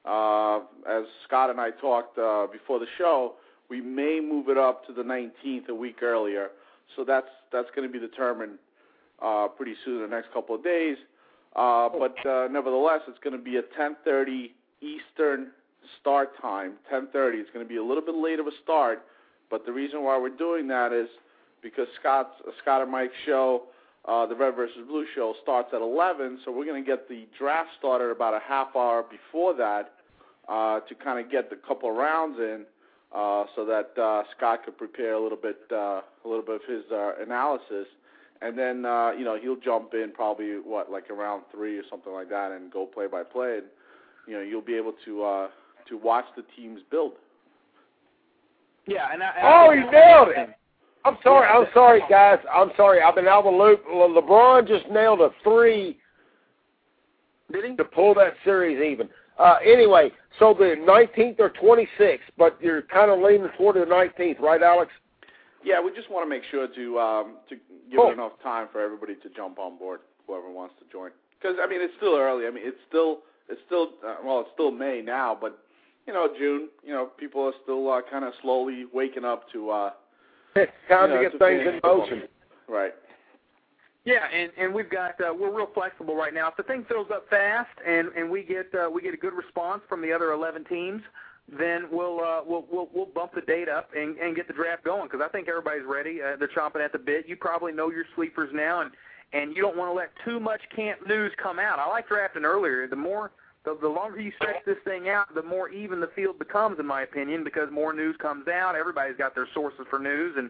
uh, 0.06 0.60
as 0.90 1.04
Scott 1.28 1.50
and 1.50 1.60
I 1.60 1.72
talked 1.72 2.18
uh, 2.18 2.48
before 2.52 2.80
the 2.80 2.88
show, 2.98 3.34
we 3.70 3.82
may 3.82 4.22
move 4.22 4.48
it 4.48 4.58
up 4.58 4.88
to 4.88 4.94
the 4.94 5.04
19th, 5.04 5.68
a 5.68 5.76
week 5.76 6.02
earlier. 6.02 6.52
So 6.96 7.04
that's 7.04 7.28
that's 7.52 7.70
going 7.76 7.88
to 7.88 7.92
be 7.92 8.00
determined 8.00 8.58
uh, 9.22 9.48
pretty 9.48 9.76
soon 9.86 10.04
in 10.04 10.10
the 10.10 10.16
next 10.16 10.32
couple 10.34 10.56
of 10.56 10.64
days. 10.64 10.98
Uh, 11.56 11.90
but 11.90 12.16
uh, 12.26 12.48
nevertheless, 12.50 13.02
it's 13.08 13.20
going 13.24 13.36
to 13.36 13.44
be 13.44 13.58
a 13.58 13.62
10:30 13.62 14.52
Eastern 14.82 15.52
start 16.00 16.32
time. 16.42 16.74
10:30. 16.92 17.36
It's 17.36 17.50
going 17.52 17.66
to 17.66 17.70
be 17.70 17.78
a 17.78 17.84
little 17.84 18.04
bit 18.04 18.16
late 18.16 18.40
of 18.40 18.48
a 18.48 18.52
start, 18.64 19.04
but 19.50 19.66
the 19.66 19.72
reason 19.72 20.04
why 20.04 20.18
we're 20.18 20.30
doing 20.30 20.68
that 20.70 20.94
is 20.94 21.08
because 21.62 21.88
Scott's 22.00 22.34
uh, 22.48 22.52
Scott 22.62 22.82
and 22.82 22.92
Mike's 22.92 23.14
show, 23.26 23.64
uh, 24.06 24.26
the 24.26 24.36
Red 24.36 24.56
versus 24.56 24.78
Blue 24.88 25.06
show, 25.14 25.36
starts 25.44 25.70
at 25.74 25.82
11. 25.82 26.40
So 26.46 26.52
we're 26.52 26.66
going 26.66 26.84
to 26.84 26.90
get 26.90 27.08
the 27.10 27.28
draft 27.38 27.70
started 27.78 28.10
about 28.12 28.34
a 28.34 28.40
half 28.40 28.76
hour 28.76 29.04
before 29.04 29.54
that 29.56 29.94
uh, 30.48 30.80
to 30.82 30.96
kind 30.96 31.24
of 31.24 31.32
get 31.32 31.50
the 31.50 31.58
couple 31.58 31.92
rounds 31.92 32.40
in 32.40 32.66
uh, 33.16 33.46
so 33.56 33.66
that 33.66 33.92
uh, 34.02 34.24
Scott 34.38 34.64
could 34.66 34.78
prepare 34.78 35.14
a 35.14 35.22
little 35.22 35.38
bit, 35.38 35.60
uh, 35.72 36.02
a 36.02 36.26
little 36.26 36.44
bit 36.46 36.56
of 36.56 36.62
his 36.68 36.84
uh, 36.92 37.12
analysis, 37.22 37.88
and 38.42 38.58
then 38.58 38.86
uh, 38.86 39.12
you 39.12 39.26
know 39.26 39.38
he'll 39.42 39.60
jump 39.60 39.94
in 39.94 40.12
probably 40.14 40.54
what 40.64 40.92
like 40.92 41.10
around 41.10 41.44
three 41.52 41.78
or 41.78 41.84
something 41.90 42.14
like 42.14 42.30
that, 42.30 42.52
and 42.52 42.72
go 42.72 42.86
play 42.86 43.08
by 43.08 43.24
play, 43.24 43.58
and 43.58 43.66
you 44.28 44.34
know 44.34 44.42
you'll 44.42 44.62
be 44.62 44.76
able 44.76 44.94
to 45.06 45.24
uh, 45.24 45.48
to 45.90 45.98
watch 45.98 46.26
the 46.36 46.44
teams 46.56 46.82
build. 46.90 47.14
Yeah, 48.88 49.08
and 49.14 49.22
I, 49.22 49.28
and 49.28 49.48
Oh, 49.48 49.70
I 49.72 49.76
he 49.76 49.92
nailed 49.92 50.28
it. 50.30 50.56
I'm 51.04 51.18
sorry. 51.24 51.48
I'm 51.48 51.66
sorry, 51.74 52.02
guys. 52.10 52.40
I'm 52.54 52.72
sorry. 52.78 53.02
I've 53.02 53.16
been 53.16 53.28
out 53.28 53.46
of 53.46 53.52
the 53.54 53.58
loop. 53.58 53.84
Le- 53.92 54.22
LeBron 54.22 54.68
just 54.68 54.88
nailed 54.92 55.22
a 55.22 55.30
three 55.44 55.98
Did 57.52 57.66
he? 57.66 57.76
to 57.76 57.84
pull 57.84 58.14
that 58.16 58.34
series 58.44 58.78
even. 58.82 59.10
Uh, 59.38 59.56
anyway, 59.66 60.12
so 60.40 60.54
the 60.54 60.76
19th 60.80 61.40
or 61.40 61.50
26th, 61.50 62.20
but 62.38 62.58
you're 62.62 62.84
kind 62.84 63.10
of 63.12 63.20
leaning 63.20 63.50
toward 63.58 63.76
the 63.76 63.80
19th, 63.80 64.40
right, 64.40 64.62
Alex? 64.62 64.92
Yeah, 65.64 65.82
we 65.82 65.92
just 65.94 66.10
want 66.10 66.26
to 66.26 66.30
make 66.30 66.44
sure 66.50 66.68
to 66.68 67.00
um, 67.00 67.36
to 67.50 67.56
give 67.90 67.98
Cool. 67.98 68.12
enough 68.12 68.32
time 68.42 68.68
for 68.72 68.82
everybody 68.82 69.16
to 69.16 69.30
jump 69.36 69.60
on 69.60 69.78
board, 69.78 70.00
whoever 70.26 70.50
wants 70.50 70.76
to 70.80 70.92
join. 70.92 71.12
Because 71.40 71.58
I 71.62 71.68
mean, 71.68 71.82
it's 71.82 71.94
still 71.98 72.16
early. 72.16 72.48
I 72.48 72.50
mean, 72.50 72.64
it's 72.66 72.78
still 72.88 73.20
it's 73.48 73.62
still 73.68 73.90
uh, 74.06 74.16
well, 74.26 74.42
it's 74.42 74.50
still 74.54 74.72
May 74.72 75.02
now, 75.06 75.38
but 75.40 75.60
you 76.08 76.14
know, 76.14 76.28
June. 76.38 76.70
You 76.84 76.94
know, 76.94 77.10
people 77.18 77.44
are 77.46 77.54
still 77.64 77.92
uh, 77.92 78.02
kind 78.10 78.26
of 78.26 78.34
slowly 78.42 78.86
waking 78.92 79.26
up 79.26 79.52
to 79.54 79.70
uh, 79.70 79.92
It's 80.56 80.72
time 80.90 81.10
you 81.12 81.16
know, 81.16 81.24
to 81.24 81.30
get 81.30 81.32
to 81.34 81.38
things 81.38 81.62
in 81.62 81.80
motion. 81.84 82.24
Right. 82.68 82.94
Yeah, 84.04 84.26
and 84.34 84.52
and 84.58 84.74
we've 84.74 84.90
got 84.90 85.22
uh, 85.22 85.32
we're 85.34 85.56
real 85.56 85.70
flexible 85.74 86.16
right 86.16 86.34
now. 86.34 86.48
If 86.48 86.58
the 86.58 86.64
thing 86.64 86.86
fills 86.90 87.08
up 87.14 87.30
fast 87.30 87.70
and 87.86 88.10
and 88.18 88.30
we 88.32 88.44
get 88.44 88.74
uh, 88.74 88.90
we 88.90 89.02
get 89.02 89.14
a 89.14 89.18
good 89.18 89.34
response 89.34 89.82
from 89.88 90.02
the 90.02 90.12
other 90.12 90.32
11 90.32 90.66
teams, 90.66 91.04
then 91.48 91.86
we'll 91.92 92.20
uh, 92.20 92.42
we'll 92.46 92.66
we'll 92.72 92.90
we'll 92.94 93.06
bump 93.06 93.34
the 93.36 93.42
date 93.42 93.70
up 93.70 93.90
and 93.96 94.18
and 94.18 94.36
get 94.36 94.48
the 94.48 94.54
draft 94.54 94.84
going 94.84 95.04
because 95.04 95.22
I 95.24 95.30
think 95.30 95.48
everybody's 95.48 95.86
ready. 95.86 96.20
Uh, 96.22 96.36
they're 96.38 96.48
chomping 96.48 96.84
at 96.84 96.92
the 96.92 97.00
bit. 97.00 97.28
You 97.28 97.36
probably 97.36 97.74
know 97.74 97.92
your 97.92 98.06
sleepers 98.16 98.50
now, 98.54 98.82
and 98.82 98.92
and 99.34 99.56
you 99.56 99.62
don't 99.62 99.78
want 99.78 99.90
to 99.90 99.94
let 99.94 100.10
too 100.26 100.40
much 100.40 100.62
camp 100.76 101.08
news 101.08 101.32
come 101.42 101.60
out. 101.60 101.78
I 101.78 101.88
like 101.88 102.08
drafting 102.08 102.44
earlier. 102.44 102.88
The 102.88 102.96
more 102.96 103.32
the, 103.66 103.78
the 103.80 103.88
longer 103.88 104.20
you 104.20 104.32
stretch 104.36 104.66
this 104.66 104.78
thing 104.84 105.10
out, 105.10 105.34
the 105.36 105.44
more 105.44 105.70
even 105.70 106.00
the 106.00 106.10
field 106.16 106.40
becomes, 106.40 106.80
in 106.80 106.88
my 106.88 107.04
opinion, 107.04 107.44
because 107.44 107.70
more 107.72 107.94
news 107.94 108.16
comes 108.20 108.48
out. 108.48 108.76
Everybody's 108.76 109.18
got 109.18 109.36
their 109.36 109.48
sources 109.54 109.86
for 109.92 110.00
news, 110.00 110.34
and 110.38 110.50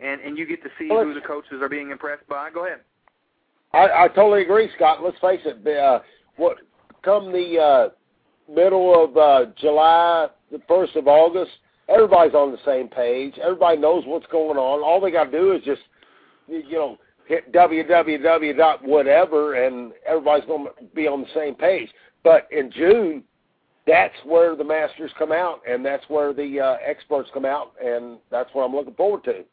and 0.00 0.20
and 0.20 0.36
you 0.38 0.46
get 0.46 0.62
to 0.62 0.70
see 0.78 0.88
Well, 0.90 1.04
who 1.04 1.14
the 1.14 1.20
coaches 1.20 1.60
are 1.60 1.68
being 1.68 1.90
impressed 1.90 2.26
by. 2.28 2.50
Go 2.50 2.66
ahead. 2.66 2.80
I, 3.72 4.04
I 4.04 4.08
totally 4.08 4.42
agree, 4.42 4.70
Scott. 4.76 5.02
Let's 5.02 5.18
face 5.20 5.40
it. 5.44 5.66
Uh, 5.66 6.00
what 6.36 6.58
come 7.02 7.32
the 7.32 7.58
uh, 7.58 8.52
middle 8.52 9.04
of 9.04 9.16
uh, 9.16 9.50
July, 9.58 10.28
the 10.50 10.60
first 10.68 10.96
of 10.96 11.08
August, 11.08 11.52
everybody's 11.88 12.34
on 12.34 12.52
the 12.52 12.58
same 12.64 12.88
page. 12.88 13.34
Everybody 13.42 13.78
knows 13.78 14.04
what's 14.06 14.26
going 14.26 14.56
on. 14.56 14.82
All 14.82 15.00
they 15.00 15.10
got 15.10 15.24
to 15.24 15.30
do 15.30 15.52
is 15.52 15.62
just, 15.64 15.82
you 16.48 16.72
know, 16.72 16.98
hit 17.26 17.52
www 17.52 18.56
dot 18.56 18.84
whatever, 18.84 19.54
and 19.64 19.92
everybody's 20.06 20.46
going 20.46 20.66
to 20.66 20.84
be 20.94 21.06
on 21.06 21.22
the 21.22 21.28
same 21.34 21.54
page. 21.54 21.88
But 22.22 22.48
in 22.50 22.70
June, 22.72 23.24
that's 23.86 24.14
where 24.24 24.56
the 24.56 24.64
masters 24.64 25.12
come 25.18 25.32
out, 25.32 25.60
and 25.68 25.84
that's 25.84 26.04
where 26.08 26.32
the 26.32 26.60
uh, 26.60 26.76
experts 26.84 27.28
come 27.32 27.44
out, 27.44 27.72
and 27.82 28.18
that's 28.30 28.50
what 28.52 28.64
I'm 28.64 28.74
looking 28.74 28.94
forward 28.94 29.24
to. 29.24 29.44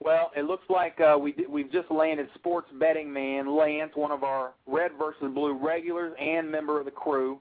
Well, 0.00 0.30
it 0.36 0.44
looks 0.44 0.64
like 0.70 1.00
uh, 1.00 1.18
we 1.18 1.32
d- 1.32 1.46
we've 1.48 1.72
just 1.72 1.90
landed 1.90 2.28
sports 2.34 2.68
betting 2.78 3.12
man 3.12 3.56
Lance, 3.56 3.92
one 3.94 4.12
of 4.12 4.24
our 4.24 4.52
red 4.66 4.92
versus 4.98 5.30
blue 5.34 5.54
regulars 5.54 6.14
and 6.20 6.50
member 6.50 6.78
of 6.78 6.84
the 6.86 6.90
crew. 6.92 7.40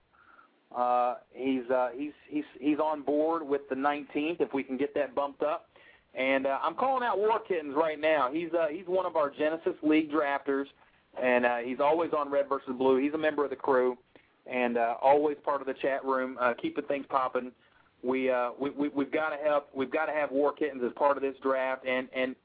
Uh, 0.76 1.16
he's 1.34 1.70
uh, 1.70 1.89
he's 1.97 2.14
he's 2.30 2.45
he's 2.60 2.80
on 2.80 3.01
board 3.03 3.43
with 3.47 3.62
the 3.70 3.76
19th 3.76 4.41
if 4.41 4.53
we 4.53 4.64
can 4.64 4.78
get 4.78 4.93
that 4.95 5.16
bumped 5.16 5.43
up. 5.43 5.70
And 6.16 6.47
uh, 6.47 6.60
I'm 6.64 6.76
calling 6.76 7.03
out 7.03 7.18
War 7.18 7.39
Kittens 7.47 7.76
right 7.76 7.99
now. 7.99 8.32
He's 8.34 8.49
uh, 8.53 8.68
he's 8.72 8.88
one 8.88 9.06
of 9.06 9.16
our 9.18 9.30
Genesis 9.32 9.76
League 9.84 10.12
drafters, 10.12 10.66
and 11.22 11.45
uh, 11.45 11.58
he's 11.58 11.80
always 11.82 12.12
on 12.18 12.32
red 12.32 12.47
versus 12.49 12.74
blue. 12.78 12.97
He's 12.97 13.14
a 13.14 13.18
member 13.18 13.43
of 13.43 13.49
the 13.51 13.56
crew. 13.58 13.97
and 14.45 14.78
uh, 14.78 14.95
always 15.01 15.38
part 15.43 15.62
of 15.62 15.68
the 15.68 15.74
chat 15.82 16.03
room, 16.06 16.38
uh, 16.41 16.53
keeping 16.62 16.86
things 16.86 17.06
popping. 17.10 17.51
We 18.03 18.30
uh, 18.30 18.51
we, 18.60 18.70
we 18.72 18.89
we've 18.89 19.12
got 19.12 19.30
to 19.30 19.38
have 19.43 19.64
we've 19.76 19.91
got 19.91 20.06
to 20.08 20.14
have 20.14 20.32
War 20.32 20.53
Kittens 20.53 20.84
as 20.86 20.91
part 20.93 21.18
of 21.18 21.24
this 21.24 21.36
draft, 21.41 21.86
and 21.88 22.08
and 22.16 22.36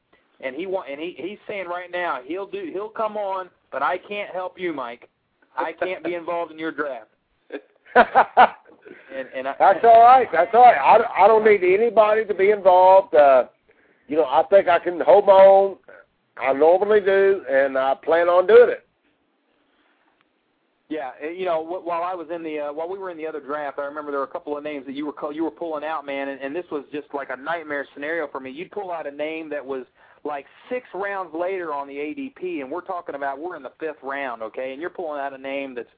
and 0.40 0.54
he 0.56 0.66
want 0.66 0.90
and 0.90 1.00
he 1.00 1.14
he's 1.16 1.38
saying 1.46 1.66
right 1.66 1.90
now 1.90 2.20
he'll 2.24 2.46
do 2.46 2.70
he'll 2.72 2.88
come 2.88 3.16
on, 3.16 3.50
but 3.70 3.82
I 3.82 3.98
can't 3.98 4.30
help 4.30 4.58
you, 4.58 4.72
Mike. 4.72 5.08
I 5.56 5.72
can't 5.72 6.04
be 6.04 6.14
involved 6.14 6.52
in 6.52 6.58
your 6.58 6.72
draft. 6.72 7.08
And, 9.14 9.28
and 9.34 9.48
I, 9.48 9.54
That's 9.58 9.84
all 9.84 10.02
right. 10.02 10.28
That's 10.32 10.54
all 10.54 10.62
right. 10.62 10.76
I, 10.76 11.24
I 11.24 11.26
don't 11.26 11.44
need 11.44 11.62
anybody 11.62 12.24
to 12.24 12.34
be 12.34 12.50
involved. 12.50 13.14
Uh, 13.14 13.44
you 14.08 14.16
know, 14.16 14.24
I 14.24 14.42
think 14.50 14.68
I 14.68 14.78
can 14.78 15.00
hold 15.00 15.26
my 15.26 15.32
own. 15.32 15.76
I 16.36 16.52
normally 16.52 17.00
do, 17.00 17.42
and 17.50 17.76
I 17.76 17.94
plan 17.94 18.28
on 18.28 18.46
doing 18.46 18.70
it. 18.70 18.86
Yeah, 20.88 21.12
uh, 21.22 21.28
you 21.28 21.44
know, 21.44 21.64
wh- 21.64 21.86
while 21.86 22.02
I 22.02 22.14
was 22.14 22.26
in 22.34 22.42
the 22.42 22.58
uh, 22.58 22.72
while 22.72 22.88
we 22.88 22.98
were 22.98 23.10
in 23.10 23.16
the 23.16 23.26
other 23.26 23.40
draft, 23.40 23.78
I 23.78 23.84
remember 23.84 24.10
there 24.10 24.20
were 24.20 24.26
a 24.26 24.30
couple 24.30 24.56
of 24.56 24.64
names 24.64 24.86
that 24.86 24.94
you 24.94 25.06
were 25.06 25.12
call, 25.12 25.32
you 25.32 25.44
were 25.44 25.50
pulling 25.50 25.84
out, 25.84 26.04
man, 26.04 26.28
and, 26.28 26.40
and 26.40 26.54
this 26.54 26.64
was 26.72 26.84
just 26.92 27.06
like 27.14 27.28
a 27.30 27.36
nightmare 27.36 27.86
scenario 27.94 28.26
for 28.26 28.40
me. 28.40 28.50
You'd 28.50 28.72
pull 28.72 28.90
out 28.90 29.06
a 29.06 29.10
name 29.10 29.48
that 29.50 29.64
was 29.64 29.84
like 30.24 30.46
six 30.68 30.86
rounds 30.94 31.34
later 31.34 31.72
on 31.72 31.88
the 31.88 31.94
ADP, 31.94 32.60
and 32.60 32.70
we're 32.70 32.80
talking 32.82 33.14
about 33.14 33.38
we're 33.38 33.56
in 33.56 33.62
the 33.62 33.72
fifth 33.80 34.02
round, 34.02 34.42
okay, 34.42 34.72
and 34.72 34.80
you're 34.80 34.90
pulling 34.90 35.20
out 35.20 35.32
a 35.32 35.38
name 35.38 35.74
that's 35.74 35.88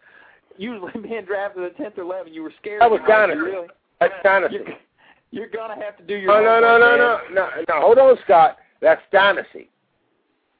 usually 0.56 0.92
being 1.02 1.24
drafted 1.24 1.64
at 1.64 1.76
the 1.76 1.82
tenth 1.82 1.98
or 1.98 2.02
eleventh. 2.02 2.34
You 2.34 2.42
were 2.42 2.52
scared. 2.60 2.82
That 2.82 2.90
was 2.90 3.00
dynasty. 3.06 3.40
Really, 3.40 3.68
That's 4.00 4.14
dynasty. 4.22 4.56
you're, 5.30 5.46
you're 5.46 5.50
gonna 5.50 5.82
have 5.82 5.96
to 5.96 6.04
do 6.04 6.14
your. 6.14 6.42
No, 6.42 6.60
no, 6.60 6.60
no, 6.60 6.78
no, 6.78 6.96
no, 6.96 7.18
no, 7.32 7.48
no. 7.68 7.80
Hold 7.80 7.98
on, 7.98 8.16
Scott. 8.24 8.58
That's 8.80 9.02
dynasty. 9.12 9.68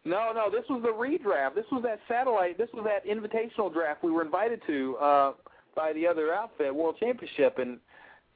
No, 0.05 0.33
no, 0.35 0.51
this 0.51 0.65
was 0.69 0.83
the 0.83 0.89
redraft. 0.89 1.55
This 1.55 1.65
was 1.71 1.83
that 1.85 2.01
satellite. 2.09 2.59
This 2.59 2.69
was 2.75 2.85
that 2.85 3.07
invitational 3.07 3.73
draft 3.73 4.03
we 4.03 4.11
were 4.11 4.23
invited 4.23 4.61
to 4.67 4.97
uh, 4.97 5.33
by 5.77 5.93
the 5.93 6.07
other 6.07 6.35
outfit, 6.35 6.75
World 6.75 6.97
Championship, 6.99 7.59
and 7.59 7.79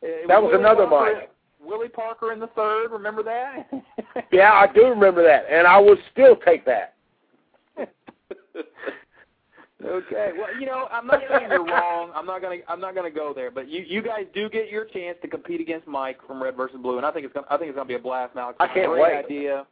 it 0.00 0.28
That 0.28 0.40
was 0.40 0.52
Willie 0.52 0.64
another 0.64 0.86
Mike. 0.86 1.30
Willie 1.66 1.88
Parker 1.88 2.32
in 2.32 2.40
the 2.40 2.48
third. 2.48 2.90
Remember 2.90 3.22
that? 3.22 3.68
Yeah, 4.32 4.52
I 4.52 4.66
do 4.72 4.86
remember 4.86 5.22
that, 5.22 5.44
and 5.50 5.66
I 5.66 5.78
would 5.78 5.98
still 6.10 6.36
take 6.36 6.64
that. 6.64 6.94
okay. 7.78 7.90
Well, 10.36 10.58
you 10.58 10.66
know, 10.66 10.88
I'm 10.90 11.06
not 11.06 11.20
saying 11.28 11.50
you're 11.50 11.64
wrong. 11.64 12.10
I'm 12.14 12.26
not 12.26 12.42
gonna. 12.42 12.56
I'm 12.68 12.80
not 12.80 12.94
gonna 12.94 13.10
go 13.10 13.32
there. 13.34 13.50
But 13.50 13.68
you, 13.68 13.84
you 13.86 14.02
guys 14.02 14.24
do 14.34 14.48
get 14.48 14.70
your 14.70 14.84
chance 14.86 15.18
to 15.22 15.28
compete 15.28 15.60
against 15.60 15.86
Mike 15.86 16.18
from 16.26 16.42
Red 16.42 16.56
versus 16.56 16.78
Blue, 16.82 16.96
and 16.96 17.06
I 17.06 17.12
think 17.12 17.24
it's 17.24 17.34
gonna. 17.34 17.46
I 17.50 17.56
think 17.56 17.68
it's 17.68 17.76
gonna 17.76 17.88
be 17.88 17.94
a 17.94 17.98
blast. 17.98 18.34
Now, 18.34 18.52
I 18.58 18.66
can't 18.66 18.88
great 18.88 19.02
wait. 19.02 19.24
idea. 19.24 19.66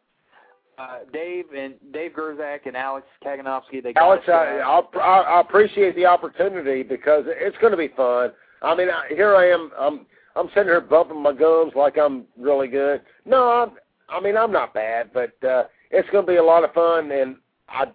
Uh, 0.78 0.98
Dave 1.12 1.46
and 1.56 1.74
Dave 1.92 2.12
Gerczak 2.12 2.66
and 2.66 2.76
Alex 2.76 3.06
Kaganowski. 3.24 3.82
They 3.82 3.92
got 3.92 4.02
Alex, 4.02 4.24
I, 4.28 4.60
I 4.60 5.20
I 5.20 5.40
appreciate 5.40 5.94
the 5.96 6.06
opportunity 6.06 6.82
because 6.82 7.24
it's 7.26 7.56
going 7.58 7.70
to 7.70 7.76
be 7.76 7.88
fun. 7.96 8.32
I 8.62 8.74
mean, 8.74 8.88
I, 8.90 9.06
here 9.08 9.36
I 9.36 9.50
am. 9.50 9.70
I'm 9.78 10.06
I'm 10.36 10.48
sitting 10.48 10.64
here 10.64 10.80
bumping 10.80 11.22
my 11.22 11.32
gums 11.32 11.72
like 11.76 11.96
I'm 11.98 12.24
really 12.38 12.68
good. 12.68 13.02
No, 13.24 13.50
I'm, 13.50 13.70
I 14.08 14.20
mean 14.20 14.36
I'm 14.36 14.52
not 14.52 14.74
bad, 14.74 15.10
but 15.12 15.32
uh, 15.46 15.64
it's 15.90 16.08
going 16.10 16.26
to 16.26 16.32
be 16.32 16.36
a 16.38 16.44
lot 16.44 16.64
of 16.64 16.72
fun, 16.72 17.10
and 17.12 17.36
I 17.68 17.86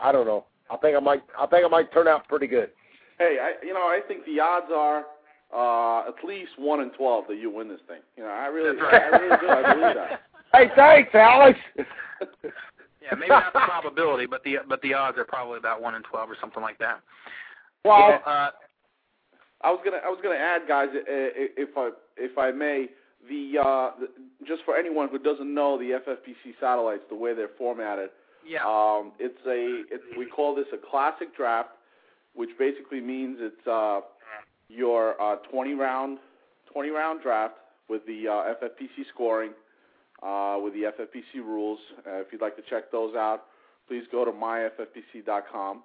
I 0.00 0.12
don't 0.12 0.26
know. 0.26 0.46
I 0.70 0.76
think 0.76 0.96
I 0.96 1.00
might 1.00 1.22
I 1.38 1.46
think 1.46 1.64
I 1.64 1.68
might 1.68 1.92
turn 1.92 2.08
out 2.08 2.28
pretty 2.28 2.46
good. 2.46 2.70
Hey, 3.18 3.38
I 3.40 3.64
you 3.64 3.74
know 3.74 3.80
I 3.80 4.00
think 4.06 4.24
the 4.24 4.40
odds 4.40 4.70
are 4.74 5.04
uh, 5.54 6.08
at 6.08 6.24
least 6.24 6.52
one 6.58 6.80
in 6.80 6.90
twelve 6.90 7.24
that 7.28 7.38
you 7.38 7.50
win 7.50 7.68
this 7.68 7.80
thing. 7.88 8.00
You 8.16 8.24
know, 8.24 8.30
I 8.30 8.46
really, 8.46 8.76
That's 8.76 8.92
right. 8.92 9.02
I 9.02 9.16
really 9.16 9.36
do. 9.40 9.48
I 9.48 9.74
believe 9.74 9.94
that. 9.96 10.20
Hey, 10.54 10.70
thanks, 10.74 11.10
Alex. 11.14 11.58
Yeah, 13.02 13.14
maybe 13.14 13.28
not 13.28 13.52
the 13.52 13.60
probability, 13.60 14.26
but 14.26 14.42
the 14.44 14.56
but 14.68 14.82
the 14.82 14.92
odds 14.92 15.16
are 15.18 15.24
probably 15.24 15.56
about 15.58 15.80
one 15.80 15.94
in 15.94 16.02
twelve 16.02 16.28
or 16.28 16.36
something 16.40 16.62
like 16.62 16.78
that. 16.78 17.00
well, 17.84 18.20
uh, 18.26 18.50
I 19.62 19.70
was 19.70 19.80
gonna 19.84 19.98
I 20.04 20.08
was 20.08 20.18
gonna 20.22 20.36
add, 20.36 20.62
guys, 20.68 20.88
if 20.92 21.76
I 21.76 21.90
if 22.16 22.38
I 22.38 22.50
may, 22.52 22.86
the, 23.28 23.58
uh, 23.58 23.90
the 23.98 24.08
just 24.46 24.62
for 24.64 24.76
anyone 24.76 25.08
who 25.08 25.18
doesn't 25.18 25.52
know 25.52 25.78
the 25.78 25.98
FFPC 26.06 26.54
satellites, 26.60 27.02
the 27.08 27.16
way 27.16 27.34
they're 27.34 27.50
formatted, 27.58 28.10
yeah, 28.46 28.64
um, 28.64 29.12
it's 29.18 29.38
a 29.46 29.82
it's, 29.92 30.04
we 30.16 30.26
call 30.26 30.54
this 30.54 30.66
a 30.72 30.78
classic 30.90 31.36
draft, 31.36 31.70
which 32.34 32.50
basically 32.58 33.00
means 33.00 33.38
it's 33.40 33.66
uh, 33.66 34.00
your 34.68 35.20
uh, 35.20 35.36
20 35.50 35.74
round 35.74 36.18
20 36.72 36.90
round 36.90 37.22
draft 37.22 37.54
with 37.88 38.06
the 38.06 38.28
uh, 38.28 38.54
FFPC 38.62 39.06
scoring, 39.12 39.50
uh, 40.22 40.58
with 40.62 40.72
the 40.74 40.82
FFPC 40.82 41.42
rules. 41.42 41.78
Uh, 42.06 42.20
if 42.20 42.28
you'd 42.30 42.40
like 42.40 42.54
to 42.56 42.62
check 42.70 42.92
those 42.92 43.14
out, 43.16 43.44
please 43.88 44.04
go 44.12 44.24
to 44.24 44.30
myffpc.com. 44.30 45.82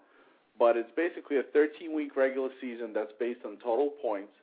But 0.58 0.78
it's 0.78 0.92
basically 0.96 1.38
a 1.38 1.44
13 1.44 1.96
week 1.96 2.16
regular 2.16 2.50
season 2.62 2.92
that's 2.94 3.12
based 3.20 3.42
on 3.46 3.58
total 3.58 3.90
points. 4.02 4.34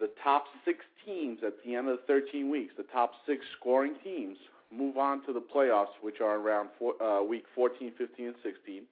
The 0.00 0.10
top 0.22 0.44
six 0.64 0.84
teams 1.04 1.40
at 1.44 1.54
the 1.64 1.74
end 1.74 1.88
of 1.88 1.98
the 1.98 2.04
13 2.06 2.48
weeks, 2.50 2.72
the 2.76 2.84
top 2.84 3.12
six 3.26 3.44
scoring 3.58 3.94
teams, 4.04 4.36
move 4.72 4.96
on 4.96 5.24
to 5.26 5.32
the 5.32 5.40
playoffs, 5.40 5.96
which 6.00 6.20
are 6.20 6.36
around 6.36 6.68
four, 6.78 7.00
uh, 7.02 7.22
week 7.22 7.44
14, 7.54 7.92
15, 7.98 8.26
and 8.26 8.34
16. 8.42 8.82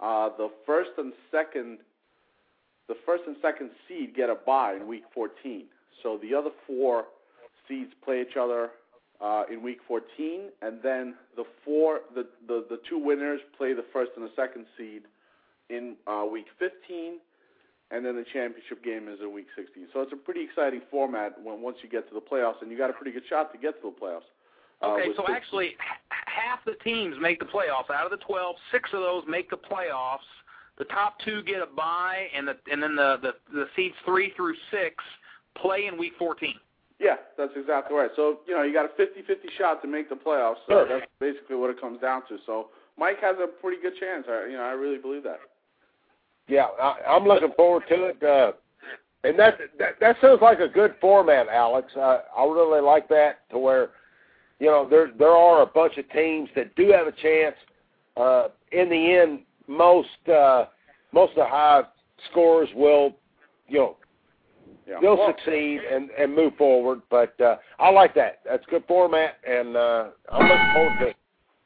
Uh, 0.00 0.30
the 0.38 0.48
first 0.64 0.90
and 0.96 1.12
second, 1.30 1.78
the 2.88 2.94
first 3.04 3.24
and 3.26 3.36
second 3.42 3.70
seed 3.86 4.14
get 4.16 4.30
a 4.30 4.34
bye 4.34 4.74
in 4.74 4.86
week 4.86 5.04
14. 5.14 5.64
So 6.02 6.18
the 6.22 6.34
other 6.34 6.50
four 6.66 7.04
seeds 7.68 7.92
play 8.04 8.22
each 8.22 8.36
other 8.40 8.70
uh, 9.20 9.44
in 9.52 9.62
week 9.62 9.78
14, 9.86 10.48
and 10.62 10.78
then 10.82 11.14
the 11.36 11.44
four, 11.64 12.00
the, 12.14 12.26
the 12.48 12.66
the 12.68 12.80
two 12.88 12.98
winners 12.98 13.40
play 13.56 13.72
the 13.72 13.84
first 13.92 14.10
and 14.16 14.24
the 14.24 14.32
second 14.34 14.66
seed 14.76 15.02
in 15.70 15.96
uh, 16.06 16.24
week 16.30 16.46
15, 16.58 17.18
and 17.90 18.04
then 18.04 18.16
the 18.16 18.24
championship 18.32 18.82
game 18.84 19.08
is 19.08 19.20
in 19.20 19.32
week 19.32 19.46
16. 19.56 19.88
So 19.92 20.00
it's 20.00 20.12
a 20.12 20.16
pretty 20.16 20.42
exciting 20.42 20.82
format 20.90 21.34
when 21.42 21.60
once 21.62 21.78
you 21.82 21.88
get 21.88 22.08
to 22.08 22.14
the 22.14 22.20
playoffs, 22.20 22.62
and 22.62 22.70
you 22.70 22.78
got 22.78 22.90
a 22.90 22.94
pretty 22.94 23.12
good 23.12 23.24
shot 23.28 23.52
to 23.52 23.58
get 23.58 23.80
to 23.82 23.90
the 23.90 23.96
playoffs. 24.06 24.28
Uh, 24.82 24.94
Okay, 24.94 25.10
so 25.16 25.24
actually, 25.28 25.66
h- 25.68 25.76
half 26.10 26.64
the 26.64 26.74
teams 26.82 27.14
make 27.20 27.38
the 27.38 27.44
playoffs. 27.44 27.90
Out 27.94 28.04
of 28.04 28.10
the 28.10 28.24
12, 28.24 28.56
six 28.72 28.90
of 28.92 29.00
those 29.00 29.22
make 29.28 29.48
the 29.50 29.56
playoffs. 29.56 30.26
The 30.78 30.84
top 30.86 31.18
two 31.24 31.42
get 31.42 31.62
a 31.62 31.66
bye, 31.66 32.26
and 32.34 32.48
the 32.48 32.56
and 32.70 32.82
then 32.82 32.96
the 32.96 33.18
the, 33.22 33.32
the 33.52 33.66
seeds 33.76 33.94
three 34.06 34.32
through 34.34 34.54
six 34.70 34.96
play 35.54 35.86
in 35.86 35.98
week 35.98 36.14
14. 36.18 36.54
Yeah, 36.98 37.16
that's 37.36 37.52
exactly 37.56 37.96
right. 37.96 38.10
So, 38.16 38.40
you 38.46 38.54
know, 38.54 38.62
you 38.62 38.72
got 38.72 38.84
a 38.86 38.88
50-50 38.94 39.50
shot 39.58 39.82
to 39.82 39.88
make 39.88 40.08
the 40.08 40.14
playoffs. 40.14 40.62
So 40.68 40.86
Sure. 40.86 40.88
that's 40.88 41.06
basically 41.18 41.56
what 41.56 41.68
it 41.70 41.80
comes 41.80 42.00
down 42.00 42.22
to. 42.28 42.38
So 42.46 42.68
Mike 42.96 43.18
has 43.20 43.36
a 43.42 43.48
pretty 43.48 43.82
good 43.82 43.94
chance. 43.98 44.24
I, 44.28 44.46
you 44.46 44.56
know, 44.56 44.62
I 44.62 44.70
really 44.72 44.98
believe 44.98 45.24
that. 45.24 45.40
Yeah, 46.52 46.66
I, 46.80 46.98
I'm 47.08 47.24
looking 47.24 47.52
forward 47.56 47.84
to 47.88 48.04
it. 48.10 48.22
Uh, 48.22 48.52
and 49.24 49.38
that, 49.38 49.54
that 49.78 49.92
that 50.00 50.16
sounds 50.20 50.42
like 50.42 50.58
a 50.60 50.68
good 50.68 50.94
format, 51.00 51.48
Alex. 51.48 51.90
I, 51.96 52.20
I 52.36 52.44
really 52.44 52.82
like 52.82 53.08
that 53.08 53.48
to 53.50 53.58
where, 53.58 53.90
you 54.60 54.66
know, 54.66 54.86
there 54.88 55.10
there 55.18 55.30
are 55.30 55.62
a 55.62 55.66
bunch 55.66 55.96
of 55.96 56.08
teams 56.10 56.50
that 56.54 56.74
do 56.76 56.90
have 56.90 57.06
a 57.06 57.12
chance. 57.12 57.56
Uh, 58.16 58.48
in 58.72 58.90
the 58.90 59.16
end, 59.16 59.40
most 59.66 60.08
uh, 60.28 60.66
most 61.12 61.30
of 61.30 61.36
the 61.36 61.46
high 61.46 61.82
scorers 62.30 62.68
will, 62.74 63.16
you 63.66 63.78
know, 63.78 63.96
Yeah. 64.86 64.98
they'll 65.00 65.16
Well, 65.16 65.34
succeed 65.34 65.80
and 65.90 66.10
and 66.10 66.34
move 66.34 66.54
forward. 66.58 67.00
But 67.08 67.40
uh, 67.40 67.56
I 67.78 67.88
like 67.90 68.14
that. 68.16 68.40
That's 68.44 68.66
good 68.66 68.84
format, 68.86 69.36
and 69.48 69.74
uh, 69.76 70.08
I'm 70.30 70.48
looking 70.48 70.72
forward 70.74 70.98
to 70.98 71.06
it. 71.06 71.16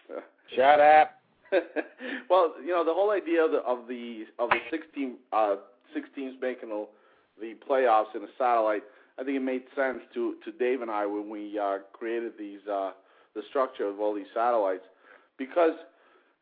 Shut 0.54 0.78
up. 0.78 1.10
well, 2.30 2.54
you 2.60 2.70
know, 2.70 2.84
the 2.84 2.94
whole 2.94 3.10
idea 3.10 3.44
of 3.44 3.50
the 3.52 3.58
of 3.58 3.88
the 3.88 4.24
of 4.38 4.50
the 4.50 5.12
uh 5.32 5.56
six 5.94 6.08
teams 6.14 6.34
making 6.40 6.68
the 6.68 6.86
the 7.40 7.54
playoffs 7.68 8.14
in 8.14 8.22
a 8.22 8.28
satellite, 8.38 8.82
I 9.18 9.24
think 9.24 9.36
it 9.36 9.40
made 9.42 9.62
sense 9.74 10.00
to 10.14 10.36
to 10.44 10.52
Dave 10.52 10.82
and 10.82 10.90
I 10.90 11.06
when 11.06 11.30
we 11.30 11.58
uh 11.58 11.78
created 11.92 12.32
these 12.38 12.60
uh 12.70 12.92
the 13.34 13.42
structure 13.48 13.86
of 13.86 14.00
all 14.00 14.14
these 14.14 14.26
satellites 14.34 14.84
because 15.38 15.74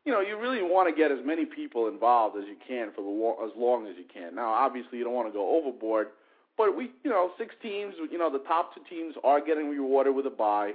you 0.05 0.11
know, 0.11 0.21
you 0.21 0.39
really 0.39 0.61
want 0.61 0.87
to 0.87 0.95
get 0.95 1.11
as 1.11 1.17
many 1.25 1.45
people 1.45 1.87
involved 1.87 2.37
as 2.37 2.43
you 2.47 2.55
can 2.67 2.91
for 2.95 3.01
the 3.01 3.45
as 3.45 3.51
long 3.57 3.87
as 3.87 3.95
you 3.97 4.05
can. 4.11 4.35
Now, 4.35 4.53
obviously, 4.53 4.99
you 4.99 5.03
don't 5.03 5.15
want 5.15 5.27
to 5.27 5.33
go 5.33 5.57
overboard, 5.57 6.09
but 6.57 6.77
we, 6.77 6.91
you 7.03 7.09
know, 7.09 7.31
six 7.37 7.55
teams, 7.61 7.95
you 8.11 8.17
know, 8.17 8.31
the 8.31 8.45
top 8.47 8.75
two 8.75 8.81
teams 8.87 9.15
are 9.23 9.43
getting 9.43 9.67
rewarded 9.67 10.15
with 10.15 10.27
a 10.27 10.29
bye 10.29 10.73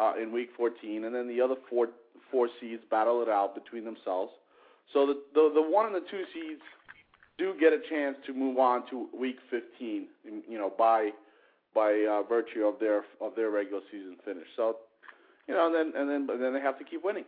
uh, 0.00 0.14
in 0.20 0.32
week 0.32 0.48
14, 0.56 1.04
and 1.04 1.14
then 1.14 1.28
the 1.28 1.40
other 1.42 1.56
four 1.68 1.88
four 2.34 2.48
seeds 2.60 2.82
battle 2.90 3.22
it 3.22 3.28
out 3.28 3.54
between 3.54 3.84
themselves. 3.84 4.32
So 4.92 5.06
the 5.06 5.22
the, 5.34 5.52
the 5.54 5.62
one 5.62 5.86
and 5.86 5.94
the 5.94 6.02
two 6.10 6.24
seeds 6.34 6.60
do 7.38 7.54
get 7.60 7.72
a 7.72 7.78
chance 7.88 8.16
to 8.26 8.32
move 8.34 8.58
on 8.58 8.88
to 8.90 9.06
week 9.18 9.36
15, 9.50 10.06
you 10.48 10.58
know, 10.58 10.72
by 10.76 11.10
by 11.74 11.92
uh, 12.10 12.22
virtue 12.28 12.64
of 12.64 12.78
their 12.80 13.04
of 13.20 13.34
their 13.36 13.50
regular 13.50 13.82
season 13.90 14.16
finish. 14.24 14.46
So, 14.56 14.76
you 15.46 15.54
know, 15.54 15.66
and 15.66 15.74
then 15.74 15.92
and 16.00 16.10
then 16.10 16.26
and 16.34 16.42
then 16.42 16.52
they 16.54 16.60
have 16.60 16.78
to 16.78 16.84
keep 16.84 17.04
winning. 17.04 17.24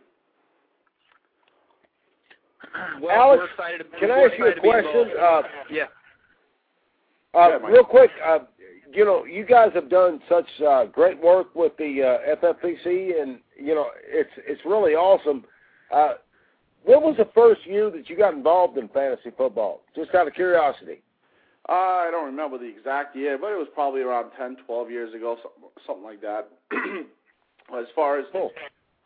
well, 3.01 3.11
Alex, 3.21 3.43
we're 3.57 3.65
excited. 3.65 3.91
to- 3.91 3.99
Can 3.99 4.11
I 4.11 4.23
ask 4.23 4.37
you 4.37 4.45
a 4.45 4.49
excited 4.49 4.55
to 4.55 4.61
be 4.61 4.67
question? 4.69 5.07
Uh, 5.19 5.41
yeah. 5.71 5.83
Uh, 7.33 7.49
Yeah, 7.49 7.67
real 7.67 7.83
quick, 7.83 8.11
uh, 8.25 8.39
you 8.91 9.05
know, 9.05 9.25
you 9.25 9.45
guys 9.45 9.71
have 9.73 9.89
done 9.89 10.21
such 10.29 10.47
uh, 10.67 10.85
great 10.85 11.21
work 11.21 11.53
with 11.55 11.73
the 11.77 12.01
uh, 12.01 12.35
FFPC, 12.37 13.21
and 13.21 13.39
you 13.59 13.75
know, 13.75 13.87
it's 14.05 14.29
it's 14.37 14.61
really 14.65 14.93
awesome. 14.93 15.45
Uh, 15.91 16.13
when 16.83 17.01
was 17.01 17.15
the 17.17 17.29
first 17.35 17.65
year 17.65 17.89
that 17.91 18.09
you 18.09 18.17
got 18.17 18.33
involved 18.33 18.77
in 18.77 18.87
fantasy 18.89 19.31
football? 19.37 19.81
Just 19.95 20.13
out 20.15 20.27
of 20.27 20.33
curiosity. 20.33 21.01
Uh, 21.67 22.07
I 22.07 22.09
don't 22.11 22.25
remember 22.25 22.57
the 22.57 22.65
exact 22.69 23.15
year, 23.15 23.37
but 23.37 23.51
it 23.51 23.57
was 23.57 23.67
probably 23.73 24.01
around 24.01 24.31
ten, 24.37 24.57
twelve 24.65 24.89
years 24.89 25.13
ago, 25.13 25.37
something, 25.43 25.69
something 25.85 26.03
like 26.03 26.21
that. 26.21 26.49
as 27.77 27.85
far 27.93 28.19
as 28.19 28.25
Cool. 28.31 28.51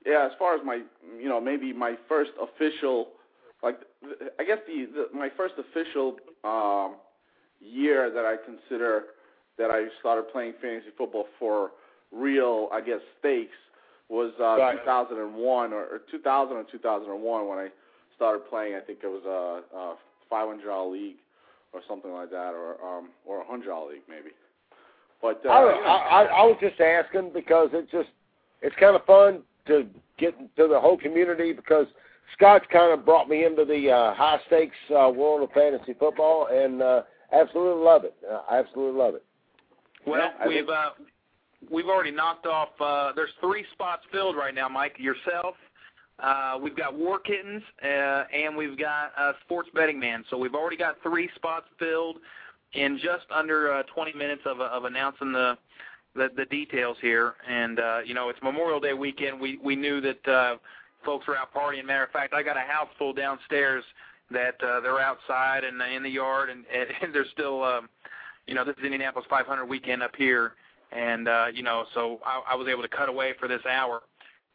yeah, 0.06 0.26
as 0.26 0.32
far 0.38 0.56
as 0.56 0.62
my 0.64 0.82
you 1.20 1.30
know 1.30 1.42
maybe 1.42 1.74
my 1.74 1.96
first 2.08 2.32
official 2.42 3.10
like 3.64 3.80
I 4.40 4.44
guess 4.44 4.60
the, 4.68 4.88
the 4.94 5.18
my 5.18 5.30
first 5.36 5.56
official 5.58 6.18
um 6.44 6.96
year 7.60 8.12
that 8.12 8.26
I 8.26 8.36
consider 8.44 9.06
that 9.58 9.72
I 9.72 9.86
started 10.00 10.32
playing 10.32 10.54
fantasy 10.62 10.90
football 10.98 11.26
for 11.40 11.72
real 12.12 12.70
I 12.72 12.82
guess 12.82 13.00
stakes 13.20 13.58
was 14.12 14.34
uh 14.40 14.58
Right. 14.60 14.78
2001 14.84 15.74
or, 15.74 15.80
or 15.84 16.02
2000 16.12 16.58
or 16.58 16.64
2001 16.70 17.48
when 17.48 17.58
I 17.58 17.70
started 18.16 18.48
playing 18.50 18.76
I 18.76 18.82
think 18.82 19.00
it 19.04 19.08
was 19.08 19.24
a, 19.26 19.76
a 19.76 19.96
500 20.30 20.66
dollar 20.66 20.92
league 20.92 21.16
or 21.74 21.82
something 21.88 22.12
like 22.12 22.30
that 22.30 22.54
or 22.54 22.76
um 22.86 23.10
or 23.26 23.38
a 23.38 23.48
100 23.48 23.66
dollar 23.68 23.92
league 23.94 24.02
maybe 24.10 24.32
but 25.22 25.42
uh, 25.46 25.50
I, 25.50 25.60
you 25.76 25.82
know, 25.82 25.88
I, 25.88 26.24
I 26.24 26.44
was 26.44 26.58
just 26.60 26.80
asking 26.82 27.32
because 27.34 27.70
it's 27.74 27.92
just 27.92 28.10
it's 28.62 28.76
kind 28.80 28.96
of 28.96 29.06
fun 29.06 29.42
to 29.68 29.88
get 30.18 30.38
to 30.58 30.68
the 30.68 30.80
whole 30.80 30.98
community 30.98 31.54
because 31.54 31.88
Scott's 32.34 32.66
kind 32.72 32.92
of 32.92 33.06
brought 33.06 33.30
me 33.30 33.46
into 33.46 33.64
the 33.66 33.92
uh, 33.92 34.14
high 34.14 34.40
stakes 34.48 34.76
uh, 34.90 35.10
world 35.10 35.44
of 35.44 35.52
fantasy 35.52 35.94
football 35.94 36.48
and 36.52 36.82
uh, 36.82 37.04
absolutely 37.32 37.84
love 37.84 38.04
it. 38.04 38.16
Uh, 38.30 38.42
I 38.50 38.60
absolutely 38.60 39.00
love 39.00 39.16
it. 39.16 39.24
Well, 40.08 40.20
Yeah, 40.20 40.48
we've 40.48 40.58
think- 40.66 40.70
uh, 40.70 40.90
we've 41.70 41.88
already 41.88 42.12
knocked 42.12 42.46
off. 42.46 42.70
Uh, 42.80 43.12
there's 43.16 43.32
three 43.40 43.66
spots 43.74 44.04
filled 44.12 44.36
right 44.36 44.56
now, 44.56 44.70
Mike. 44.70 44.96
Yourself. 44.98 45.56
Uh, 46.20 46.58
we've 46.62 46.78
got 46.78 46.96
War 46.96 47.20
Kittens, 47.20 47.64
uh, 47.84 48.24
and 48.34 48.56
we've 48.56 48.78
got 48.78 49.12
uh, 49.18 49.34
Sports 49.44 49.70
Betting 49.74 50.00
Man. 50.00 50.24
So 50.30 50.38
we've 50.38 50.54
already 50.54 50.78
got 50.78 50.98
three 51.02 51.30
spots 51.36 51.66
filled 51.80 52.18
in 52.74 52.98
just 52.98 53.26
under 53.34 53.74
uh, 53.74 53.84
20 53.94 54.14
minutes 54.14 54.44
of, 54.46 54.62
of 54.62 54.86
announcing 54.86 55.32
the, 55.32 55.58
the 56.16 56.30
the 56.36 56.46
details 56.46 56.98
here. 57.02 57.34
And 57.50 57.80
uh, 57.80 58.00
you 58.06 58.14
know, 58.14 58.30
it's 58.30 58.40
Memorial 58.44 58.80
Day 58.80 58.94
weekend. 58.94 59.40
We 59.40 59.58
we 59.64 59.76
knew 59.76 60.00
that 60.02 60.28
uh, 60.28 60.56
folks 61.04 61.28
were 61.28 61.38
out 61.38 61.54
partying. 61.54 61.86
Matter 61.86 62.04
of 62.04 62.12
fact, 62.12 62.34
I 62.34 62.44
got 62.44 62.56
a 62.56 62.62
house 62.62 62.90
full 63.00 63.14
downstairs 63.14 63.84
that 64.30 64.56
uh, 64.64 64.80
they're 64.80 65.00
outside 65.00 65.64
and 65.64 65.82
in 65.82 66.04
the 66.04 66.10
yard, 66.10 66.50
and, 66.50 66.66
and 67.02 67.14
they're 67.14 67.26
still. 67.34 67.64
Um, 67.64 67.90
you 68.48 68.56
know, 68.56 68.66
this 68.66 68.76
is 68.78 68.84
Indianapolis 68.84 69.26
500 69.30 69.66
weekend 69.66 70.02
up 70.02 70.16
here, 70.18 70.54
and 70.92 71.28
uh, 71.28 71.46
you 71.54 71.64
know, 71.64 71.86
so 71.94 72.20
I, 72.26 72.42
I 72.52 72.56
was 72.56 72.68
able 72.68 72.82
to 72.82 72.90
cut 72.90 73.10
away 73.10 73.34
for 73.40 73.48
this 73.48 73.62
hour 73.70 74.02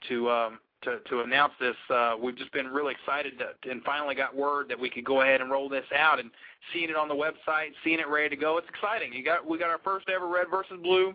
to 0.08 0.30
um, 0.30 0.58
to 0.82 0.98
to 1.08 1.20
announce 1.20 1.52
this. 1.60 1.76
Uh, 1.90 2.14
we've 2.20 2.36
just 2.36 2.52
been 2.52 2.68
really 2.68 2.94
excited 2.94 3.34
to, 3.38 3.70
and 3.70 3.82
finally 3.82 4.14
got 4.14 4.34
word 4.34 4.68
that 4.68 4.78
we 4.78 4.90
could 4.90 5.04
go 5.04 5.22
ahead 5.22 5.40
and 5.40 5.50
roll 5.50 5.68
this 5.68 5.84
out 5.96 6.18
and 6.20 6.30
seeing 6.72 6.90
it 6.90 6.96
on 6.96 7.08
the 7.08 7.14
website, 7.14 7.70
seeing 7.84 8.00
it 8.00 8.08
ready 8.08 8.28
to 8.28 8.36
go. 8.36 8.58
It's 8.58 8.68
exciting. 8.68 9.12
You 9.12 9.24
got 9.24 9.46
we 9.48 9.58
got 9.58 9.70
our 9.70 9.80
first 9.82 10.08
ever 10.08 10.28
red 10.28 10.46
versus 10.50 10.78
blue 10.82 11.14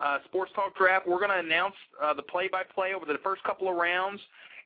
uh, 0.00 0.18
sports 0.24 0.52
talk 0.54 0.76
draft. 0.76 1.06
We're 1.06 1.18
going 1.18 1.30
to 1.30 1.38
announce 1.38 1.74
uh, 2.02 2.14
the 2.14 2.22
play-by-play 2.22 2.94
over 2.94 3.04
the 3.04 3.18
first 3.22 3.42
couple 3.44 3.68
of 3.68 3.76
rounds, 3.76 4.20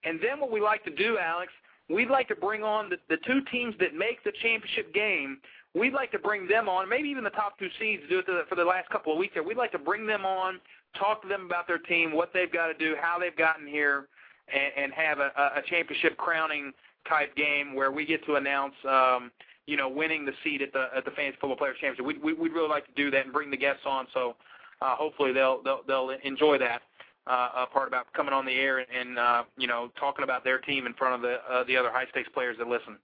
and 0.05 0.21
then 0.23 0.41
what 0.41 0.51
we 0.51 0.61
like 0.61 0.85
to 0.85 0.91
do, 0.91 1.19
Alex, 1.19 1.53
we'd 1.89 2.11
like 2.11 2.29
to 2.29 2.37
bring 2.37 2.63
on 2.63 2.89
the, 2.89 2.97
the 3.09 3.17
two 3.27 3.41
teams 3.51 3.75
that 3.81 3.95
make 3.95 4.23
the 4.25 4.33
championship 4.43 4.95
game 4.95 5.39
we'd 5.75 5.93
like 5.93 6.13
to 6.13 6.19
bring 6.19 6.47
them 6.47 6.69
on, 6.69 6.89
maybe 6.89 7.09
even 7.09 7.25
the 7.25 7.31
top 7.31 7.59
two 7.59 7.69
seeds 7.79 8.03
do 8.09 8.21
it 8.21 8.27
for 8.49 8.55
the 8.55 8.65
last 8.65 8.89
couple 8.91 9.13
of 9.13 9.19
weeks 9.19 9.35
here. 9.35 9.43
We'd 9.43 9.57
like 9.57 9.73
to 9.73 9.79
bring 9.79 10.07
them 10.07 10.25
on, 10.25 10.61
talk 10.99 11.23
to 11.23 11.29
them 11.29 11.47
about 11.47 11.67
their 11.67 11.79
team, 11.79 12.13
what 12.13 12.33
they've 12.33 12.53
got 12.53 12.69
to 12.69 12.75
do, 12.75 12.95
how 13.01 13.19
they've 13.19 13.37
gotten 13.37 13.67
here, 13.67 14.09
and, 14.53 14.85
and 14.85 14.93
have 14.93 15.19
a, 15.19 15.31
a 15.57 15.63
championship 15.67 16.17
crowning 16.17 16.73
type 17.09 17.35
game 17.37 17.75
where 17.75 17.91
we 17.91 18.07
get 18.07 18.25
to 18.27 18.37
announce, 18.37 18.75
um, 18.89 19.31
you 19.67 19.77
know, 19.77 19.89
winning 19.89 20.25
the 20.25 20.33
seat 20.43 20.63
at 20.63 20.73
the 20.73 20.89
at 20.97 21.05
the 21.05 21.11
Fantasy 21.11 21.39
Football 21.41 21.57
Players 21.57 21.77
Championship. 21.81 22.23
We'd, 22.23 22.39
we'd 22.39 22.53
really 22.53 22.69
like 22.69 22.87
to 22.87 22.93
do 22.93 23.11
that 23.11 23.25
and 23.25 23.33
bring 23.33 23.51
the 23.51 23.57
guests 23.57 23.83
on, 23.87 24.07
so 24.13 24.37
uh, 24.81 24.95
hopefully 24.97 25.33
they'll 25.33 25.63
they'll 25.63 25.81
they'll 25.87 26.11
enjoy 26.23 26.59
that. 26.59 26.83
Uh, 27.27 27.49
uh, 27.57 27.67
part 27.67 27.89
about 27.89 28.13
coming 28.13 28.35
on 28.35 28.45
the 28.45 28.53
air 28.53 28.81
and, 28.81 28.87
and 28.95 29.19
uh, 29.19 29.45
you 29.57 29.67
know 29.67 29.91
talking 29.99 30.25
about 30.25 30.45
their 30.45 30.59
team 30.59 30.85
in 30.85 30.93
front 30.93 31.15
of 31.15 31.23
the 31.23 31.39
uh, 31.51 31.65
the 31.65 31.75
other 31.75 31.91
high 31.91 32.05
stakes 32.11 32.29
players 32.35 32.55
that 32.59 32.69
listen. 32.69 32.99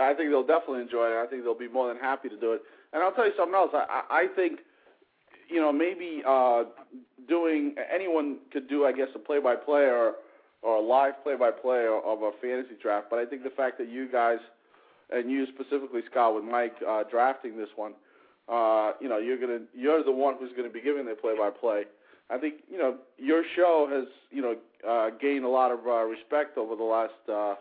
I 0.00 0.14
think 0.14 0.30
they'll 0.30 0.46
definitely 0.46 0.82
enjoy 0.82 1.06
it. 1.06 1.22
I 1.22 1.26
think 1.26 1.44
they'll 1.44 1.58
be 1.58 1.68
more 1.68 1.88
than 1.88 1.98
happy 1.98 2.28
to 2.28 2.36
do 2.36 2.52
it. 2.52 2.62
And 2.92 3.02
I'll 3.02 3.12
tell 3.12 3.26
you 3.26 3.32
something 3.36 3.54
else. 3.54 3.70
I, 3.72 4.02
I 4.10 4.26
think, 4.34 4.60
you 5.48 5.60
know, 5.60 5.72
maybe 5.72 6.22
uh, 6.26 6.64
doing 7.28 7.74
anyone 7.92 8.38
could 8.52 8.68
do, 8.68 8.84
I 8.84 8.92
guess, 8.92 9.08
a 9.14 9.18
play-by-play 9.18 9.82
or 9.82 10.14
or 10.62 10.76
a 10.76 10.80
live 10.80 11.14
play-by-play 11.22 11.86
of 11.86 12.22
a 12.22 12.32
fantasy 12.42 12.74
draft. 12.82 13.06
But 13.08 13.18
I 13.18 13.24
think 13.24 13.44
the 13.44 13.50
fact 13.50 13.78
that 13.78 13.88
you 13.88 14.06
guys 14.10 14.38
and 15.10 15.30
you 15.30 15.46
specifically, 15.46 16.02
Scott, 16.10 16.34
with 16.34 16.44
Mike 16.44 16.74
uh, 16.86 17.04
drafting 17.10 17.56
this 17.56 17.70
one, 17.76 17.94
uh, 18.48 18.92
you 19.00 19.08
know, 19.08 19.18
you're 19.18 19.38
gonna 19.38 19.60
you're 19.74 20.04
the 20.04 20.12
one 20.12 20.34
who's 20.38 20.50
gonna 20.56 20.68
be 20.68 20.80
giving 20.80 21.06
the 21.06 21.14
play-by-play. 21.14 21.84
I 22.30 22.38
think 22.38 22.54
you 22.70 22.78
know 22.78 22.96
your 23.18 23.42
show 23.56 23.88
has 23.90 24.08
you 24.30 24.42
know 24.42 24.56
uh, 24.88 25.10
gained 25.20 25.44
a 25.44 25.48
lot 25.48 25.70
of 25.70 25.80
uh, 25.86 26.02
respect 26.04 26.58
over 26.58 26.76
the 26.76 26.84
last 26.84 27.12
uh, 27.32 27.54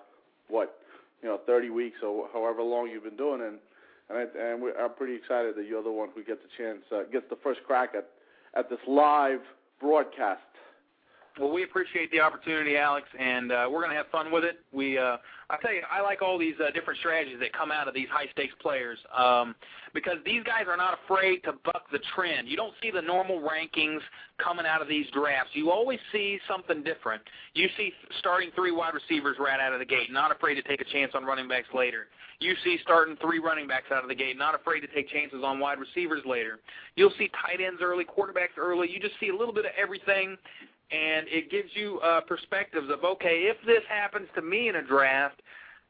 what 0.48 0.79
you 1.22 1.30
know 1.30 1.40
30 1.46 1.70
weeks 1.70 1.98
or 2.04 2.28
however 2.34 2.62
long 2.62 2.90
you've 2.90 3.04
been 3.04 3.18
doing 3.18 3.42
it. 3.42 3.54
And 4.10 4.18
I, 4.18 4.22
and 4.40 4.62
we, 4.62 4.72
I'm 4.72 4.94
pretty 4.94 5.16
excited 5.16 5.56
that 5.56 5.66
you're 5.68 5.84
the 5.84 5.92
one 5.92 6.10
who 6.16 6.24
gets 6.24 6.42
a 6.44 6.62
chance, 6.62 6.82
uh, 6.92 7.04
gets 7.12 7.26
the 7.30 7.38
first 7.44 7.62
crack 7.66 7.92
at 7.96 8.10
at 8.56 8.70
this 8.70 8.80
live 8.88 9.42
broadcast. 9.80 10.42
Well, 11.40 11.52
we 11.52 11.64
appreciate 11.64 12.12
the 12.12 12.20
opportunity, 12.20 12.76
Alex, 12.76 13.08
and 13.18 13.54
uh, 13.54 13.68
we're 13.72 13.80
going 13.80 13.92
to 13.92 13.96
have 13.96 14.08
fun 14.12 14.30
with 14.30 14.44
it. 14.44 14.60
We, 14.74 14.98
uh, 14.98 15.16
I 15.50 15.58
tell 15.62 15.74
you, 15.74 15.82
I 15.90 16.02
like 16.02 16.22
all 16.22 16.38
these 16.38 16.56
uh, 16.60 16.70
different 16.72 17.00
strategies 17.00 17.40
that 17.40 17.54
come 17.54 17.72
out 17.72 17.88
of 17.88 17.94
these 17.94 18.10
high 18.12 18.28
stakes 18.34 18.54
players 18.62 19.00
um, 19.18 19.56
because 19.94 20.18
these 20.26 20.44
guys 20.44 20.66
are 20.68 20.76
not 20.76 21.00
afraid 21.06 21.42
to 21.46 21.54
buck 21.64 21.84
the 21.94 22.00
trend. 22.14 22.50
You 22.50 22.58
don't 22.58 22.74
see 22.82 22.92
the 22.92 23.02
normal 23.02 23.40
rankings 23.40 24.02
coming 24.38 24.66
out 24.66 24.82
of 24.82 24.90
these 24.90 25.06
drafts. 25.14 25.52
You 25.54 25.72
always 25.72 26.00
see 26.12 26.40
something 26.46 26.84
different. 26.84 27.22
You 27.54 27.70
see 27.78 27.94
starting 28.20 28.50
three 28.54 28.72
wide 28.72 28.94
receivers 28.94 29.38
right 29.40 29.62
out 29.62 29.72
of 29.72 29.80
the 29.80 29.86
gate, 29.86 30.12
not 30.12 30.36
afraid 30.36 30.56
to 30.56 30.62
take 30.64 30.82
a 30.82 30.92
chance 30.92 31.14
on 31.16 31.24
running 31.24 31.48
backs 31.48 31.70
later. 31.74 32.08
You 32.42 32.54
see 32.64 32.78
starting 32.84 33.18
three 33.22 33.40
running 33.40 33.68
backs 33.68 33.92
out 33.92 34.04
of 34.04 34.08
the 34.08 34.16
gate, 34.16 34.38
not 34.38 34.56
afraid 34.56 34.80
to 34.82 34.88
take 34.88 35.10
chances 35.10 35.42
on 35.44 35.60
wide 35.60 35.78
receivers 35.78 36.22
later. 36.26 36.60
You'll 36.96 37.14
see 37.18 37.30
tight 37.46 37.60
ends 37.60 37.82
early, 37.84 38.06
quarterbacks 38.06 38.58
early. 38.58 38.90
You 38.90 39.00
just 39.00 39.16
see 39.20 39.28
a 39.28 39.36
little 39.36 39.54
bit 39.54 39.66
of 39.66 39.72
everything 39.78 40.38
and 40.92 41.28
it 41.30 41.52
gives 41.52 41.70
you 41.74 42.00
uh, 42.00 42.22
perspectives 42.22 42.88
of 42.92 43.04
okay, 43.04 43.44
if 43.50 43.58
this 43.66 43.84
happens 43.88 44.28
to 44.36 44.42
me 44.42 44.70
in 44.70 44.76
a 44.76 44.82
draft, 44.84 45.42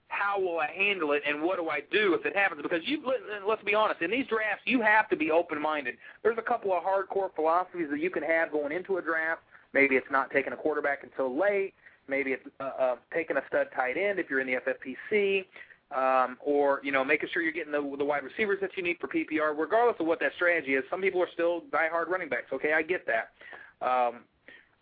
how 0.09 0.39
will 0.39 0.59
I 0.59 0.67
handle 0.67 1.11
it, 1.13 1.21
and 1.27 1.41
what 1.41 1.57
do 1.57 1.69
I 1.69 1.81
do 1.91 2.15
if 2.15 2.25
it 2.25 2.35
happens? 2.35 2.61
Because 2.63 2.81
you, 2.83 3.01
let- 3.05 3.47
let's 3.47 3.63
be 3.63 3.75
honest, 3.75 4.01
in 4.01 4.11
these 4.11 4.27
drafts, 4.27 4.63
you 4.65 4.81
have 4.81 5.07
to 5.09 5.15
be 5.15 5.31
open-minded. 5.31 5.95
There's 6.23 6.37
a 6.37 6.41
couple 6.41 6.73
of 6.73 6.83
hardcore 6.83 7.33
philosophies 7.35 7.87
that 7.91 7.99
you 7.99 8.09
can 8.09 8.23
have 8.23 8.51
going 8.51 8.71
into 8.71 8.97
a 8.97 9.01
draft. 9.01 9.41
Maybe 9.73 9.95
it's 9.95 10.09
not 10.09 10.31
taking 10.31 10.51
a 10.51 10.57
quarterback 10.57 11.03
until 11.03 11.37
late. 11.39 11.73
Maybe 12.07 12.31
it's 12.31 12.45
uh, 12.59 12.63
uh, 12.63 12.95
taking 13.13 13.37
a 13.37 13.41
stud 13.47 13.67
tight 13.75 13.97
end 13.97 14.17
if 14.17 14.31
you're 14.31 14.39
in 14.41 14.47
the 14.47 14.55
FFPC. 14.55 15.45
Um, 15.95 16.37
or 16.45 16.81
you 16.83 16.91
know, 16.91 17.03
making 17.03 17.29
sure 17.33 17.41
you're 17.41 17.51
getting 17.51 17.71
the, 17.71 17.81
the 17.97 18.05
wide 18.05 18.23
receivers 18.23 18.59
that 18.61 18.69
you 18.77 18.83
need 18.83 18.97
for 19.01 19.07
PPR, 19.07 19.57
regardless 19.57 19.95
of 19.99 20.05
what 20.05 20.19
that 20.19 20.33
strategy 20.35 20.75
is. 20.75 20.83
Some 20.87 21.01
people 21.01 21.19
are 21.19 21.27
still 21.33 21.61
diehard 21.71 22.09
running 22.09 22.29
backs. 22.29 22.45
Okay, 22.53 22.73
I 22.73 22.83
get 22.83 23.07
that. 23.07 23.31
Um, 23.83 24.19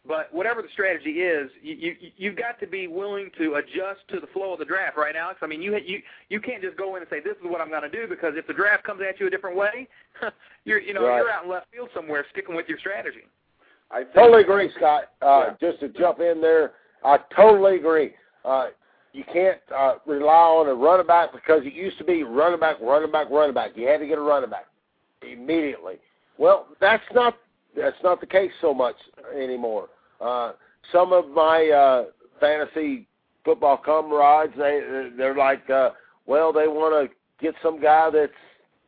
but 0.07 0.33
whatever 0.33 0.61
the 0.61 0.69
strategy 0.73 1.21
is, 1.21 1.49
you, 1.61 1.75
you 1.75 1.95
you've 2.17 2.35
got 2.35 2.59
to 2.59 2.67
be 2.67 2.87
willing 2.87 3.29
to 3.37 3.55
adjust 3.55 4.01
to 4.09 4.19
the 4.19 4.27
flow 4.27 4.53
of 4.53 4.59
the 4.59 4.65
draft, 4.65 4.97
right, 4.97 5.15
Alex? 5.15 5.39
I 5.41 5.47
mean, 5.47 5.61
you 5.61 5.75
you 5.77 6.01
you 6.29 6.39
can't 6.39 6.61
just 6.61 6.77
go 6.77 6.95
in 6.95 7.01
and 7.01 7.09
say 7.09 7.19
this 7.19 7.35
is 7.37 7.43
what 7.43 7.61
I'm 7.61 7.69
going 7.69 7.83
to 7.83 7.89
do 7.89 8.07
because 8.07 8.33
if 8.35 8.47
the 8.47 8.53
draft 8.53 8.83
comes 8.83 9.01
at 9.07 9.19
you 9.19 9.27
a 9.27 9.29
different 9.29 9.57
way, 9.57 9.87
you're 10.65 10.79
you 10.79 10.93
know 10.93 11.05
Right. 11.07 11.17
you're 11.17 11.29
out 11.31 11.43
in 11.43 11.49
left 11.49 11.67
field 11.73 11.89
somewhere 11.93 12.25
sticking 12.31 12.55
with 12.55 12.67
your 12.69 12.79
strategy. 12.79 13.27
I 13.91 14.03
think, 14.03 14.13
Totally 14.13 14.41
agree, 14.43 14.69
Scott. 14.77 15.03
Uh, 15.21 15.55
Yeah. 15.61 15.69
Just 15.69 15.79
to 15.81 15.89
jump 15.89 16.19
in 16.19 16.41
there, 16.41 16.73
I 17.03 17.17
totally 17.35 17.77
agree. 17.77 18.13
Uh, 18.43 18.67
you 19.13 19.23
can't 19.31 19.59
uh, 19.75 19.95
rely 20.05 20.33
on 20.33 20.67
a 20.67 20.73
running 20.73 21.07
back 21.07 21.31
because 21.33 21.61
it 21.65 21.73
used 21.73 21.97
to 21.97 22.03
be 22.03 22.23
running 22.23 22.59
back, 22.59 22.75
running 22.81 23.11
back, 23.11 23.29
running 23.29 23.53
back. 23.53 23.71
You 23.75 23.87
had 23.87 23.99
to 23.99 24.07
get 24.07 24.17
a 24.17 24.21
running 24.21 24.49
back 24.49 24.65
immediately. 25.21 25.95
Well, 26.37 26.67
that's 26.79 27.03
not 27.13 27.35
that's 27.75 27.95
not 28.03 28.19
the 28.19 28.27
case 28.27 28.51
so 28.61 28.73
much 28.73 28.95
anymore. 29.35 29.87
Uh, 30.21 30.53
some 30.91 31.13
of 31.13 31.29
my 31.29 31.69
uh, 31.69 32.05
fantasy 32.39 33.07
football 33.43 33.77
comrades, 33.77 34.53
they 34.57 35.09
they're 35.17 35.35
like, 35.35 35.69
uh, 35.69 35.91
well, 36.25 36.51
they 36.51 36.67
want 36.67 37.09
to 37.09 37.15
get 37.43 37.55
some 37.61 37.81
guy 37.81 38.09
that's 38.09 38.31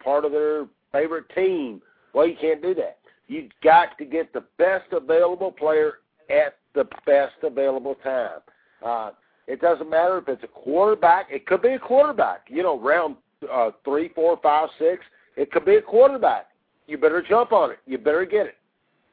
part 0.04 0.26
of 0.26 0.32
their 0.32 0.66
favorite 0.92 1.30
team. 1.36 1.82
Well, 2.14 2.28
you 2.28 2.36
can't 2.40 2.62
do 2.62 2.74
that. 2.76 2.98
You've 3.28 3.52
got 3.64 3.98
to 4.00 4.06
get 4.06 4.34
the 4.34 4.44
best 4.58 4.92
available 4.92 5.52
player 5.52 6.00
at 6.30 6.58
the 6.74 6.86
best 7.06 7.36
available 7.44 7.96
time. 8.04 8.40
Uh, 8.86 9.12
it 9.48 9.62
doesn't 9.62 9.90
matter 9.90 10.18
if 10.20 10.28
it's 10.28 10.44
a 10.44 10.48
quarterback. 10.48 11.28
It 11.32 11.46
could 11.46 11.62
be 11.62 11.70
a 11.70 11.80
quarterback. 11.80 12.46
You 12.50 12.64
know, 12.64 12.80
round 12.80 13.16
uh, 13.52 13.72
three, 13.84 14.10
four, 14.10 14.40
five, 14.42 14.70
six. 14.78 15.04
It 15.36 15.52
could 15.52 15.66
be 15.66 15.76
a 15.76 15.82
quarterback. 15.82 16.48
You 16.88 16.98
better 16.98 17.24
jump 17.28 17.52
on 17.52 17.72
it. 17.72 17.80
You 17.86 17.98
better 17.98 18.26
get 18.26 18.46
it. 18.48 18.56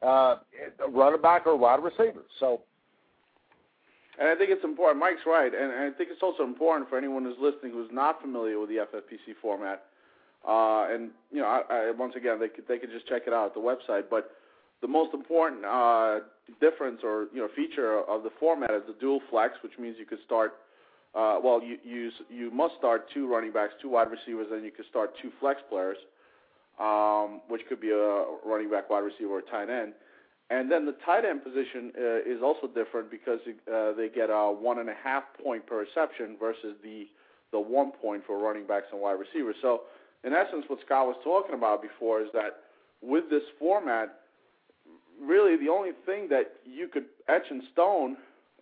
Uh, 0.01 0.35
a 0.85 0.89
running 0.89 1.21
back 1.21 1.47
or 1.47 1.55
wide 1.55 1.81
receiver. 1.81 2.21
So 2.39 2.61
And 4.19 4.27
I 4.29 4.35
think 4.35 4.51
it's 4.51 4.63
important. 4.63 4.99
Mike's 4.99 5.25
right, 5.25 5.51
and, 5.53 5.71
and 5.71 5.93
I 5.93 5.97
think 5.97 6.09
it's 6.11 6.21
also 6.21 6.43
important 6.43 6.89
for 6.89 6.97
anyone 6.97 7.23
who's 7.23 7.37
listening 7.39 7.71
who's 7.71 7.89
not 7.91 8.21
familiar 8.21 8.59
with 8.59 8.69
the 8.69 8.77
FFPC 8.77 9.35
format. 9.41 9.85
Uh, 10.47 10.87
and 10.93 11.11
you 11.31 11.41
know, 11.41 11.47
I, 11.47 11.61
I, 11.69 11.91
once 11.91 12.13
again, 12.15 12.39
they 12.39 12.47
could 12.47 12.67
they 12.67 12.77
could 12.77 12.91
just 12.91 13.07
check 13.07 13.23
it 13.27 13.33
out 13.33 13.47
at 13.47 13.53
the 13.53 13.59
website. 13.59 14.03
But 14.09 14.31
the 14.81 14.87
most 14.87 15.13
important 15.13 15.65
uh, 15.65 16.19
difference 16.61 17.01
or 17.03 17.27
you 17.33 17.41
know 17.41 17.49
feature 17.55 18.01
of 18.03 18.23
the 18.23 18.29
format 18.39 18.71
is 18.71 18.83
the 18.87 18.95
dual 18.99 19.21
flex, 19.29 19.55
which 19.63 19.73
means 19.79 19.95
you 19.99 20.05
could 20.05 20.23
start. 20.25 20.53
Uh, 21.15 21.39
well, 21.43 21.61
you 21.61 21.77
you 21.83 22.11
you 22.29 22.51
must 22.51 22.75
start 22.77 23.07
two 23.13 23.27
running 23.27 23.51
backs, 23.51 23.73
two 23.81 23.89
wide 23.89 24.07
receivers, 24.11 24.47
then 24.51 24.63
you 24.63 24.71
could 24.71 24.85
start 24.89 25.11
two 25.21 25.31
flex 25.39 25.59
players, 25.69 25.97
um, 26.79 27.41
which 27.47 27.61
could 27.67 27.81
be 27.81 27.91
a 27.91 28.25
running 28.45 28.69
back, 28.69 28.89
wide 28.89 28.99
receiver, 29.03 29.39
or 29.39 29.41
tight 29.41 29.69
end. 29.69 29.93
And 30.49 30.71
then 30.71 30.85
the 30.85 30.95
tight 31.05 31.25
end 31.25 31.43
position 31.43 31.91
uh, 31.97 32.19
is 32.23 32.41
also 32.41 32.67
different 32.67 33.11
because 33.11 33.39
uh, 33.47 33.91
they 33.93 34.07
get 34.13 34.29
a 34.29 34.51
one 34.51 34.79
and 34.79 34.89
a 34.89 34.95
half 35.03 35.23
point 35.43 35.65
per 35.67 35.79
reception 35.79 36.37
versus 36.39 36.75
the 36.83 37.07
the 37.51 37.59
one 37.59 37.91
point 37.91 38.23
for 38.27 38.37
running 38.37 38.67
backs 38.67 38.87
and 38.91 39.01
wide 39.01 39.17
receivers. 39.19 39.55
So, 39.61 39.83
in 40.23 40.33
essence, 40.33 40.65
what 40.67 40.79
Scott 40.85 41.07
was 41.07 41.15
talking 41.23 41.55
about 41.55 41.81
before 41.81 42.21
is 42.21 42.27
that 42.33 42.63
with 43.01 43.29
this 43.29 43.43
format, 43.57 44.19
really 45.21 45.55
the 45.57 45.69
only 45.71 45.91
thing 46.05 46.27
that 46.29 46.53
you 46.65 46.87
could 46.87 47.05
etch 47.27 47.49
in 47.49 47.63
stone, 47.71 48.17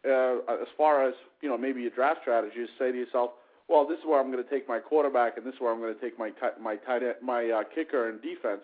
uh, 0.08 0.38
as 0.62 0.68
far 0.78 1.08
as 1.08 1.14
you 1.42 1.50
know, 1.50 1.58
maybe 1.58 1.86
a 1.88 1.90
draft 1.90 2.22
strategy 2.22 2.60
is 2.60 2.70
say 2.78 2.92
to 2.92 2.98
yourself, 2.98 3.32
well, 3.68 3.88
this 3.88 3.98
is 4.00 4.06
where 4.06 4.20
I'm 4.20 4.32
going 4.32 4.44
to 4.44 4.50
take 4.50 4.68
my 4.68 4.80
quarterback, 4.80 5.38
and 5.38 5.46
this 5.46 5.56
is 5.56 5.62
where 5.62 5.74
I'm 5.74 5.80
going 5.80 5.94
to 5.94 6.02
take 6.02 6.20
my 6.20 6.30
t- 6.30 6.58
my 6.62 6.76
tight 6.76 7.04
end, 7.04 7.16
my 7.22 7.50
uh, 7.50 7.64
kicker 7.74 8.10
and 8.10 8.22
defense. 8.22 8.62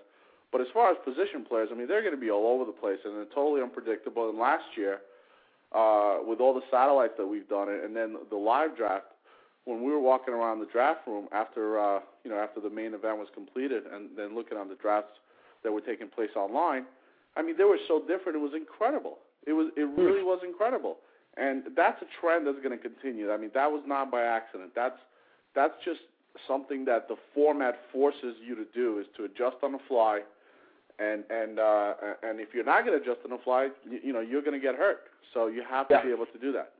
But 0.52 0.62
as 0.62 0.68
far 0.74 0.92
as 0.92 0.98
position 1.04 1.46
players, 1.48 1.70
I 1.72 1.76
mean, 1.76 1.88
they're 1.88 2.02
going 2.02 2.14
to 2.14 2.20
be 2.20 2.30
all 2.30 2.54
over 2.54 2.66
the 2.66 2.76
place 2.76 3.00
and 3.06 3.16
they're 3.16 3.34
totally 3.34 3.62
unpredictable. 3.62 4.30
And 4.30 4.38
last 4.38 4.66
year, 4.76 5.00
uh, 5.72 6.18
with 6.28 6.42
all 6.42 6.54
the 6.54 6.68
satellites 6.70 7.14
that 7.18 7.26
we've 7.26 7.48
done, 7.48 7.70
it 7.70 7.84
and 7.84 7.96
then 7.96 8.18
the 8.30 8.36
live 8.36 8.76
draft, 8.76 9.06
when 9.66 9.84
we 9.84 9.92
were 9.92 10.00
walking 10.00 10.34
around 10.34 10.60
the 10.60 10.66
draft 10.66 11.08
room 11.08 11.28
after 11.32 11.80
uh, 11.80 12.00
you 12.24 12.30
know 12.30 12.38
after 12.38 12.60
the 12.60 12.70
main 12.70 12.94
event 12.94 13.18
was 13.18 13.28
completed, 13.34 13.84
and 13.92 14.10
then 14.18 14.36
looking 14.36 14.58
on 14.58 14.68
the 14.68 14.76
drafts 14.76 15.14
that 15.64 15.72
were 15.72 15.82
taking 15.82 16.10
place 16.10 16.32
online, 16.36 16.86
I 17.38 17.42
mean, 17.42 17.56
they 17.58 17.64
were 17.64 17.80
so 17.88 18.02
different. 18.02 18.36
It 18.36 18.42
was 18.42 18.54
incredible. 18.56 19.20
It 19.48 19.54
was 19.54 19.72
it 19.78 19.88
really 19.98 20.24
was 20.24 20.42
incredible, 20.46 20.98
and 21.38 21.64
that's 21.76 22.02
a 22.02 22.06
trend 22.20 22.48
that's 22.48 22.60
going 22.64 22.78
to 22.78 22.82
continue. 22.82 23.32
I 23.32 23.38
mean, 23.38 23.52
that 23.54 23.72
was 23.72 23.84
not 23.86 24.12
by 24.12 24.24
accident. 24.24 24.72
That's 24.76 25.00
that's 25.56 25.74
just 25.84 26.02
something 26.48 26.86
that 26.86 27.08
the 27.08 27.16
format 27.34 27.80
forces 27.92 28.36
you 28.46 28.56
to 28.56 28.66
do 28.74 29.00
is 29.00 29.06
to 29.18 29.26
adjust 29.26 29.58
on 29.64 29.74
the 29.74 29.80
fly 29.88 30.22
and 31.02 31.24
and 31.30 31.60
uh, 31.60 31.94
and 32.24 32.40
if 32.40 32.50
you're 32.54 32.64
not 32.64 32.86
going 32.86 32.98
to 32.98 33.04
adjust 33.04 33.26
on 33.26 33.32
the 33.32 33.44
fly, 33.44 33.70
you, 33.90 34.00
you 34.04 34.14
know 34.14 34.22
you're 34.22 34.42
going 34.42 34.60
to 34.60 34.66
get 34.66 34.76
hurt. 34.76 35.02
So 35.34 35.48
you 35.48 35.64
have 35.68 35.88
to 35.88 35.96
yeah. 35.96 36.04
be 36.04 36.12
able 36.12 36.26
to 36.28 36.40
do 36.40 36.52
that. 36.54 36.74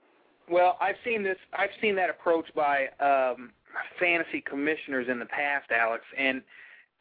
Well, 0.50 0.78
I've 0.82 0.96
seen 1.04 1.24
this. 1.24 1.38
I've 1.54 1.70
seen 1.82 1.96
that 1.96 2.10
approach 2.10 2.46
by 2.56 2.88
um, 3.00 3.52
fantasy 4.00 4.42
commissioners 4.42 5.08
in 5.10 5.20
the 5.20 5.26
past, 5.26 5.72
Alex, 5.72 6.04
and 6.18 6.42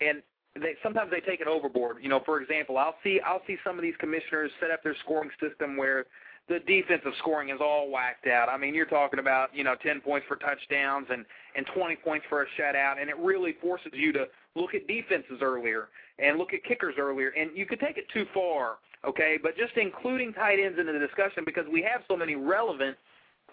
and 0.01 0.23
they 0.55 0.75
sometimes 0.83 1.11
they 1.11 1.21
take 1.21 1.41
it 1.41 1.47
overboard. 1.47 1.99
You 2.01 2.09
know, 2.09 2.21
for 2.25 2.41
example, 2.41 2.79
I'll 2.79 2.97
see 3.03 3.21
I'll 3.25 3.43
see 3.47 3.57
some 3.65 3.77
of 3.77 3.83
these 3.83 3.97
commissioners 3.99 4.51
set 4.61 4.71
up 4.71 4.83
their 4.83 4.97
scoring 5.05 5.31
system 5.41 5.77
where 5.77 6.07
the 6.51 6.59
defensive 6.67 7.13
scoring 7.21 7.51
is 7.51 7.61
all 7.61 7.89
whacked 7.91 8.27
out. 8.27 8.49
I 8.49 8.57
mean, 8.59 8.75
you're 8.75 8.85
talking 8.85 9.21
about 9.21 9.55
you 9.55 9.63
know 9.63 9.77
10 9.81 10.01
points 10.01 10.27
for 10.27 10.37
touchdowns 10.37 11.07
and 11.11 11.25
and 11.55 11.65
20 11.75 11.97
points 11.97 12.27
for 12.29 12.43
a 12.43 12.47
shutout, 12.59 13.01
and 13.01 13.09
it 13.09 13.17
really 13.19 13.55
forces 13.63 13.93
you 13.93 14.13
to 14.13 14.27
look 14.57 14.75
at 14.75 14.87
defenses 14.89 15.39
earlier 15.41 15.89
and 16.19 16.39
look 16.39 16.53
at 16.53 16.65
kickers 16.65 16.97
earlier. 16.99 17.31
And 17.39 17.57
you 17.57 17.67
could 17.67 17.79
take 17.79 17.99
it 17.99 18.07
too 18.13 18.27
far, 18.35 18.79
okay? 19.07 19.39
But 19.41 19.57
just 19.57 19.77
including 19.77 20.33
tight 20.33 20.59
ends 20.59 20.79
into 20.79 20.93
the 20.93 20.99
discussion 20.99 21.45
because 21.47 21.67
we 21.73 21.83
have 21.83 22.03
so 22.09 22.17
many 22.17 22.35
relevant 22.35 22.97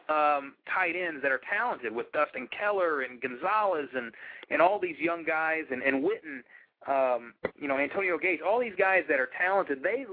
um, 0.10 0.56
tight 0.74 0.96
ends 0.96 1.22
that 1.22 1.32
are 1.32 1.42
talented 1.50 1.94
with 1.94 2.12
Dustin 2.14 2.48
Keller 2.58 3.02
and 3.02 3.22
Gonzalez 3.22 3.90
and 3.96 4.12
and 4.50 4.60
all 4.60 4.80
these 4.80 4.98
young 5.00 5.24
guys 5.24 5.66
and 5.70 5.84
and 5.84 6.04
Witten, 6.04 6.42
um, 6.90 7.34
you 7.60 7.68
know 7.68 7.78
Antonio 7.78 8.18
Gates, 8.18 8.42
all 8.44 8.60
these 8.60 8.78
guys 8.78 9.04
that 9.08 9.20
are 9.20 9.30
talented. 9.38 9.84
They 9.84 10.06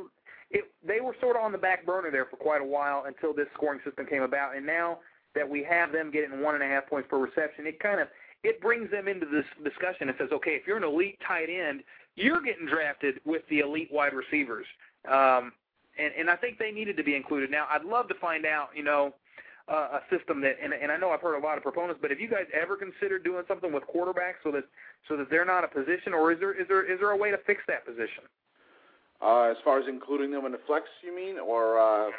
it, 0.51 0.64
they 0.86 1.01
were 1.01 1.16
sort 1.20 1.36
of 1.36 1.42
on 1.42 1.53
the 1.53 1.59
back 1.59 1.86
burner 1.86 2.11
there 2.11 2.26
for 2.26 2.36
quite 2.36 2.61
a 2.61 2.64
while 2.64 3.05
until 3.07 3.34
this 3.34 3.47
scoring 3.55 3.80
system 3.84 4.07
came 4.07 4.22
about, 4.22 4.57
and 4.57 4.64
now 4.66 4.99
that 5.34 5.49
we 5.49 5.64
have 5.64 5.92
them 5.92 6.11
getting 6.11 6.40
one 6.40 6.55
and 6.55 6.62
a 6.62 6.66
half 6.66 6.86
points 6.86 7.09
per 7.11 7.18
reception, 7.18 7.66
it 7.66 7.80
kind 7.80 8.01
of 8.01 8.09
it 8.42 8.61
brings 8.61 8.90
them 8.90 9.09
into 9.09 9.26
this 9.26 9.47
discussion 9.64 10.09
and 10.09 10.16
says, 10.18 10.28
okay, 10.30 10.53
if 10.53 10.66
you're 10.66 10.76
an 10.76 10.84
elite 10.84 11.18
tight 11.26 11.49
end, 11.49 11.82
you're 12.14 12.42
getting 12.42 12.66
drafted 12.66 13.18
with 13.24 13.42
the 13.49 13.61
elite 13.61 13.88
wide 13.90 14.12
receivers. 14.12 14.66
Um, 15.11 15.53
and, 15.99 16.12
and 16.18 16.30
I 16.30 16.36
think 16.36 16.59
they 16.59 16.70
needed 16.70 16.97
to 16.99 17.05
be 17.05 17.16
included. 17.16 17.51
Now, 17.51 17.66
I'd 17.70 17.84
love 17.84 18.07
to 18.09 18.14
find 18.14 18.45
out, 18.45 18.68
you 18.74 18.82
know, 18.82 19.14
uh, 19.66 19.99
a 19.99 20.01
system 20.14 20.42
that, 20.42 20.57
and, 20.62 20.74
and 20.74 20.92
I 20.92 20.99
know 20.99 21.11
I've 21.11 21.22
heard 21.22 21.40
a 21.40 21.45
lot 21.45 21.57
of 21.57 21.62
proponents, 21.62 21.99
but 22.03 22.11
have 22.11 22.20
you 22.20 22.28
guys 22.28 22.45
ever 22.53 22.76
considered 22.76 23.24
doing 23.24 23.45
something 23.49 23.72
with 23.72 23.84
quarterbacks 23.84 24.42
so 24.42 24.51
that 24.53 24.64
so 25.09 25.16
that 25.16 25.30
they're 25.30 25.47
not 25.47 25.64
a 25.64 25.68
position, 25.68 26.12
or 26.12 26.32
is 26.32 26.38
there 26.38 26.53
is 26.53 26.68
there 26.68 26.84
is 26.84 27.01
there 27.01 27.11
a 27.11 27.16
way 27.16 27.30
to 27.30 27.38
fix 27.47 27.62
that 27.66 27.86
position? 27.86 28.24
Uh, 29.24 29.50
as 29.50 29.56
far 29.64 29.78
as 29.78 29.86
including 29.88 30.30
them 30.30 30.44
in 30.44 30.52
the 30.52 30.60
flex, 30.66 30.84
you 31.02 31.14
mean, 31.14 31.38
or 31.38 31.78
uh, 31.78 32.10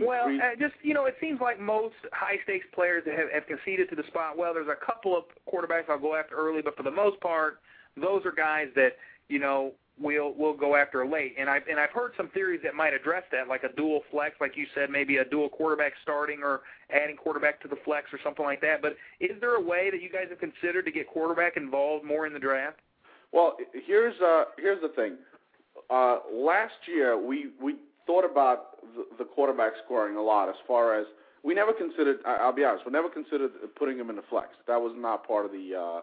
well, 0.00 0.26
uh, 0.28 0.54
just 0.58 0.74
you 0.82 0.94
know, 0.94 1.06
it 1.06 1.16
seems 1.20 1.40
like 1.40 1.58
most 1.58 1.94
high 2.12 2.36
stakes 2.44 2.66
players 2.74 3.04
have, 3.06 3.30
have 3.32 3.46
conceded 3.46 3.88
to 3.90 3.96
the 3.96 4.04
spot. 4.08 4.36
Well, 4.36 4.52
there's 4.52 4.68
a 4.68 4.84
couple 4.84 5.16
of 5.16 5.24
quarterbacks 5.50 5.88
I'll 5.88 5.98
go 5.98 6.14
after 6.14 6.34
early, 6.34 6.62
but 6.62 6.76
for 6.76 6.82
the 6.82 6.90
most 6.90 7.20
part, 7.20 7.60
those 7.96 8.24
are 8.26 8.32
guys 8.32 8.68
that 8.76 8.96
you 9.28 9.38
know 9.38 9.72
we'll 9.98 10.34
we'll 10.36 10.56
go 10.56 10.76
after 10.76 11.06
late. 11.06 11.34
And 11.38 11.48
I've 11.48 11.66
and 11.68 11.80
I've 11.80 11.90
heard 11.90 12.12
some 12.16 12.28
theories 12.28 12.60
that 12.64 12.74
might 12.74 12.92
address 12.92 13.24
that, 13.32 13.48
like 13.48 13.64
a 13.64 13.72
dual 13.74 14.02
flex, 14.10 14.36
like 14.40 14.56
you 14.56 14.66
said, 14.74 14.90
maybe 14.90 15.16
a 15.16 15.24
dual 15.24 15.48
quarterback 15.48 15.92
starting 16.02 16.40
or 16.42 16.60
adding 16.90 17.16
quarterback 17.16 17.60
to 17.62 17.68
the 17.68 17.78
flex 17.84 18.12
or 18.12 18.18
something 18.22 18.44
like 18.44 18.60
that. 18.60 18.82
But 18.82 18.96
is 19.20 19.40
there 19.40 19.56
a 19.56 19.62
way 19.62 19.90
that 19.90 20.02
you 20.02 20.10
guys 20.10 20.26
have 20.30 20.40
considered 20.40 20.84
to 20.84 20.92
get 20.92 21.08
quarterback 21.08 21.56
involved 21.56 22.04
more 22.04 22.26
in 22.26 22.32
the 22.32 22.38
draft? 22.38 22.80
Well, 23.32 23.56
here's 23.86 24.20
uh 24.20 24.44
here's 24.58 24.80
the 24.80 24.88
thing. 24.88 25.16
Uh, 25.90 26.18
last 26.32 26.74
year 26.86 27.16
we 27.18 27.48
we 27.62 27.76
thought 28.06 28.24
about 28.24 28.80
the, 28.94 29.04
the 29.18 29.24
quarterback 29.24 29.72
scoring 29.84 30.16
a 30.16 30.22
lot 30.22 30.48
as 30.48 30.56
far 30.66 30.98
as 30.98 31.06
we 31.42 31.54
never 31.54 31.72
considered. 31.72 32.18
I'll 32.26 32.52
be 32.52 32.64
honest, 32.64 32.84
we 32.84 32.92
never 32.92 33.08
considered 33.08 33.52
putting 33.76 33.98
him 33.98 34.10
in 34.10 34.16
the 34.16 34.24
flex. 34.28 34.48
That 34.66 34.80
was 34.80 34.92
not 34.96 35.26
part 35.26 35.46
of 35.46 35.52
the 35.52 35.74
uh, 35.74 36.00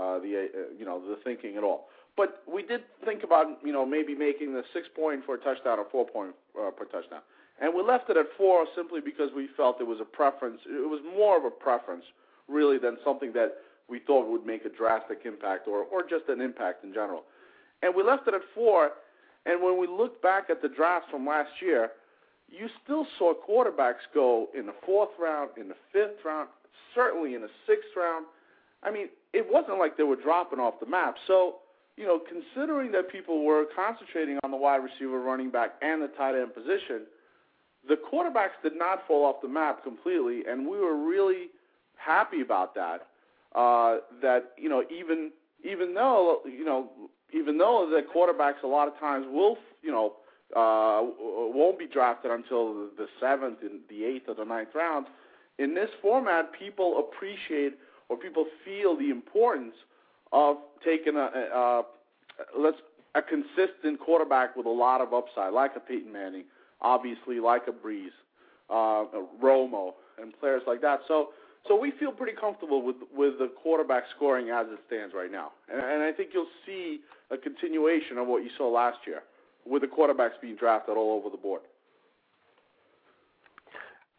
uh, 0.00 0.18
the 0.20 0.48
uh, 0.54 0.78
you 0.78 0.84
know 0.84 1.00
the 1.00 1.16
thinking 1.24 1.56
at 1.56 1.64
all. 1.64 1.88
But 2.16 2.42
we 2.50 2.62
did 2.62 2.82
think 3.04 3.24
about 3.24 3.58
you 3.62 3.72
know 3.72 3.84
maybe 3.84 4.14
making 4.14 4.54
the 4.54 4.62
six 4.72 4.86
point 4.94 5.24
for 5.26 5.34
a 5.34 5.38
touchdown 5.38 5.78
or 5.78 5.86
four 5.90 6.06
point 6.06 6.34
uh, 6.58 6.70
per 6.70 6.84
touchdown, 6.86 7.20
and 7.60 7.74
we 7.74 7.82
left 7.82 8.08
it 8.08 8.16
at 8.16 8.26
four 8.38 8.66
simply 8.74 9.00
because 9.00 9.30
we 9.34 9.48
felt 9.56 9.80
it 9.80 9.86
was 9.86 10.00
a 10.00 10.04
preference. 10.04 10.60
It 10.64 10.88
was 10.88 11.00
more 11.16 11.36
of 11.36 11.44
a 11.44 11.50
preference 11.50 12.04
really 12.48 12.78
than 12.78 12.96
something 13.04 13.32
that 13.34 13.56
we 13.88 13.98
thought 13.98 14.30
would 14.30 14.46
make 14.46 14.64
a 14.64 14.70
drastic 14.70 15.20
impact 15.26 15.68
or 15.68 15.84
or 15.84 16.02
just 16.02 16.28
an 16.28 16.40
impact 16.40 16.84
in 16.84 16.94
general. 16.94 17.24
And 17.82 17.94
we 17.94 18.02
left 18.02 18.26
it 18.28 18.34
at 18.34 18.40
four. 18.54 18.92
And 19.46 19.62
when 19.62 19.78
we 19.78 19.86
look 19.86 20.20
back 20.20 20.50
at 20.50 20.60
the 20.60 20.68
drafts 20.68 21.08
from 21.10 21.24
last 21.24 21.50
year, 21.62 21.90
you 22.48 22.68
still 22.82 23.06
saw 23.18 23.32
quarterbacks 23.32 24.04
go 24.12 24.48
in 24.56 24.66
the 24.66 24.74
fourth 24.84 25.10
round, 25.18 25.50
in 25.56 25.68
the 25.68 25.76
fifth 25.92 26.24
round, 26.24 26.48
certainly 26.94 27.34
in 27.34 27.42
the 27.42 27.50
sixth 27.66 27.90
round. 27.96 28.26
I 28.82 28.90
mean, 28.90 29.08
it 29.32 29.46
wasn't 29.50 29.78
like 29.78 29.96
they 29.96 30.02
were 30.02 30.16
dropping 30.16 30.58
off 30.58 30.74
the 30.80 30.86
map. 30.86 31.16
So, 31.26 31.56
you 31.96 32.04
know, 32.04 32.20
considering 32.20 32.92
that 32.92 33.10
people 33.10 33.44
were 33.44 33.64
concentrating 33.74 34.38
on 34.42 34.50
the 34.50 34.56
wide 34.56 34.82
receiver, 34.82 35.20
running 35.20 35.50
back, 35.50 35.74
and 35.80 36.02
the 36.02 36.08
tight 36.08 36.34
end 36.34 36.54
position, 36.54 37.06
the 37.88 37.96
quarterbacks 37.96 38.60
did 38.62 38.76
not 38.76 39.06
fall 39.06 39.24
off 39.24 39.36
the 39.42 39.48
map 39.48 39.82
completely, 39.82 40.42
and 40.48 40.68
we 40.68 40.78
were 40.78 40.96
really 40.96 41.48
happy 41.96 42.40
about 42.40 42.74
that. 42.74 43.06
Uh, 43.54 43.98
that 44.20 44.52
you 44.58 44.68
know, 44.68 44.82
even 44.90 45.30
even 45.64 45.94
though 45.94 46.40
you 46.44 46.64
know, 46.64 46.90
even 47.32 47.58
though 47.58 47.88
the 47.90 48.02
quarterbacks 48.02 48.62
a 48.62 48.66
lot 48.66 48.88
of 48.88 48.98
times 48.98 49.26
will 49.30 49.56
you 49.82 49.90
know 49.90 50.14
uh, 50.54 51.02
won't 51.02 51.78
be 51.78 51.86
drafted 51.86 52.30
until 52.30 52.88
the 52.96 53.06
seventh, 53.20 53.58
and 53.62 53.80
the 53.88 54.04
eighth, 54.04 54.28
or 54.28 54.34
the 54.34 54.44
ninth 54.44 54.70
rounds. 54.74 55.08
In 55.58 55.74
this 55.74 55.90
format, 56.02 56.52
people 56.52 56.98
appreciate 56.98 57.74
or 58.08 58.16
people 58.16 58.46
feel 58.64 58.96
the 58.96 59.10
importance 59.10 59.74
of 60.32 60.58
taking 60.84 61.16
a, 61.16 61.20
a, 61.20 61.58
a 61.58 61.84
let's 62.56 62.78
a 63.16 63.22
consistent 63.22 63.98
quarterback 63.98 64.54
with 64.56 64.66
a 64.66 64.70
lot 64.70 65.00
of 65.00 65.14
upside, 65.14 65.52
like 65.52 65.72
a 65.74 65.80
Peyton 65.80 66.12
Manning, 66.12 66.44
obviously 66.82 67.40
like 67.40 67.62
a 67.66 67.72
Brees, 67.72 68.12
uh, 68.70 69.06
a 69.18 69.26
Romo, 69.42 69.94
and 70.20 70.38
players 70.38 70.62
like 70.66 70.82
that. 70.82 71.00
So, 71.08 71.30
so 71.68 71.76
we 71.78 71.92
feel 71.98 72.12
pretty 72.12 72.36
comfortable 72.38 72.82
with 72.82 72.96
with 73.14 73.38
the 73.38 73.50
quarterback 73.62 74.04
scoring 74.16 74.50
as 74.50 74.66
it 74.70 74.78
stands 74.86 75.14
right 75.14 75.30
now, 75.30 75.52
and, 75.72 75.80
and 75.80 76.02
I 76.02 76.12
think 76.12 76.30
you'll 76.32 76.46
see 76.64 77.00
a 77.30 77.36
continuation 77.36 78.18
of 78.18 78.26
what 78.26 78.42
you 78.42 78.50
saw 78.56 78.68
last 78.68 78.98
year 79.06 79.22
with 79.64 79.82
the 79.82 79.88
quarterbacks 79.88 80.40
being 80.40 80.56
drafted 80.56 80.96
all 80.96 81.16
over 81.18 81.30
the 81.30 81.40
board. 81.40 81.62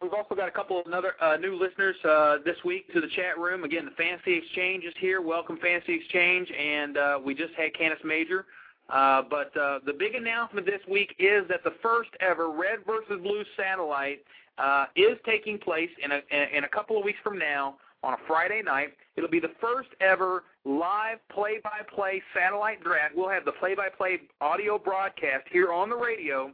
We've 0.00 0.14
also 0.14 0.36
got 0.36 0.46
a 0.46 0.52
couple 0.52 0.78
of 0.78 0.86
another 0.86 1.14
uh, 1.20 1.36
new 1.36 1.58
listeners 1.58 1.96
uh, 2.04 2.36
this 2.44 2.56
week 2.64 2.92
to 2.92 3.00
the 3.00 3.08
chat 3.16 3.36
room. 3.36 3.64
Again, 3.64 3.84
the 3.84 3.90
Fantasy 3.92 4.38
Exchange 4.38 4.84
is 4.84 4.94
here. 5.00 5.20
Welcome, 5.20 5.58
Fantasy 5.60 5.94
Exchange. 5.94 6.48
And 6.52 6.96
uh, 6.96 7.18
we 7.24 7.34
just 7.34 7.52
had 7.54 7.74
Canis 7.74 7.98
Major 8.04 8.46
Uh, 8.88 9.22
but 9.28 9.54
uh, 9.56 9.80
the 9.84 9.92
big 9.92 10.14
announcement 10.14 10.64
this 10.64 10.80
week 10.88 11.14
is 11.18 11.46
that 11.48 11.62
the 11.62 11.74
first 11.82 12.10
ever 12.20 12.50
Red 12.50 12.78
versus 12.86 13.20
Blue 13.22 13.44
satellite 13.56 14.24
uh, 14.56 14.86
is 14.96 15.18
taking 15.26 15.58
place 15.58 15.90
in 16.02 16.10
a 16.12 16.20
in 16.56 16.64
a 16.64 16.68
couple 16.68 16.96
of 16.96 17.04
weeks 17.04 17.18
from 17.22 17.38
now 17.38 17.76
on 18.02 18.14
a 18.14 18.16
Friday 18.26 18.62
night. 18.64 18.94
It'll 19.16 19.28
be 19.28 19.40
the 19.40 19.52
first 19.60 19.88
ever 20.00 20.44
live 20.64 21.18
play-by-play 21.28 22.22
satellite 22.32 22.82
draft. 22.82 23.14
We'll 23.16 23.28
have 23.28 23.44
the 23.44 23.52
play-by-play 23.52 24.20
audio 24.40 24.78
broadcast 24.78 25.46
here 25.50 25.72
on 25.72 25.90
the 25.90 25.96
radio, 25.96 26.52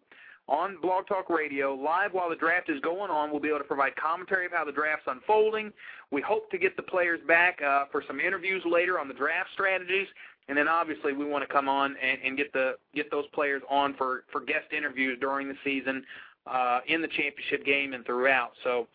on 0.49 0.79
Blog 0.81 1.07
Talk 1.07 1.29
Radio, 1.29 1.75
live 1.75 2.15
while 2.15 2.31
the 2.31 2.37
draft 2.37 2.71
is 2.71 2.81
going 2.81 3.11
on. 3.11 3.31
We'll 3.31 3.41
be 3.41 3.49
able 3.49 3.59
to 3.59 3.65
provide 3.65 3.95
commentary 3.97 4.47
of 4.47 4.53
how 4.53 4.65
the 4.65 4.73
draft's 4.73 5.07
unfolding. 5.07 5.73
We 6.11 6.23
hope 6.23 6.51
to 6.53 6.59
get 6.59 6.77
the 6.77 6.83
players 6.83 7.21
back 7.29 7.61
uh, 7.61 7.85
for 7.93 8.03
some 8.07 8.21
interviews 8.21 8.63
later 8.65 8.99
on 8.99 9.09
the 9.09 9.15
draft 9.15 9.51
strategies. 9.53 10.07
And 10.49 10.59
then 10.59 10.69
obviously 10.69 11.13
we 11.13 11.25
want 11.25 11.47
to 11.47 11.53
come 11.53 11.69
on 11.69 11.97
and, 12.03 12.19
and 12.25 12.37
get 12.37 12.53
the 12.53 12.75
get 12.95 13.11
those 13.11 13.25
players 13.33 13.63
on 13.71 13.95
for, 13.95 14.25
for 14.31 14.41
guest 14.41 14.67
interviews 14.77 15.19
during 15.21 15.49
the 15.49 15.55
season, 15.65 16.05
uh, 16.47 16.81
in 16.87 17.01
the 17.01 17.09
championship 17.09 17.65
game 17.65 17.95
and 17.95 18.05
throughout. 18.05 18.53
So 18.63 18.87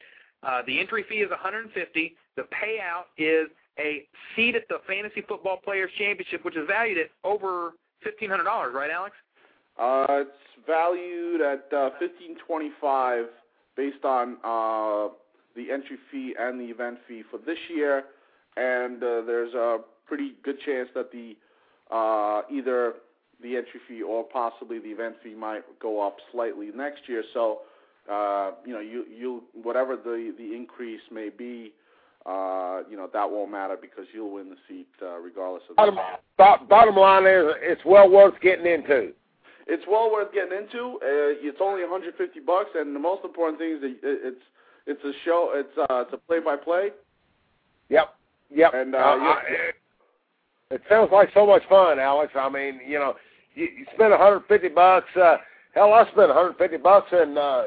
uh, 0.43 0.62
the 0.68 0.80
entry 0.80 1.04
fee 1.10 1.16
is 1.16 1.30
150. 1.30 2.16
The 2.36 2.43
payout 2.43 3.06
is 3.18 3.47
a 3.80 4.06
seat 4.36 4.56
at 4.56 4.68
the 4.70 4.78
Fantasy 4.88 5.22
Football 5.28 5.58
Players 5.64 5.89
Championship, 5.97 6.43
which 6.45 6.56
is 6.56 6.68
valued 6.68 6.97
at 6.97 7.08
over 7.24 7.72
$1,500, 8.06 8.74
right, 8.74 8.91
Alex? 8.91 9.16
Uh, 9.80 10.06
it's 10.10 10.68
valued 10.68 11.41
at 11.41 11.66
uh, 11.72 11.91
1525 12.00 13.26
based 13.76 14.04
on 14.04 14.38
uh, 14.43 15.14
the 15.56 15.72
entry 15.72 15.97
fee 16.12 16.36
and 16.38 16.60
the 16.60 16.66
event 16.66 16.97
fee 17.08 17.24
for 17.32 17.38
this 17.38 17.58
year, 17.74 18.04
and 18.58 19.02
uh, 19.02 19.22
there's 19.26 19.54
a 19.54 19.80
pretty 20.10 20.34
good 20.43 20.60
chance 20.66 20.89
that 20.95 21.12
the 21.12 21.36
uh, 21.95 22.41
either 22.51 22.95
the 23.41 23.55
entry 23.55 23.80
fee 23.88 24.01
or 24.01 24.24
possibly 24.24 24.80
the 24.80 24.89
event 24.89 25.16
fee 25.24 25.34
might 25.34 25.62
go 25.80 26.05
up 26.05 26.18
slightly 26.32 26.70
next 26.76 27.07
year. 27.07 27.24
So, 27.34 27.60
uh, 28.12 28.51
you 28.66 28.74
know, 28.74 28.80
you 28.82 29.05
you 29.10 29.43
whatever 29.64 29.95
the 29.95 30.34
the 30.38 30.53
increase 30.55 31.01
may 31.12 31.30
be, 31.30 31.72
uh, 32.26 32.82
you 32.89 32.97
know, 32.97 33.07
that 33.14 33.30
won't 33.30 33.51
matter 33.51 33.78
because 33.80 34.05
you'll 34.14 34.32
win 34.34 34.49
the 34.49 34.57
seat 34.68 34.88
uh, 35.01 35.18
regardless 35.20 35.64
of. 35.70 35.78
Bottom, 35.78 35.95
bo- 36.38 36.66
bottom 36.68 36.95
line 36.95 37.24
is, 37.26 37.45
it's 37.62 37.82
well 37.86 38.10
worth 38.10 38.39
getting 38.41 38.66
into. 38.66 39.14
It's 39.68 39.84
well 39.88 40.12
worth 40.12 40.34
getting 40.34 40.57
into. 40.57 40.95
Uh, 41.01 41.38
it's 41.45 41.60
only 41.62 41.82
150 41.84 42.39
bucks, 42.41 42.72
and 42.76 42.95
the 42.95 42.99
most 42.99 43.24
important 43.24 43.60
thing 43.60 43.76
is 43.76 43.82
that 43.82 43.95
it's 44.03 44.41
it's 44.88 45.03
a 45.03 45.14
show. 45.24 45.51
It's 45.53 45.78
uh, 45.78 46.01
it's 46.01 46.14
a 46.14 46.18
play 46.18 46.39
by 46.39 46.55
play. 46.57 46.89
Yep. 47.89 48.16
Yep. 48.53 48.72
And 48.74 48.95
uh, 48.95 48.97
Uh, 48.97 49.01
I- 49.01 49.72
it, 50.70 50.76
it 50.76 50.82
sounds 50.90 51.10
like 51.12 51.30
so 51.34 51.46
much 51.46 51.64
fun, 51.70 52.00
Alex. 52.00 52.34
I 52.36 52.50
mean, 52.50 52.80
you 52.86 53.00
know, 53.00 53.16
you, 53.56 53.64
you 53.66 53.86
spend 53.94 54.12
150 54.12 54.70
bucks. 54.70 55.08
Uh, 55.16 55.38
hell, 55.74 55.94
I 55.94 56.04
spent 56.04 56.28
150 56.30 56.78
bucks 56.78 57.12
in 57.12 57.38
uh, 57.38 57.64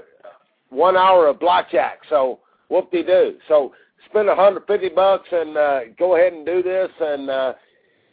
one 0.71 0.97
hour 0.97 1.29
of 1.29 1.41
blackjack. 1.41 1.99
So 2.09 2.41
whoop 2.69 2.91
de 2.91 3.03
doo. 3.05 3.37
So 3.49 3.73
spend 4.09 4.29
150 4.29 4.89
bucks 4.91 5.29
and 5.31 5.57
uh, 5.57 5.81
go 5.99 6.17
ahead 6.17 6.33
and 6.33 6.47
do 6.47 6.63
this. 6.63 6.91
And 7.01 7.31
uh, 7.31 7.53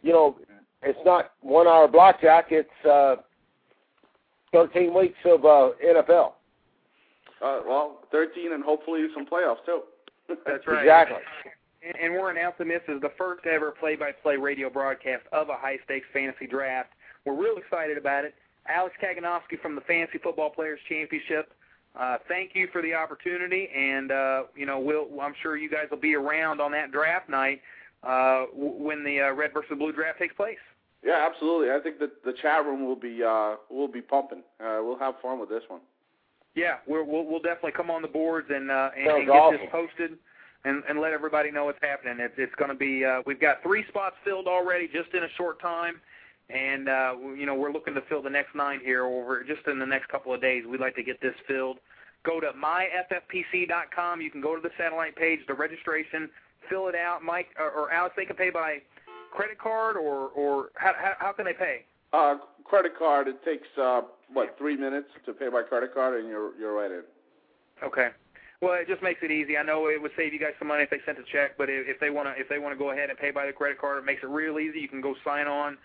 you 0.01 0.11
know, 0.11 0.37
it's 0.81 0.99
not 1.05 1.31
one 1.41 1.67
hour 1.67 1.87
blackjack. 1.87 2.47
It's 2.51 2.69
uh, 2.89 3.17
13 4.51 4.93
weeks 4.93 5.17
of 5.25 5.45
uh, 5.45 5.71
NFL. 5.85 6.33
uh, 7.41 7.59
well, 7.67 7.99
13 8.11 8.53
and 8.53 8.63
hopefully 8.63 9.05
some 9.13 9.25
playoffs 9.25 9.63
too. 9.65 9.81
That's 10.45 10.65
right. 10.67 10.83
Exactly. 10.83 11.17
And, 11.85 11.95
and 12.01 12.13
we're 12.13 12.31
announcing 12.31 12.67
this 12.67 12.81
as 12.87 13.01
the 13.01 13.11
first 13.17 13.45
ever 13.45 13.71
play-by-play 13.71 14.37
radio 14.37 14.69
broadcast 14.69 15.23
of 15.31 15.49
a 15.49 15.55
high-stakes 15.55 16.07
fantasy 16.13 16.47
draft. 16.47 16.89
We're 17.25 17.35
real 17.35 17.57
excited 17.57 17.97
about 17.97 18.25
it. 18.25 18.35
Alex 18.67 18.95
Kaganowski 19.01 19.59
from 19.61 19.75
the 19.75 19.81
Fantasy 19.81 20.19
Football 20.19 20.49
Players 20.51 20.79
Championship. 20.87 21.53
Uh, 21.99 22.17
thank 22.27 22.51
you 22.53 22.67
for 22.71 22.81
the 22.81 22.93
opportunity, 22.93 23.67
and 23.75 24.11
uh, 24.11 24.43
you 24.55 24.65
know, 24.65 24.79
we'll, 24.79 25.07
I'm 25.19 25.33
sure 25.41 25.57
you 25.57 25.69
guys 25.69 25.87
will 25.89 25.97
be 25.97 26.13
around 26.13 26.61
on 26.61 26.71
that 26.71 26.91
draft 26.91 27.29
night 27.29 27.61
uh, 28.03 28.45
when 28.53 29.03
the 29.03 29.21
uh, 29.21 29.33
Red 29.33 29.53
versus 29.53 29.71
Blue 29.77 29.91
draft 29.91 30.19
takes 30.19 30.35
place. 30.35 30.57
Yeah, 31.03 31.27
absolutely. 31.29 31.71
I 31.71 31.79
think 31.81 31.97
that 31.99 32.23
the 32.23 32.33
chat 32.41 32.63
room 32.65 32.85
will 32.85 32.95
be 32.95 33.23
uh, 33.23 33.55
will 33.69 33.87
be 33.87 34.01
pumping. 34.01 34.43
Uh, 34.59 34.79
we'll 34.83 34.99
have 34.99 35.15
fun 35.21 35.39
with 35.39 35.49
this 35.49 35.63
one. 35.67 35.81
Yeah, 36.55 36.75
we're, 36.87 37.03
we'll 37.03 37.25
we'll 37.25 37.41
definitely 37.41 37.71
come 37.71 37.89
on 37.89 38.01
the 38.01 38.07
boards 38.07 38.47
and 38.53 38.69
uh, 38.69 38.89
and, 38.97 39.07
and 39.07 39.25
get 39.25 39.31
awesome. 39.31 39.59
this 39.59 39.69
posted 39.71 40.11
and 40.65 40.83
and 40.89 40.99
let 40.99 41.13
everybody 41.13 41.51
know 41.51 41.65
what's 41.65 41.81
happening. 41.81 42.17
It's 42.19 42.33
it's 42.37 42.55
going 42.55 42.69
to 42.69 42.75
be 42.75 43.05
uh, 43.05 43.21
we've 43.25 43.39
got 43.39 43.63
three 43.63 43.85
spots 43.87 44.15
filled 44.23 44.47
already 44.47 44.87
just 44.87 45.13
in 45.13 45.23
a 45.23 45.29
short 45.37 45.61
time, 45.61 46.01
and 46.49 46.89
uh, 46.89 47.15
you 47.37 47.45
know 47.45 47.55
we're 47.55 47.71
looking 47.71 47.93
to 47.95 48.01
fill 48.01 48.21
the 48.21 48.29
next 48.29 48.55
nine 48.55 48.79
here 48.83 49.05
over 49.05 49.43
just 49.43 49.67
in 49.67 49.79
the 49.79 49.85
next 49.85 50.09
couple 50.09 50.33
of 50.33 50.41
days. 50.41 50.65
We'd 50.67 50.81
like 50.81 50.95
to 50.95 51.03
get 51.03 51.21
this 51.21 51.35
filled. 51.47 51.79
Go 52.23 52.39
to 52.41 52.51
myffpc.com. 52.51 54.21
You 54.21 54.29
can 54.29 54.41
go 54.41 54.55
to 54.55 54.61
the 54.61 54.71
satellite 54.77 55.15
page, 55.15 55.39
the 55.47 55.53
registration, 55.53 56.29
fill 56.69 56.89
it 56.89 56.95
out. 56.95 57.23
Mike 57.23 57.47
or, 57.57 57.71
or 57.71 57.91
Alex, 57.91 58.15
they 58.17 58.25
can 58.25 58.35
pay 58.35 58.49
by 58.49 58.79
credit 59.31 59.57
card 59.57 59.95
or 59.95 60.29
or 60.29 60.69
how 60.75 60.93
how, 60.97 61.13
how 61.19 61.31
can 61.31 61.45
they 61.45 61.53
pay? 61.53 61.85
Uh, 62.11 62.35
credit 62.65 62.97
card. 62.97 63.27
It 63.27 63.43
takes 63.45 63.67
uh, 63.81 64.01
what 64.33 64.57
three 64.57 64.75
minutes 64.75 65.07
to 65.25 65.33
pay 65.33 65.49
by 65.49 65.63
credit 65.63 65.93
card, 65.93 66.19
and 66.19 66.27
you're 66.27 66.55
you're 66.57 66.73
right 66.73 66.91
in. 66.91 67.03
Okay. 67.83 68.09
Well, 68.61 68.73
it 68.73 68.87
just 68.87 69.01
makes 69.01 69.21
it 69.23 69.31
easy. 69.31 69.57
I 69.57 69.63
know 69.63 69.87
it 69.87 70.01
would 70.01 70.11
save 70.17 70.33
you 70.33 70.39
guys 70.39 70.51
some 70.59 70.67
money 70.67 70.83
if 70.83 70.89
they 70.89 70.99
sent 71.05 71.17
a 71.17 71.23
check, 71.31 71.57
but 71.57 71.69
if 71.69 71.99
they 71.99 72.09
want 72.09 72.27
to 72.27 72.35
if 72.39 72.49
they 72.49 72.59
want 72.59 72.75
to 72.75 72.79
go 72.79 72.91
ahead 72.91 73.09
and 73.09 73.17
pay 73.17 73.31
by 73.31 73.45
the 73.45 73.53
credit 73.53 73.79
card, 73.79 73.99
it 73.99 74.05
makes 74.05 74.21
it 74.21 74.27
real 74.27 74.59
easy. 74.59 74.79
You 74.79 74.89
can 74.89 74.99
go 74.99 75.15
sign 75.23 75.47
on, 75.47 75.77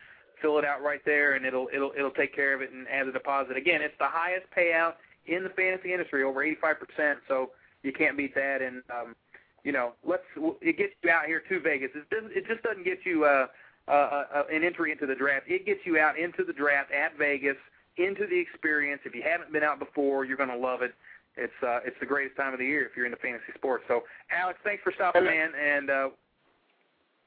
fill 0.43 0.59
it 0.59 0.65
out 0.65 0.83
right 0.83 1.01
there, 1.05 1.35
and 1.35 1.47
it'll 1.47 1.69
it'll 1.73 1.93
it'll 1.97 2.11
take 2.11 2.35
care 2.35 2.53
of 2.53 2.63
it 2.63 2.73
and 2.73 2.89
add 2.89 3.07
the 3.07 3.13
deposit. 3.13 3.57
Again, 3.57 3.81
it's 3.81 3.95
the 4.01 4.11
highest 4.11 4.47
payout 4.57 4.95
in 5.27 5.45
the 5.45 5.51
fantasy 5.51 5.93
industry, 5.93 6.25
over 6.25 6.45
85%. 6.45 7.17
So 7.29 7.51
you 7.83 7.93
can't 7.93 8.17
beat 8.17 8.35
that. 8.35 8.61
And 8.61 8.83
um, 8.91 9.15
you 9.63 9.71
know, 9.71 9.93
let's 10.05 10.25
it 10.61 10.77
gets 10.77 10.95
you 11.03 11.11
out 11.11 11.27
here 11.27 11.43
to 11.49 11.61
Vegas. 11.61 11.91
It 11.95 12.11
doesn't 12.11 12.33
it 12.37 12.45
just 12.49 12.63
doesn't 12.65 12.85
get 12.85 12.99
you 13.07 13.25
uh, 13.25 13.47
uh, 13.87 14.25
uh, 14.35 14.43
an 14.53 14.65
entry 14.65 14.91
into 14.91 15.07
the 15.07 15.15
draft. 15.15 15.47
It 15.49 15.65
gets 15.65 15.81
you 15.85 15.99
out 15.99 16.19
into 16.19 16.45
the 16.45 16.53
draft 16.53 16.91
at 16.93 17.17
Vegas, 17.19 17.57
into 17.97 18.27
the 18.27 18.39
experience. 18.39 19.03
If 19.05 19.15
you 19.15 19.23
haven't 19.23 19.53
been 19.53 19.63
out 19.63 19.79
before, 19.79 20.25
you're 20.25 20.37
going 20.37 20.51
to 20.51 20.57
love 20.57 20.83
it. 20.83 20.93
It's 21.37 21.53
uh, 21.63 21.81
it's 21.85 21.97
the 22.01 22.07
greatest 22.07 22.37
time 22.37 22.53
of 22.53 22.59
the 22.59 22.67
year 22.67 22.87
if 22.87 22.97
you're 22.97 23.07
into 23.07 23.19
fantasy 23.19 23.53
sports. 23.55 23.85
So, 23.89 24.03
Alex, 24.31 24.59
thanks 24.63 24.83
for 24.83 24.93
stopping, 24.95 25.25
man, 25.25 25.51
and 25.55 25.91
uh, 25.91 26.09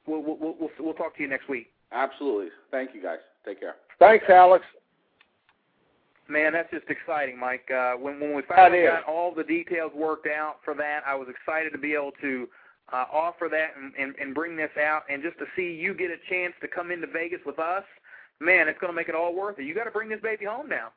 we'll, 0.06 0.24
we'll 0.24 0.56
we'll 0.60 0.70
we'll 0.80 0.94
talk 0.94 1.16
to 1.18 1.24
you 1.24 1.30
next 1.30 1.50
week. 1.50 1.68
Absolutely. 1.92 2.50
Thank 2.72 2.94
you, 2.94 3.02
guys. 3.02 3.20
Take 3.46 3.60
care. 3.60 3.76
Thanks, 4.00 4.26
Alex. 4.30 4.64
Man, 6.30 6.54
that's 6.54 6.70
just 6.72 6.86
exciting, 6.90 7.40
Mike. 7.40 7.70
Uh, 7.72 7.94
when 7.94 8.20
when 8.20 8.36
we 8.36 8.44
finally 8.48 8.84
got 8.84 9.04
all 9.04 9.34
the 9.34 9.44
details 9.44 9.92
worked 9.96 10.28
out 10.28 10.58
for 10.64 10.74
that, 10.76 11.02
I 11.06 11.16
was 11.16 11.28
excited 11.30 11.72
to 11.72 11.78
be 11.78 11.94
able 11.94 12.12
to 12.22 12.48
uh, 12.92 13.06
offer 13.12 13.48
that 13.52 13.72
and, 13.82 13.94
and, 13.98 14.16
and 14.20 14.34
bring 14.34 14.56
this 14.56 14.72
out, 14.82 15.04
and 15.10 15.22
just 15.22 15.38
to 15.40 15.46
see 15.56 15.74
you 15.74 15.94
get 15.94 16.12
a 16.12 16.18
chance 16.30 16.54
to 16.62 16.68
come 16.68 16.92
into 16.92 17.08
Vegas 17.08 17.40
with 17.46 17.60
us. 17.60 17.84
Man, 18.40 18.68
it's 18.68 18.80
going 18.80 18.92
to 18.92 18.96
make 18.96 19.10
it 19.10 19.16
all 19.16 19.34
worth 19.36 19.58
it. 19.58 19.66
You 19.66 19.74
got 19.74 19.86
to 19.86 19.92
bring 19.92 20.10
this 20.10 20.22
baby 20.22 20.46
home 20.46 20.70
now. 20.70 20.90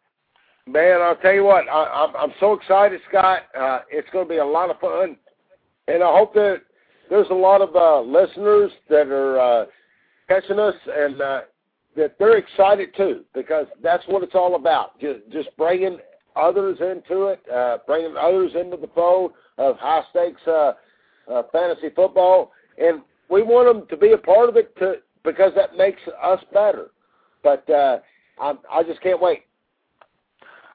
Man, 0.67 1.01
I'll 1.01 1.17
tell 1.17 1.33
you 1.33 1.45
what, 1.45 1.69
I, 1.69 2.07
I'm 2.07 2.17
I'm 2.17 2.35
so 2.39 2.53
excited, 2.53 3.01
Scott. 3.09 3.43
Uh, 3.59 3.81
it's 3.91 4.09
going 4.11 4.27
to 4.27 4.29
be 4.29 4.39
a 4.39 4.45
lot 4.45 4.71
of 4.71 4.79
fun, 4.79 5.17
and 5.89 6.03
I 6.03 6.17
hope 6.17 6.35
that 6.35 6.63
there's 7.09 7.31
a 7.31 7.35
lot 7.35 7.61
of 7.61 7.75
uh, 7.75 8.01
listeners 8.03 8.71
that 8.89 9.09
are 9.09 9.41
uh, 9.41 9.67
catching 10.29 10.59
us 10.59 10.75
and 10.87 11.21
uh, 11.21 11.41
that 11.97 12.17
they're 12.19 12.37
excited 12.37 12.95
too, 12.97 13.25
because 13.35 13.67
that's 13.83 14.05
what 14.07 14.23
it's 14.23 14.35
all 14.35 14.55
about. 14.55 15.01
Just 15.01 15.21
just 15.33 15.49
bringing 15.57 15.99
others 16.37 16.79
into 16.81 17.27
it, 17.29 17.41
uh, 17.53 17.79
bringing 17.87 18.17
others 18.17 18.53
into 18.55 18.77
the 18.77 18.89
fold 18.95 19.33
of 19.59 19.77
high 19.79 20.03
stakes 20.11 20.41
uh, 20.47 20.73
uh, 21.31 21.43
fantasy 21.53 21.89
football, 21.97 22.53
and 22.79 23.03
we 23.29 23.43
want 23.43 23.67
them 23.67 23.89
to 23.89 23.97
be 23.97 24.13
a 24.13 24.19
part 24.19 24.49
of 24.49 24.57
it 24.57 24.77
to 24.77 24.97
because 25.25 25.53
that 25.57 25.77
makes 25.77 26.01
us 26.23 26.41
better. 26.53 26.91
But 27.43 27.69
uh, 27.71 27.99
I, 28.41 28.55
I 28.71 28.83
just 28.83 29.01
can't 29.03 29.21
wait. 29.21 29.45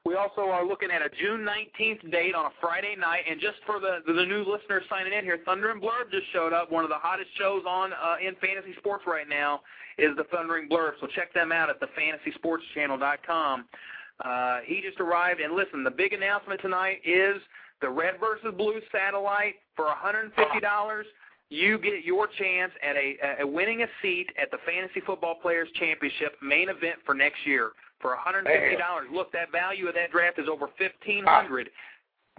We 0.05 0.13
also 0.13 0.41
are 0.41 0.63
looking 0.63 0.91
at 0.91 1.01
a 1.01 1.09
June 1.19 1.41
19th 1.41 2.11
date 2.11 2.35
on 2.35 2.45
a 2.45 2.53
Friday 2.61 2.95
night, 2.95 3.23
and 3.27 3.41
just 3.41 3.57
for 3.65 3.79
the 3.79 4.05
the, 4.05 4.13
new 4.23 4.45
listeners 4.45 4.83
signing 4.87 5.13
in 5.13 5.23
here, 5.23 5.39
Thundering 5.45 5.81
Blurb 5.81 6.11
just 6.11 6.31
showed 6.31 6.53
up. 6.53 6.71
One 6.71 6.83
of 6.83 6.91
the 6.91 7.01
hottest 7.01 7.29
shows 7.39 7.63
on 7.67 7.91
uh, 7.91 8.17
in 8.21 8.35
fantasy 8.35 8.75
sports 8.77 9.05
right 9.07 9.27
now 9.27 9.61
is 9.97 10.15
the 10.15 10.25
Thundering 10.25 10.69
Blurb. 10.69 10.91
So 11.01 11.07
check 11.07 11.33
them 11.33 11.51
out 11.51 11.71
at 11.71 11.81
thefantasysportschannel.com. 11.81 13.65
Uh, 14.23 14.59
he 14.65 14.79
just 14.81 14.99
arrived, 14.99 15.41
and 15.41 15.55
listen, 15.55 15.83
the 15.83 15.89
big 15.89 16.13
announcement 16.13 16.61
tonight 16.61 17.01
is 17.03 17.41
the 17.81 17.89
Red 17.89 18.19
versus 18.19 18.53
Blue 18.55 18.79
satellite 18.91 19.55
for 19.75 19.85
$150. 19.85 21.01
You 21.49 21.79
get 21.79 22.05
your 22.05 22.27
chance 22.37 22.71
at 22.87 22.95
a, 22.95 23.41
at 23.41 23.51
winning 23.51 23.81
a 23.81 23.87
seat 24.03 24.27
at 24.39 24.51
the 24.51 24.57
Fantasy 24.67 25.01
Football 25.01 25.35
Players 25.41 25.67
Championship 25.79 26.35
main 26.43 26.69
event 26.69 26.97
for 27.07 27.15
next 27.15 27.39
year 27.45 27.71
for 27.99 28.15
$150. 28.15 28.45
Look, 29.11 29.31
that 29.31 29.51
value 29.51 29.87
of 29.87 29.95
that 29.95 30.11
draft 30.11 30.39
is 30.39 30.47
over 30.49 30.67
1500 30.77 31.69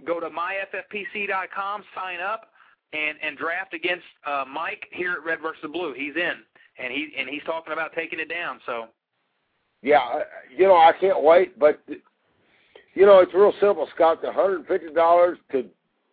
Go 0.05 0.19
to 0.19 0.29
myffpc.com, 0.29 1.83
sign 1.95 2.19
up, 2.19 2.49
and 2.93 3.17
and 3.21 3.37
draft 3.37 3.73
against 3.73 4.05
uh, 4.25 4.45
Mike 4.47 4.85
here 4.91 5.13
at 5.13 5.25
Red 5.25 5.39
versus 5.41 5.65
Blue. 5.71 5.93
He's 5.93 6.15
in, 6.15 6.33
and 6.77 6.93
he 6.93 7.09
and 7.17 7.27
he's 7.27 7.41
talking 7.45 7.73
about 7.73 7.93
taking 7.95 8.19
it 8.19 8.29
down. 8.29 8.59
So 8.65 8.85
yeah, 9.81 10.19
you 10.55 10.65
know, 10.65 10.75
I 10.75 10.91
can't 10.99 11.23
wait. 11.23 11.57
But 11.57 11.81
you 12.93 13.05
know, 13.05 13.19
it's 13.19 13.33
real 13.33 13.53
simple, 13.59 13.87
Scott. 13.95 14.21
The 14.21 14.31
hundred 14.31 14.57
and 14.57 14.67
fifty 14.67 14.93
dollars 14.93 15.39
to 15.51 15.65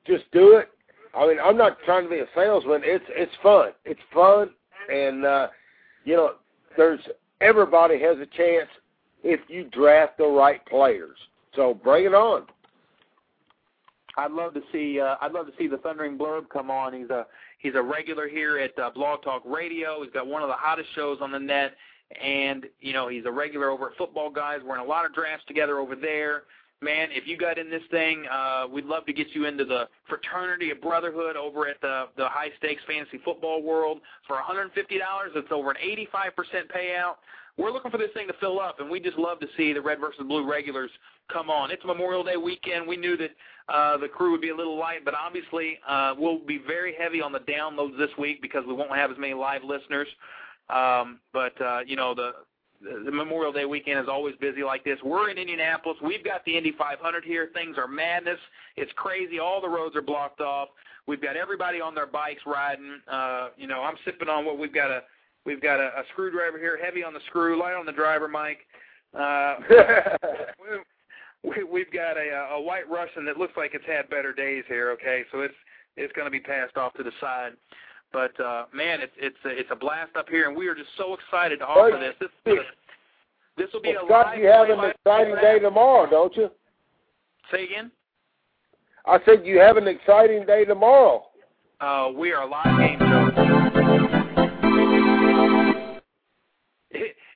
just 0.06 0.24
do 0.32 0.56
it. 0.56 0.70
I 1.14 1.28
mean, 1.28 1.36
I'm 1.42 1.58
not 1.58 1.76
trying 1.84 2.04
to 2.04 2.10
be 2.10 2.20
a 2.20 2.26
salesman. 2.34 2.80
It's 2.84 3.04
it's 3.10 3.32
fun. 3.42 3.72
It's 3.84 4.00
fun, 4.14 4.48
and 4.90 5.26
uh, 5.26 5.48
you 6.04 6.16
know, 6.16 6.32
there's 6.76 7.00
everybody 7.42 8.00
has 8.00 8.16
a 8.16 8.26
chance 8.34 8.68
if 9.24 9.40
you 9.48 9.64
draft 9.64 10.18
the 10.18 10.26
right 10.26 10.64
players. 10.66 11.16
So 11.56 11.74
bring 11.74 12.04
it 12.04 12.14
on. 12.14 12.44
I'd 14.16 14.30
love 14.30 14.54
to 14.54 14.60
see 14.70 15.00
uh, 15.00 15.16
I'd 15.20 15.32
love 15.32 15.46
to 15.46 15.52
see 15.58 15.66
the 15.66 15.78
Thundering 15.78 16.16
Blurb 16.16 16.48
come 16.48 16.70
on. 16.70 16.92
He's 16.92 17.10
a 17.10 17.26
he's 17.58 17.74
a 17.74 17.82
regular 17.82 18.28
here 18.28 18.58
at 18.58 18.78
uh, 18.78 18.90
Blog 18.90 19.22
Talk 19.22 19.42
Radio. 19.44 20.02
He's 20.02 20.12
got 20.12 20.26
one 20.26 20.42
of 20.42 20.48
the 20.48 20.54
hottest 20.54 20.88
shows 20.94 21.18
on 21.20 21.32
the 21.32 21.38
net, 21.38 21.72
and 22.22 22.66
you 22.80 22.92
know 22.92 23.08
he's 23.08 23.24
a 23.26 23.32
regular 23.32 23.70
over 23.70 23.90
at 23.90 23.96
Football 23.96 24.30
Guys. 24.30 24.60
We're 24.64 24.74
in 24.74 24.80
a 24.80 24.88
lot 24.88 25.04
of 25.04 25.14
drafts 25.14 25.46
together 25.46 25.78
over 25.78 25.96
there. 25.96 26.44
Man, 26.80 27.08
if 27.12 27.26
you 27.26 27.36
got 27.38 27.56
in 27.56 27.70
this 27.70 27.82
thing, 27.90 28.24
uh, 28.30 28.66
we'd 28.70 28.84
love 28.84 29.06
to 29.06 29.12
get 29.12 29.28
you 29.32 29.46
into 29.46 29.64
the 29.64 29.88
fraternity 30.08 30.70
of 30.70 30.80
brotherhood 30.80 31.34
over 31.34 31.66
at 31.66 31.80
the 31.80 32.04
the 32.16 32.28
high 32.28 32.50
stakes 32.58 32.82
fantasy 32.86 33.18
football 33.24 33.62
world 33.62 34.00
for 34.28 34.36
$150. 34.36 34.68
It's 34.76 35.48
over 35.50 35.70
an 35.70 35.76
85% 35.82 36.36
payout. 36.70 37.14
We're 37.56 37.70
looking 37.70 37.90
for 37.90 37.98
this 37.98 38.10
thing 38.14 38.26
to 38.26 38.34
fill 38.40 38.60
up, 38.60 38.80
and 38.80 38.90
we 38.90 38.98
just 38.98 39.16
love 39.16 39.38
to 39.40 39.46
see 39.56 39.72
the 39.72 39.80
red 39.80 40.00
versus 40.00 40.24
blue 40.26 40.48
regulars 40.48 40.90
come 41.32 41.50
on. 41.50 41.70
It's 41.70 41.84
Memorial 41.84 42.24
Day 42.24 42.36
weekend. 42.36 42.86
We 42.86 42.96
knew 42.96 43.16
that 43.16 43.30
uh, 43.68 43.96
the 43.98 44.08
crew 44.08 44.32
would 44.32 44.40
be 44.40 44.50
a 44.50 44.56
little 44.56 44.78
light, 44.78 45.04
but 45.04 45.14
obviously 45.14 45.78
uh, 45.88 46.14
we'll 46.18 46.40
be 46.40 46.58
very 46.58 46.94
heavy 46.98 47.22
on 47.22 47.32
the 47.32 47.38
downloads 47.40 47.96
this 47.96 48.10
week 48.18 48.42
because 48.42 48.64
we 48.66 48.74
won't 48.74 48.94
have 48.94 49.10
as 49.10 49.18
many 49.18 49.34
live 49.34 49.62
listeners. 49.62 50.08
Um, 50.68 51.20
but 51.32 51.60
uh, 51.60 51.80
you 51.86 51.96
know 51.96 52.14
the 52.14 52.32
the 53.04 53.10
Memorial 53.10 53.52
Day 53.52 53.64
weekend 53.64 53.98
is 53.98 54.06
always 54.10 54.34
busy 54.40 54.62
like 54.62 54.84
this. 54.84 54.98
We're 55.02 55.30
in 55.30 55.38
Indianapolis. 55.38 55.96
We've 56.02 56.24
got 56.24 56.44
the 56.44 56.56
Indy 56.56 56.74
500 56.76 57.24
here. 57.24 57.50
Things 57.54 57.78
are 57.78 57.88
madness. 57.88 58.38
It's 58.76 58.92
crazy. 58.96 59.38
All 59.38 59.60
the 59.62 59.68
roads 59.68 59.96
are 59.96 60.02
blocked 60.02 60.40
off. 60.40 60.68
We've 61.06 61.22
got 61.22 61.36
everybody 61.36 61.80
on 61.80 61.94
their 61.94 62.06
bikes 62.06 62.42
riding. 62.46 63.00
Uh, 63.10 63.48
you 63.56 63.66
know, 63.66 63.82
I'm 63.82 63.96
sipping 64.04 64.28
on 64.28 64.44
what 64.44 64.58
we've 64.58 64.74
got 64.74 64.90
a 64.90 65.02
we've 65.44 65.62
got 65.62 65.80
a, 65.80 65.86
a 65.98 66.02
screwdriver 66.12 66.58
here, 66.58 66.78
heavy 66.82 67.04
on 67.04 67.14
the 67.14 67.20
screw, 67.26 67.58
light 67.58 67.74
on 67.74 67.86
the 67.86 67.92
driver, 67.92 68.28
Mike. 68.28 68.58
Uh, 69.14 69.54
we, 71.44 71.62
we've 71.62 71.92
got 71.92 72.16
a, 72.16 72.48
a 72.54 72.60
white 72.60 72.90
Russian 72.90 73.24
that 73.26 73.36
looks 73.36 73.52
like 73.56 73.74
it's 73.74 73.86
had 73.86 74.10
better 74.10 74.32
days 74.32 74.64
here. 74.66 74.90
Okay, 74.90 75.22
so 75.30 75.40
it's 75.42 75.54
it's 75.96 76.12
going 76.14 76.24
to 76.24 76.32
be 76.32 76.40
passed 76.40 76.76
off 76.76 76.94
to 76.94 77.04
the 77.04 77.12
side. 77.20 77.52
But 78.12 78.38
uh, 78.40 78.64
man, 78.74 79.00
it's 79.00 79.12
it's 79.16 79.36
a, 79.44 79.50
it's 79.50 79.68
a 79.70 79.76
blast 79.76 80.16
up 80.16 80.28
here, 80.28 80.48
and 80.48 80.56
we 80.56 80.66
are 80.66 80.74
just 80.74 80.90
so 80.96 81.14
excited 81.14 81.60
to 81.60 81.64
offer 81.64 81.96
this. 81.98 82.28
This 82.44 82.58
this 83.56 83.68
will 83.72 83.82
be 83.82 83.94
Well, 83.94 84.04
a 84.04 84.08
Scott, 84.08 84.26
live 84.26 84.38
you 84.38 84.46
have 84.46 84.68
an 84.70 84.90
exciting 84.90 85.34
day 85.36 85.58
tomorrow, 85.60 86.10
don't 86.10 86.36
you? 86.36 86.50
Say 87.52 87.64
again. 87.64 87.90
I 89.06 89.18
said 89.24 89.44
you 89.44 89.60
have 89.60 89.76
an 89.76 89.86
exciting 89.86 90.46
day 90.46 90.64
tomorrow. 90.64 91.26
Uh, 91.80 92.10
we 92.16 92.32
are 92.32 92.48
live 92.48 92.78
game 92.78 92.98
show. 92.98 93.73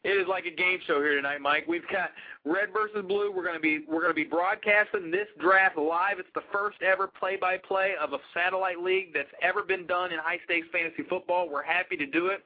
It, 0.04 0.10
is 0.10 0.28
like 0.28 0.46
a 0.46 0.50
game 0.50 0.78
show 0.86 1.00
here 1.00 1.16
tonight, 1.16 1.40
Mike. 1.40 1.66
We've 1.66 1.86
got 1.90 2.10
red 2.44 2.70
versus 2.72 3.04
blue. 3.06 3.32
We're 3.32 3.44
going 3.44 3.56
to 3.56 3.60
be 3.60 3.84
we're 3.88 4.00
going 4.00 4.10
to 4.10 4.14
be 4.14 4.24
broadcasting 4.24 5.10
this 5.10 5.26
draft 5.40 5.76
live. 5.76 6.18
It's 6.18 6.28
the 6.34 6.44
first 6.52 6.82
ever 6.82 7.06
play-by-play 7.06 7.94
of 8.00 8.12
a 8.12 8.18
satellite 8.34 8.80
league 8.80 9.12
that's 9.12 9.30
ever 9.42 9.62
been 9.62 9.86
done 9.86 10.12
in 10.12 10.18
high 10.18 10.38
stakes 10.44 10.68
fantasy 10.72 11.02
football. 11.08 11.48
We're 11.50 11.62
happy 11.62 11.96
to 11.96 12.06
do 12.06 12.28
it. 12.28 12.44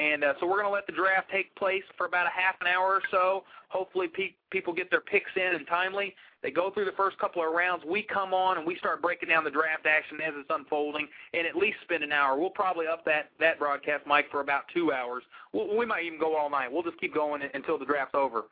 And 0.00 0.24
uh, 0.24 0.32
so 0.40 0.46
we're 0.46 0.56
going 0.56 0.70
to 0.70 0.72
let 0.72 0.86
the 0.86 0.94
draft 0.94 1.30
take 1.30 1.54
place 1.56 1.82
for 1.98 2.06
about 2.06 2.26
a 2.26 2.30
half 2.30 2.54
an 2.62 2.66
hour 2.66 2.86
or 2.86 3.02
so. 3.10 3.44
Hopefully, 3.68 4.08
pe- 4.08 4.34
people 4.50 4.72
get 4.72 4.90
their 4.90 5.02
picks 5.02 5.30
in 5.36 5.54
and 5.54 5.66
timely. 5.66 6.14
They 6.42 6.50
go 6.50 6.70
through 6.70 6.86
the 6.86 6.96
first 6.96 7.18
couple 7.18 7.46
of 7.46 7.52
rounds. 7.52 7.84
We 7.86 8.02
come 8.02 8.32
on 8.32 8.56
and 8.56 8.66
we 8.66 8.78
start 8.78 9.02
breaking 9.02 9.28
down 9.28 9.44
the 9.44 9.50
draft 9.50 9.84
action 9.84 10.18
as 10.26 10.32
it's 10.36 10.48
unfolding, 10.48 11.06
and 11.34 11.46
at 11.46 11.54
least 11.54 11.76
spend 11.82 12.02
an 12.02 12.12
hour. 12.12 12.38
We'll 12.38 12.48
probably 12.48 12.86
up 12.86 13.04
that 13.04 13.28
that 13.40 13.58
broadcast, 13.58 14.06
Mike, 14.06 14.30
for 14.30 14.40
about 14.40 14.62
two 14.72 14.90
hours. 14.90 15.22
We'll, 15.52 15.76
we 15.76 15.84
might 15.84 16.04
even 16.04 16.18
go 16.18 16.34
all 16.34 16.48
night. 16.48 16.72
We'll 16.72 16.82
just 16.82 16.98
keep 16.98 17.12
going 17.12 17.42
until 17.52 17.78
the 17.78 17.84
draft's 17.84 18.14
over. 18.14 18.44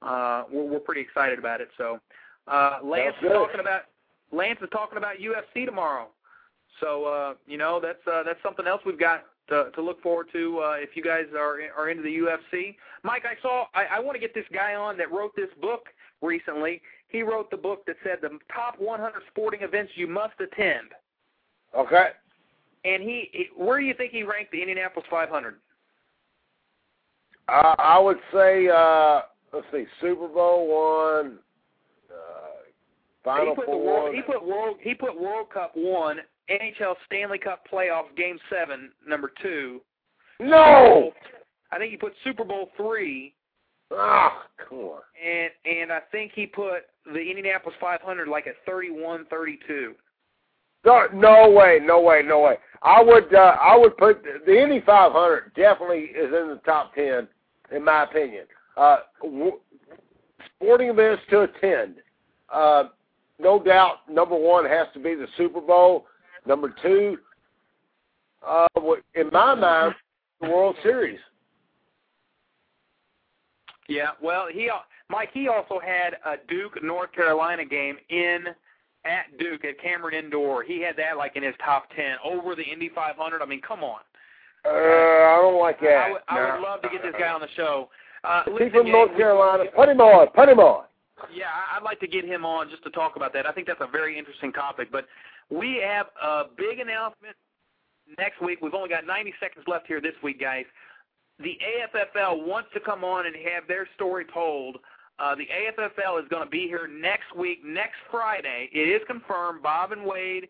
Uh, 0.00 0.44
we're, 0.50 0.64
we're 0.64 0.78
pretty 0.80 1.02
excited 1.02 1.38
about 1.38 1.60
it. 1.60 1.68
So, 1.76 2.00
uh, 2.48 2.78
Lance 2.82 3.14
is 3.22 3.28
talking 3.28 3.60
about 3.60 3.82
Lance 4.32 4.58
is 4.62 4.70
talking 4.72 4.96
about 4.96 5.16
UFC 5.18 5.66
tomorrow. 5.66 6.08
So 6.80 7.04
uh, 7.04 7.34
you 7.46 7.58
know 7.58 7.78
that's 7.78 8.04
uh, 8.10 8.22
that's 8.22 8.42
something 8.42 8.66
else 8.66 8.80
we've 8.86 8.98
got 8.98 9.24
to, 9.48 9.70
to 9.74 9.82
look 9.82 10.02
forward 10.02 10.28
to 10.32 10.60
uh, 10.60 10.74
if 10.78 10.90
you 10.94 11.02
guys 11.02 11.24
are 11.36 11.58
are 11.76 11.90
into 11.90 12.02
the 12.02 12.08
UFC. 12.08 12.76
Mike, 13.02 13.24
I 13.24 13.40
saw 13.42 13.66
I, 13.74 13.96
I 13.96 14.00
want 14.00 14.14
to 14.16 14.20
get 14.20 14.34
this 14.34 14.46
guy 14.52 14.74
on 14.74 14.96
that 14.98 15.12
wrote 15.12 15.32
this 15.36 15.50
book 15.60 15.86
recently. 16.22 16.80
He 17.08 17.22
wrote 17.22 17.50
the 17.50 17.56
book 17.56 17.84
that 17.86 17.96
said 18.02 18.18
the 18.22 18.38
top 18.52 18.74
100 18.78 19.12
sporting 19.30 19.60
events 19.62 19.92
you 19.94 20.06
must 20.06 20.34
attend. 20.40 20.88
Okay. 21.76 22.08
And 22.84 23.02
he, 23.02 23.28
he 23.32 23.46
where 23.56 23.78
do 23.78 23.86
you 23.86 23.94
think 23.94 24.12
he 24.12 24.22
ranked 24.22 24.52
the 24.52 24.60
Indianapolis 24.60 25.06
500? 25.10 25.56
Uh, 27.46 27.74
I 27.78 27.98
would 27.98 28.16
say, 28.32 28.68
uh, 28.68 29.20
let's 29.52 29.66
see, 29.70 29.84
Super 30.00 30.28
Bowl 30.28 31.18
one, 31.20 31.38
uh, 32.10 32.44
Final 33.24 33.46
he 33.46 33.54
put 33.54 33.66
the 33.70 33.76
world 33.76 34.14
he 34.14 34.22
put 34.22 34.46
world 34.46 34.76
he 34.80 34.94
put 34.94 35.20
World 35.20 35.50
Cup 35.52 35.72
one, 35.74 36.18
NHL 36.50 36.94
Stanley 37.06 37.38
Cup 37.38 37.62
playoff 37.72 38.04
game 38.16 38.38
seven, 38.50 38.90
number 39.06 39.32
two. 39.42 39.80
no! 40.40 41.12
I 41.72 41.78
think 41.78 41.90
he 41.90 41.96
put 41.96 42.12
Super 42.22 42.44
Bowl 42.44 42.70
three, 42.76 43.34
Ah, 43.92 44.44
come 44.68 44.78
on. 44.78 45.00
and 45.24 45.50
and 45.64 45.92
I 45.92 46.00
think 46.12 46.32
he 46.34 46.46
put 46.46 46.82
the 47.06 47.18
Indianapolis 47.20 47.74
500 47.80 48.28
like 48.28 48.46
at 48.46 48.54
31, 48.66 49.26
32. 49.28 49.94
No, 50.86 51.06
no 51.14 51.50
way, 51.50 51.80
no 51.82 52.00
way, 52.00 52.22
no 52.24 52.40
way. 52.40 52.56
I 52.82 53.02
would, 53.02 53.34
uh, 53.34 53.56
I 53.60 53.76
would 53.76 53.96
put 53.96 54.22
the, 54.22 54.40
the 54.44 54.62
Indy 54.62 54.82
500 54.84 55.52
definitely 55.54 56.00
is 56.14 56.26
in 56.26 56.48
the 56.50 56.60
top 56.64 56.94
ten, 56.94 57.26
in 57.74 57.82
my 57.84 58.04
opinion. 58.04 58.44
Uh, 58.76 58.98
w- 59.22 59.58
sporting 60.56 60.90
events 60.90 61.22
to 61.30 61.40
attend. 61.42 61.96
Uh, 62.52 62.84
no 63.40 63.62
doubt, 63.62 64.08
number 64.10 64.36
one 64.36 64.64
has 64.66 64.86
to 64.94 65.00
be 65.00 65.14
the 65.14 65.26
Super 65.38 65.60
Bowl. 65.60 66.06
Number 66.46 66.74
two, 66.82 67.18
uh, 68.46 68.66
in 69.14 69.30
my 69.32 69.54
mind, 69.54 69.94
the 70.40 70.48
World 70.48 70.76
Series. 70.82 71.18
Yeah, 73.88 74.10
well, 74.22 74.46
he 74.50 74.70
Mike 75.10 75.30
he 75.32 75.48
also 75.48 75.78
had 75.78 76.14
a 76.24 76.36
Duke 76.48 76.82
North 76.82 77.12
Carolina 77.12 77.64
game 77.64 77.96
in 78.08 78.44
at 79.04 79.38
Duke 79.38 79.64
at 79.64 79.78
Cameron 79.80 80.14
Indoor. 80.14 80.62
He 80.62 80.80
had 80.80 80.96
that 80.96 81.16
like 81.16 81.36
in 81.36 81.42
his 81.42 81.54
top 81.64 81.88
10 81.94 82.16
over 82.24 82.54
the 82.54 82.62
Indy 82.62 82.90
500. 82.94 83.42
I 83.42 83.46
mean, 83.46 83.60
come 83.60 83.84
on. 83.84 84.00
Uh, 84.64 84.70
I 84.70 85.38
don't 85.42 85.60
like 85.60 85.78
that. 85.80 86.06
I 86.06 86.10
would, 86.12 86.20
I 86.28 86.52
would 86.54 86.62
love 86.62 86.80
to 86.82 86.88
get 86.88 87.02
this 87.02 87.14
guy 87.18 87.28
on 87.28 87.42
the 87.42 87.48
show. 87.54 87.90
Uh, 88.22 88.44
He's 88.58 88.72
from 88.72 88.90
North 88.90 89.10
we- 89.10 89.18
Carolina. 89.18 89.64
Put 89.76 89.90
him 89.90 90.00
on. 90.00 90.28
Put 90.28 90.48
him 90.48 90.58
on. 90.58 90.84
Yeah, 91.32 91.46
I'd 91.74 91.82
like 91.82 92.00
to 92.00 92.06
get 92.06 92.24
him 92.24 92.44
on 92.44 92.70
just 92.70 92.82
to 92.84 92.90
talk 92.90 93.16
about 93.16 93.32
that. 93.34 93.46
I 93.46 93.52
think 93.52 93.66
that's 93.66 93.80
a 93.80 93.86
very 93.86 94.18
interesting 94.18 94.52
topic. 94.52 94.88
But 94.90 95.06
we 95.50 95.82
have 95.84 96.06
a 96.20 96.44
big 96.56 96.78
announcement 96.78 97.36
next 98.18 98.40
week. 98.42 98.60
We've 98.60 98.74
only 98.74 98.88
got 98.88 99.06
90 99.06 99.34
seconds 99.40 99.64
left 99.66 99.86
here 99.86 100.00
this 100.00 100.14
week, 100.22 100.40
guys. 100.40 100.64
The 101.38 101.58
AFFL 101.58 102.46
wants 102.46 102.68
to 102.74 102.80
come 102.80 103.04
on 103.04 103.26
and 103.26 103.34
have 103.54 103.66
their 103.66 103.88
story 103.94 104.24
told. 104.32 104.78
Uh, 105.18 105.34
the 105.34 105.46
AFFL 105.46 106.22
is 106.22 106.28
going 106.28 106.44
to 106.44 106.50
be 106.50 106.66
here 106.66 106.88
next 106.88 107.34
week, 107.36 107.64
next 107.64 107.96
Friday. 108.10 108.68
It 108.72 108.88
is 108.88 109.00
confirmed. 109.06 109.62
Bob 109.62 109.92
and 109.92 110.04
Wade, 110.04 110.48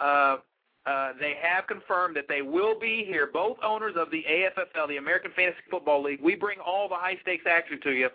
uh, 0.00 0.38
uh, 0.86 1.12
they 1.20 1.34
have 1.40 1.66
confirmed 1.66 2.16
that 2.16 2.26
they 2.28 2.42
will 2.42 2.78
be 2.78 3.04
here. 3.06 3.28
Both 3.32 3.58
owners 3.62 3.94
of 3.96 4.10
the 4.10 4.24
AFFL, 4.28 4.88
the 4.88 4.96
American 4.96 5.30
Fantasy 5.36 5.60
Football 5.70 6.02
League. 6.02 6.20
We 6.22 6.34
bring 6.34 6.58
all 6.58 6.88
the 6.88 6.96
high 6.96 7.18
stakes 7.22 7.44
action 7.48 7.78
to 7.82 7.90
you. 7.90 8.08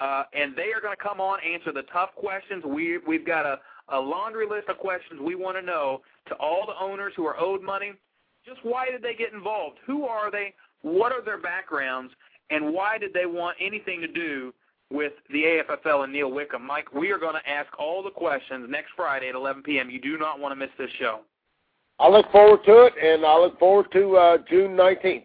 Uh, 0.00 0.24
and 0.32 0.56
they 0.56 0.72
are 0.72 0.80
going 0.80 0.96
to 0.96 1.02
come 1.02 1.20
on, 1.20 1.38
answer 1.40 1.72
the 1.72 1.84
tough 1.92 2.10
questions. 2.16 2.64
We 2.64 2.98
we've 3.06 3.26
got 3.26 3.46
a, 3.46 3.60
a 3.88 3.98
laundry 3.98 4.46
list 4.48 4.68
of 4.68 4.78
questions 4.78 5.20
we 5.20 5.34
want 5.34 5.56
to 5.56 5.62
know 5.62 6.00
to 6.28 6.34
all 6.34 6.66
the 6.66 6.82
owners 6.82 7.12
who 7.16 7.26
are 7.26 7.38
owed 7.38 7.62
money. 7.62 7.92
Just 8.46 8.60
why 8.62 8.90
did 8.90 9.02
they 9.02 9.14
get 9.14 9.32
involved? 9.32 9.78
Who 9.86 10.04
are 10.04 10.30
they? 10.30 10.54
What 10.82 11.12
are 11.12 11.22
their 11.24 11.38
backgrounds? 11.38 12.12
And 12.50 12.72
why 12.72 12.98
did 12.98 13.12
they 13.12 13.26
want 13.26 13.56
anything 13.60 14.00
to 14.00 14.08
do 14.08 14.52
with 14.90 15.12
the 15.30 15.42
AFFL 15.42 16.04
and 16.04 16.12
Neil 16.12 16.30
Wickham? 16.30 16.66
Mike, 16.66 16.92
we 16.92 17.10
are 17.10 17.18
going 17.18 17.34
to 17.34 17.50
ask 17.50 17.68
all 17.78 18.02
the 18.02 18.10
questions 18.10 18.66
next 18.68 18.90
Friday 18.94 19.28
at 19.28 19.34
11 19.34 19.62
p.m. 19.62 19.90
You 19.90 20.00
do 20.00 20.18
not 20.18 20.40
want 20.40 20.52
to 20.52 20.56
miss 20.56 20.70
this 20.78 20.90
show. 20.98 21.20
I 21.98 22.08
look 22.08 22.30
forward 22.32 22.60
to 22.66 22.86
it, 22.86 22.92
and 23.00 23.24
I 23.24 23.38
look 23.38 23.58
forward 23.58 23.86
to 23.92 24.16
uh, 24.16 24.38
June 24.50 24.72
19th. 24.76 25.24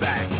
Back. 0.00 0.39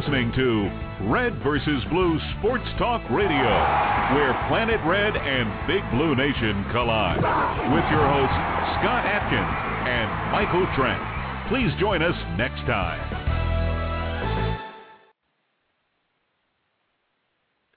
Listening 0.00 0.32
to 0.32 0.70
Red 1.10 1.34
versus 1.42 1.84
Blue 1.90 2.18
Sports 2.38 2.64
Talk 2.78 3.02
Radio, 3.10 3.52
where 4.16 4.32
Planet 4.48 4.80
Red 4.86 5.14
and 5.14 5.66
Big 5.66 5.82
Blue 5.90 6.16
Nation 6.16 6.64
collide. 6.72 7.18
With 7.18 7.84
your 7.90 8.08
hosts, 8.08 8.32
Scott 8.80 9.04
Atkins 9.04 9.52
and 9.90 10.32
Michael 10.32 10.66
Trent. 10.74 11.02
Please 11.48 11.70
join 11.78 12.00
us 12.00 12.14
next 12.38 12.60
time. 12.60 12.98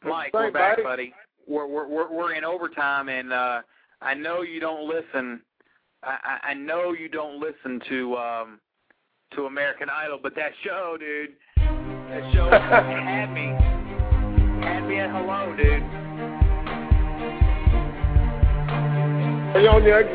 Mike, 0.06 0.34
we're 0.34 0.52
back, 0.52 0.82
buddy. 0.82 1.14
We're 1.46 1.68
we're 1.68 1.90
we're, 1.90 2.10
we're 2.10 2.36
in 2.36 2.46
overtime, 2.46 3.10
and 3.10 3.34
uh, 3.34 3.62
I 4.02 4.14
know 4.14 4.44
you 4.44 4.62
don't 4.62 4.88
listen. 4.88 5.42
I, 6.02 6.18
I 6.24 6.50
I 6.52 6.54
know 6.54 6.94
you 6.94 7.10
don't 7.10 7.42
listen 7.42 7.82
to 7.90 8.16
um, 8.16 8.60
to 9.36 9.46
American 9.46 9.90
Idol, 9.90 10.20
but 10.24 10.36
that 10.36 10.52
show, 10.64 10.96
dude, 10.98 11.36
that 12.14 12.32
show 12.32 12.48
had 12.50 13.34
me. 13.34 13.48
Had 14.64 14.88
me 14.88 15.00
at 15.00 15.10
hello, 15.10 15.56
dude. 15.58 15.82
Are 19.54 19.58
oh! 19.58 19.60
oh! 19.60 19.62
you 19.62 19.70
on 19.70 19.84
the 19.84 19.92
edge 19.92 20.06
of 20.06 20.14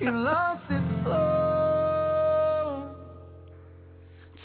your 0.00 0.51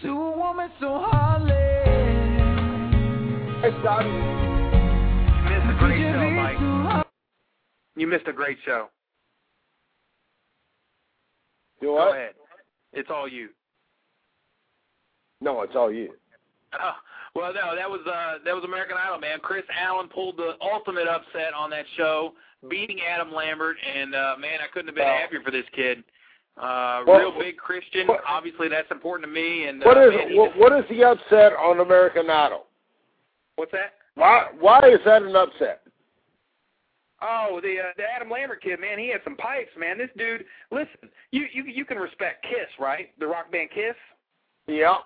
to 0.04 0.10
a 0.10 0.38
woman 0.38 0.70
so 0.80 1.00
heartless. 1.04 1.52
Hey, 3.62 3.72
Scott. 3.82 4.06
You 4.06 5.50
missed 5.50 5.70
a 5.70 5.78
great 5.80 6.02
show, 6.14 6.20
be 6.20 6.32
Mike. 6.32 7.06
You 7.96 8.08
missed 8.08 8.28
a 8.28 8.34
great 8.34 8.58
show. 8.66 8.90
You 11.82 11.88
Go 11.90 11.94
what? 11.96 12.16
ahead. 12.16 12.34
It's 12.94 13.10
all 13.12 13.28
you. 13.28 13.50
No, 15.42 15.62
it's 15.62 15.74
all 15.76 15.92
you. 15.92 16.14
Oh, 16.80 16.92
well, 17.34 17.54
no, 17.54 17.76
that 17.78 17.90
was 17.90 18.02
uh, 18.06 18.44
that 18.44 18.54
was 18.54 18.64
American 18.66 18.98
Idol, 19.02 19.20
man. 19.20 19.40
Kris 19.40 19.64
Allen 19.80 20.10
pulled 20.14 20.36
the 20.36 20.56
ultimate 20.62 21.08
upset 21.08 21.54
on 21.58 21.70
that 21.70 21.86
show, 21.96 22.34
beating 22.70 23.00
Adam 23.10 23.32
Lambert, 23.34 23.78
and 23.82 24.14
uh, 24.14 24.36
man, 24.38 24.60
I 24.62 24.68
couldn't 24.74 24.88
have 24.88 24.96
been 24.96 25.06
Wow. 25.06 25.18
happier 25.22 25.40
for 25.46 25.52
this 25.52 25.64
kid. 25.74 26.04
Uh, 26.58 27.04
Well, 27.06 27.20
real 27.20 27.40
big 27.40 27.58
Christian. 27.58 28.08
what- 28.08 28.24
Obviously, 28.28 28.68
that's 28.68 28.90
important 28.90 29.28
to 29.28 29.34
me. 29.34 29.68
And 29.68 29.84
what 29.84 29.98
uh, 29.98 30.10
is 30.10 30.16
man, 30.16 30.36
what, 30.36 30.58
what 30.58 30.74
is 30.74 30.86
the 30.90 31.04
upset 31.04 31.54
on 31.54 31.80
American 31.80 32.30
Idol? 32.30 32.66
what's 33.56 33.72
that? 33.72 33.94
Why 34.16 34.48
why 34.60 34.80
is 34.90 35.00
that 35.06 35.22
an 35.22 35.36
upset? 35.36 35.82
Oh, 37.22 37.60
the 37.62 37.80
uh, 37.80 37.94
the 37.98 38.04
Adam 38.04 38.30
Lambert 38.30 38.62
kid, 38.62 38.80
man, 38.80 39.00
he 39.00 39.10
had 39.10 39.22
some 39.24 39.36
pipes, 39.36 39.72
man. 39.78 39.98
This 39.98 40.10
dude, 40.18 40.46
listen, 40.72 41.10
you 41.32 41.46
you 41.52 41.64
you 41.66 41.86
can 41.86 41.98
respect 41.98 42.44
Kiss, 42.44 42.70
right? 42.80 43.10
The 43.20 43.28
rock 43.28 43.52
band 43.52 43.70
Kiss. 43.74 43.96
Yeah. 44.68 44.98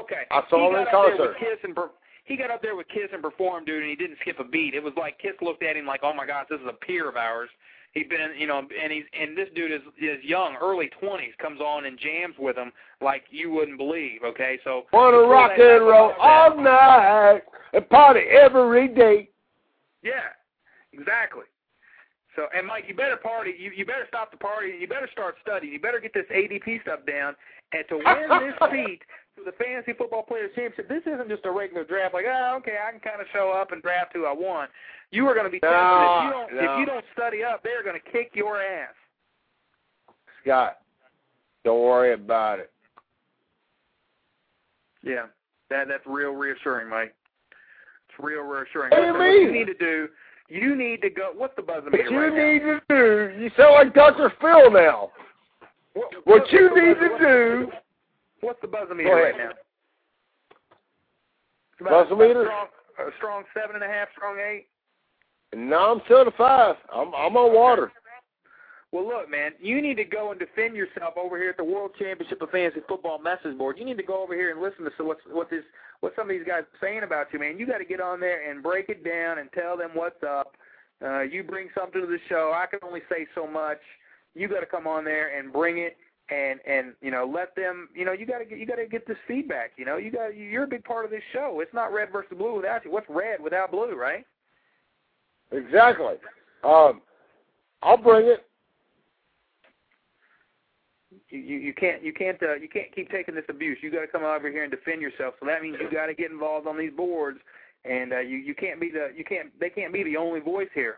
Okay. 0.00 0.22
I 0.30 0.42
saw 0.48 0.70
him 0.70 0.76
in 0.78 0.84
got 0.84 0.94
up 0.94 1.06
there 1.06 1.16
concert. 1.16 1.38
Kiss 1.40 1.58
and 1.64 1.76
he 2.24 2.36
got 2.36 2.50
up 2.50 2.62
there 2.62 2.76
with 2.76 2.86
Kiss 2.88 3.10
and 3.12 3.20
performed, 3.22 3.66
dude, 3.66 3.82
and 3.82 3.90
he 3.90 3.96
didn't 3.96 4.18
skip 4.20 4.38
a 4.38 4.44
beat. 4.44 4.74
It 4.74 4.82
was 4.82 4.92
like 4.96 5.18
Kiss 5.18 5.34
looked 5.42 5.64
at 5.64 5.76
him 5.76 5.86
like, 5.86 6.00
"Oh 6.04 6.12
my 6.14 6.26
gosh, 6.26 6.46
this 6.48 6.60
is 6.60 6.66
a 6.68 6.72
peer 6.84 7.08
of 7.08 7.16
ours." 7.16 7.50
He'd 7.92 8.08
been, 8.08 8.20
you 8.38 8.46
know, 8.46 8.58
and 8.58 8.92
he's 8.92 9.04
and 9.18 9.36
this 9.36 9.48
dude 9.54 9.72
is 9.72 9.80
is 9.98 10.22
young, 10.22 10.56
early 10.62 10.90
twenties, 11.00 11.32
comes 11.40 11.60
on 11.60 11.86
and 11.86 11.98
jams 11.98 12.36
with 12.38 12.56
him 12.56 12.70
like 13.00 13.24
you 13.30 13.50
wouldn't 13.50 13.78
believe. 13.78 14.20
Okay, 14.24 14.60
so 14.62 14.84
Wanna 14.92 15.18
rock 15.18 15.52
and 15.58 15.82
roll 15.82 16.12
all 16.20 16.56
night 16.56 17.42
and 17.72 17.88
party 17.88 18.20
every 18.20 18.88
day. 18.88 19.28
Yeah, 20.02 20.30
exactly. 20.92 21.44
So, 22.36 22.46
and 22.56 22.64
Mike, 22.64 22.84
you 22.86 22.94
better 22.94 23.16
party. 23.16 23.54
You 23.58 23.72
you 23.74 23.84
better 23.84 24.06
stop 24.06 24.30
the 24.30 24.36
party. 24.36 24.72
You 24.78 24.86
better 24.86 25.08
start 25.10 25.34
studying. 25.42 25.72
You 25.72 25.80
better 25.80 26.00
get 26.00 26.14
this 26.14 26.26
ADP 26.32 26.82
stuff 26.82 27.00
down. 27.06 27.34
And 27.72 27.84
to 27.88 27.96
win 27.96 28.28
this 28.40 28.70
seat 28.70 29.00
to 29.36 29.42
the 29.44 29.52
Fantasy 29.52 29.92
Football 29.92 30.22
Players 30.22 30.50
Championship, 30.54 30.88
this 30.88 31.02
isn't 31.06 31.28
just 31.28 31.44
a 31.44 31.50
regular 31.50 31.84
draft. 31.84 32.14
Like, 32.14 32.26
oh, 32.28 32.56
okay, 32.58 32.76
I 32.86 32.90
can 32.90 33.00
kind 33.00 33.20
of 33.20 33.26
show 33.32 33.50
up 33.50 33.72
and 33.72 33.82
draft 33.82 34.12
who 34.12 34.26
I 34.26 34.32
want. 34.32 34.70
You 35.10 35.26
are 35.26 35.34
going 35.34 35.46
to 35.46 35.50
be 35.50 35.60
tested. 35.60 35.76
if 35.76 36.24
you 36.24 36.30
don't 36.30 36.54
No, 36.54 36.74
if 36.74 36.80
you 36.80 36.86
don't 36.86 37.04
study 37.12 37.42
up, 37.44 37.62
they're 37.62 37.82
going 37.82 37.98
to 38.00 38.10
kick 38.10 38.32
your 38.34 38.62
ass. 38.62 38.94
Scott, 40.42 40.78
don't 41.64 41.80
worry 41.82 42.14
about 42.14 42.58
it. 42.60 42.70
Yeah, 45.02 45.26
that 45.70 45.88
that's 45.88 46.04
real 46.06 46.32
reassuring, 46.32 46.88
Mike. 46.88 47.14
It's 48.08 48.18
real 48.22 48.42
reassuring. 48.42 48.90
What 48.90 49.00
do 49.00 49.06
you 49.06 49.12
What 49.12 49.24
you 49.24 49.52
need 49.52 49.66
to 49.66 49.74
do, 49.74 50.08
you 50.48 50.76
need 50.76 51.00
to 51.02 51.10
go. 51.10 51.30
What's 51.34 51.56
the 51.56 51.62
buzzer 51.62 51.90
What 51.90 52.10
you 52.10 52.18
right 52.18 52.32
now? 52.32 52.52
need 52.52 52.58
to 52.60 52.80
do, 52.88 53.42
you 53.42 53.50
sound 53.56 53.74
like 53.74 53.94
Dr. 53.94 54.32
Phil 54.40 54.70
now. 54.70 55.10
What, 55.94 56.12
What 56.24 56.40
what's 56.40 56.52
you 56.52 56.68
need 56.74 56.94
to 57.00 57.18
do, 57.18 57.70
What's 58.40 58.60
the 58.60 58.68
buzzer 58.68 58.94
meter 58.94 59.14
right 59.14 59.36
now? 59.36 59.50
It's 61.72 61.80
about- 61.80 62.08
Buzzer 62.08 62.16
meter? 62.16 62.44
Strong, 62.44 62.68
a 62.98 63.16
strong 63.16 63.44
seven 63.54 63.76
and 63.76 63.84
a 63.84 63.88
half, 63.88 64.08
strong 64.12 64.38
eight. 64.38 64.66
no, 65.54 65.92
I'm 65.92 66.00
still 66.04 66.24
to 66.24 66.30
five. 66.32 66.76
I'm 66.92 67.14
I'm 67.14 67.36
on 67.36 67.54
water. 67.54 67.92
Well, 68.92 69.06
look, 69.06 69.30
man, 69.30 69.52
you 69.60 69.80
need 69.80 69.96
to 69.98 70.04
go 70.04 70.32
and 70.32 70.40
defend 70.40 70.74
yourself 70.74 71.14
over 71.16 71.38
here 71.38 71.50
at 71.50 71.56
the 71.56 71.64
World 71.64 71.92
Championship 71.96 72.42
of 72.42 72.50
Fantasy 72.50 72.80
Football 72.88 73.20
message 73.20 73.56
board. 73.56 73.78
You 73.78 73.84
need 73.84 73.98
to 73.98 74.02
go 74.02 74.20
over 74.20 74.34
here 74.34 74.50
and 74.50 74.60
listen 74.60 74.84
to 74.84 75.04
what's 75.04 75.20
what 75.30 75.48
this 75.48 75.62
what 76.00 76.12
some 76.16 76.28
of 76.28 76.36
these 76.36 76.46
guys 76.46 76.62
are 76.62 76.78
saying 76.80 77.02
about 77.04 77.32
you, 77.32 77.38
man. 77.38 77.56
You 77.58 77.66
got 77.66 77.78
to 77.78 77.84
get 77.84 78.00
on 78.00 78.18
there 78.20 78.50
and 78.50 78.62
break 78.62 78.88
it 78.88 79.04
down 79.04 79.38
and 79.38 79.48
tell 79.52 79.76
them 79.76 79.90
what's 79.94 80.22
up. 80.24 80.56
Uh, 81.04 81.20
you 81.20 81.42
bring 81.42 81.68
something 81.74 82.00
to 82.00 82.06
the 82.06 82.18
show. 82.28 82.52
I 82.54 82.66
can 82.66 82.80
only 82.82 83.00
say 83.08 83.26
so 83.34 83.46
much. 83.46 83.78
You 84.34 84.48
got 84.48 84.60
to 84.60 84.66
come 84.66 84.86
on 84.86 85.04
there 85.04 85.38
and 85.38 85.52
bring 85.52 85.78
it 85.78 85.96
and 86.30 86.60
and 86.66 86.94
you 87.00 87.10
know 87.10 87.30
let 87.32 87.54
them 87.56 87.88
you 87.94 88.04
know 88.04 88.12
you 88.12 88.26
got 88.26 88.38
to 88.38 88.44
get 88.44 88.58
you 88.58 88.66
got 88.66 88.76
to 88.76 88.86
get 88.86 89.06
this 89.06 89.18
feedback. 89.26 89.72
You 89.76 89.84
know 89.84 89.96
you 89.96 90.10
got 90.10 90.36
you're 90.36 90.64
a 90.64 90.68
big 90.68 90.84
part 90.84 91.04
of 91.04 91.10
this 91.10 91.22
show. 91.32 91.60
It's 91.60 91.74
not 91.74 91.92
red 91.92 92.10
versus 92.12 92.32
blue 92.36 92.56
without 92.56 92.84
you. 92.84 92.92
What's 92.92 93.08
red 93.08 93.40
without 93.40 93.70
blue, 93.70 93.94
right? 93.94 94.24
Exactly. 95.52 96.14
Um, 96.62 97.02
I'll 97.82 97.96
bring 97.96 98.26
it. 98.26 98.46
you 101.30 101.38
you 101.38 101.56
you 101.58 101.74
can't 101.74 102.02
you 102.02 102.12
can't 102.12 102.42
uh, 102.42 102.54
you 102.54 102.68
can't 102.68 102.94
keep 102.94 103.10
taking 103.10 103.34
this 103.34 103.44
abuse. 103.48 103.78
You 103.82 103.90
got 103.90 104.00
to 104.00 104.06
come 104.06 104.24
over 104.24 104.50
here 104.50 104.62
and 104.62 104.70
defend 104.70 105.00
yourself. 105.00 105.34
So 105.40 105.46
that 105.46 105.62
means 105.62 105.76
you 105.80 105.90
got 105.90 106.06
to 106.06 106.14
get 106.14 106.30
involved 106.30 106.66
on 106.66 106.78
these 106.78 106.92
boards, 106.96 107.38
and 107.84 108.12
uh, 108.12 108.20
you 108.20 108.36
you 108.38 108.54
can't 108.54 108.80
be 108.80 108.90
the 108.90 109.10
you 109.16 109.24
can't 109.24 109.48
they 109.58 109.70
can't 109.70 109.92
be 109.92 110.02
the 110.02 110.16
only 110.16 110.40
voice 110.40 110.68
here. 110.74 110.96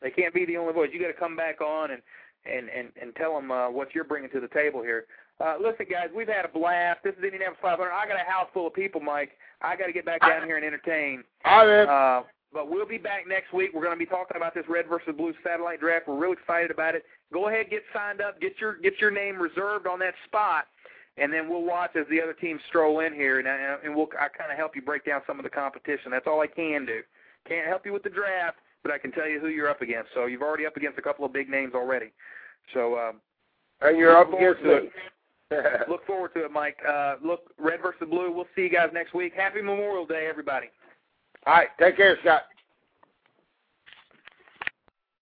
They 0.00 0.10
can't 0.10 0.34
be 0.34 0.44
the 0.46 0.56
only 0.56 0.72
voice. 0.72 0.90
You 0.92 1.00
got 1.00 1.08
to 1.08 1.12
come 1.12 1.36
back 1.36 1.60
on 1.60 1.92
and 1.92 2.02
and 2.44 2.68
and 2.68 2.88
and 3.00 3.14
tell 3.16 3.34
them 3.34 3.50
uh, 3.50 3.70
what 3.70 3.94
you're 3.94 4.04
bringing 4.04 4.30
to 4.30 4.40
the 4.40 4.48
table 4.48 4.82
here. 4.82 5.06
Uh, 5.40 5.56
listen, 5.60 5.86
guys, 5.90 6.08
we've 6.14 6.28
had 6.28 6.44
a 6.44 6.48
blast. 6.48 7.00
This 7.02 7.14
is 7.18 7.24
Indianapolis 7.24 7.58
500. 7.62 7.90
I 7.90 8.06
got 8.06 8.16
a 8.16 8.30
house 8.30 8.48
full 8.52 8.66
of 8.66 8.74
people, 8.74 9.00
Mike. 9.00 9.32
I 9.60 9.76
got 9.76 9.86
to 9.86 9.92
get 9.92 10.04
back 10.04 10.20
down 10.20 10.44
here 10.44 10.56
and 10.56 10.64
entertain. 10.64 11.24
I 11.44 11.64
did. 11.64 11.88
Uh, 11.88 12.22
but 12.52 12.68
we'll 12.68 12.86
be 12.86 12.98
back 12.98 13.26
next 13.26 13.52
week. 13.52 13.70
We're 13.72 13.82
going 13.82 13.96
to 13.96 13.98
be 13.98 14.06
talking 14.06 14.36
about 14.36 14.54
this 14.54 14.64
red 14.68 14.86
versus 14.86 15.14
blue 15.16 15.32
satellite 15.42 15.80
draft. 15.80 16.06
We're 16.06 16.18
real 16.18 16.32
excited 16.32 16.70
about 16.70 16.94
it. 16.94 17.04
Go 17.32 17.48
ahead, 17.48 17.70
get 17.70 17.82
signed 17.94 18.20
up, 18.20 18.40
get 18.40 18.60
your 18.60 18.76
get 18.76 19.00
your 19.00 19.10
name 19.10 19.40
reserved 19.40 19.86
on 19.86 19.98
that 20.00 20.14
spot, 20.26 20.66
and 21.16 21.32
then 21.32 21.48
we'll 21.48 21.64
watch 21.64 21.96
as 21.96 22.06
the 22.10 22.20
other 22.20 22.34
teams 22.34 22.60
stroll 22.68 23.00
in 23.00 23.14
here, 23.14 23.38
and 23.38 23.48
uh, 23.48 23.78
and 23.84 23.96
we'll 23.96 24.08
I 24.20 24.28
kind 24.28 24.52
of 24.52 24.58
help 24.58 24.76
you 24.76 24.82
break 24.82 25.04
down 25.04 25.22
some 25.26 25.38
of 25.38 25.44
the 25.44 25.50
competition. 25.50 26.10
That's 26.10 26.26
all 26.26 26.40
I 26.40 26.46
can 26.46 26.84
do. 26.84 27.00
Can't 27.48 27.66
help 27.66 27.86
you 27.86 27.92
with 27.92 28.02
the 28.02 28.10
draft, 28.10 28.58
but 28.82 28.92
I 28.92 28.98
can 28.98 29.12
tell 29.12 29.28
you 29.28 29.40
who 29.40 29.48
you're 29.48 29.68
up 29.68 29.82
against. 29.82 30.10
So 30.14 30.26
you've 30.26 30.42
already 30.42 30.66
up 30.66 30.76
against 30.76 30.98
a 30.98 31.02
couple 31.02 31.24
of 31.24 31.32
big 31.32 31.48
names 31.48 31.74
already. 31.74 32.12
So 32.74 32.98
um, 32.98 33.20
and 33.80 33.98
you're 33.98 34.16
up 34.16 34.32
against 34.32 34.60
it. 34.64 34.90
look 35.88 36.06
forward 36.06 36.32
to 36.34 36.44
it, 36.44 36.50
Mike. 36.50 36.78
Uh, 36.88 37.16
look, 37.22 37.52
red 37.58 37.80
versus 37.82 38.08
blue. 38.08 38.32
We'll 38.32 38.46
see 38.56 38.62
you 38.62 38.70
guys 38.70 38.90
next 38.92 39.14
week. 39.14 39.32
Happy 39.36 39.60
Memorial 39.60 40.06
Day, 40.06 40.26
everybody. 40.28 40.68
All 41.46 41.54
right, 41.54 41.68
take 41.78 41.96
care, 41.96 42.16
Scott. 42.22 42.42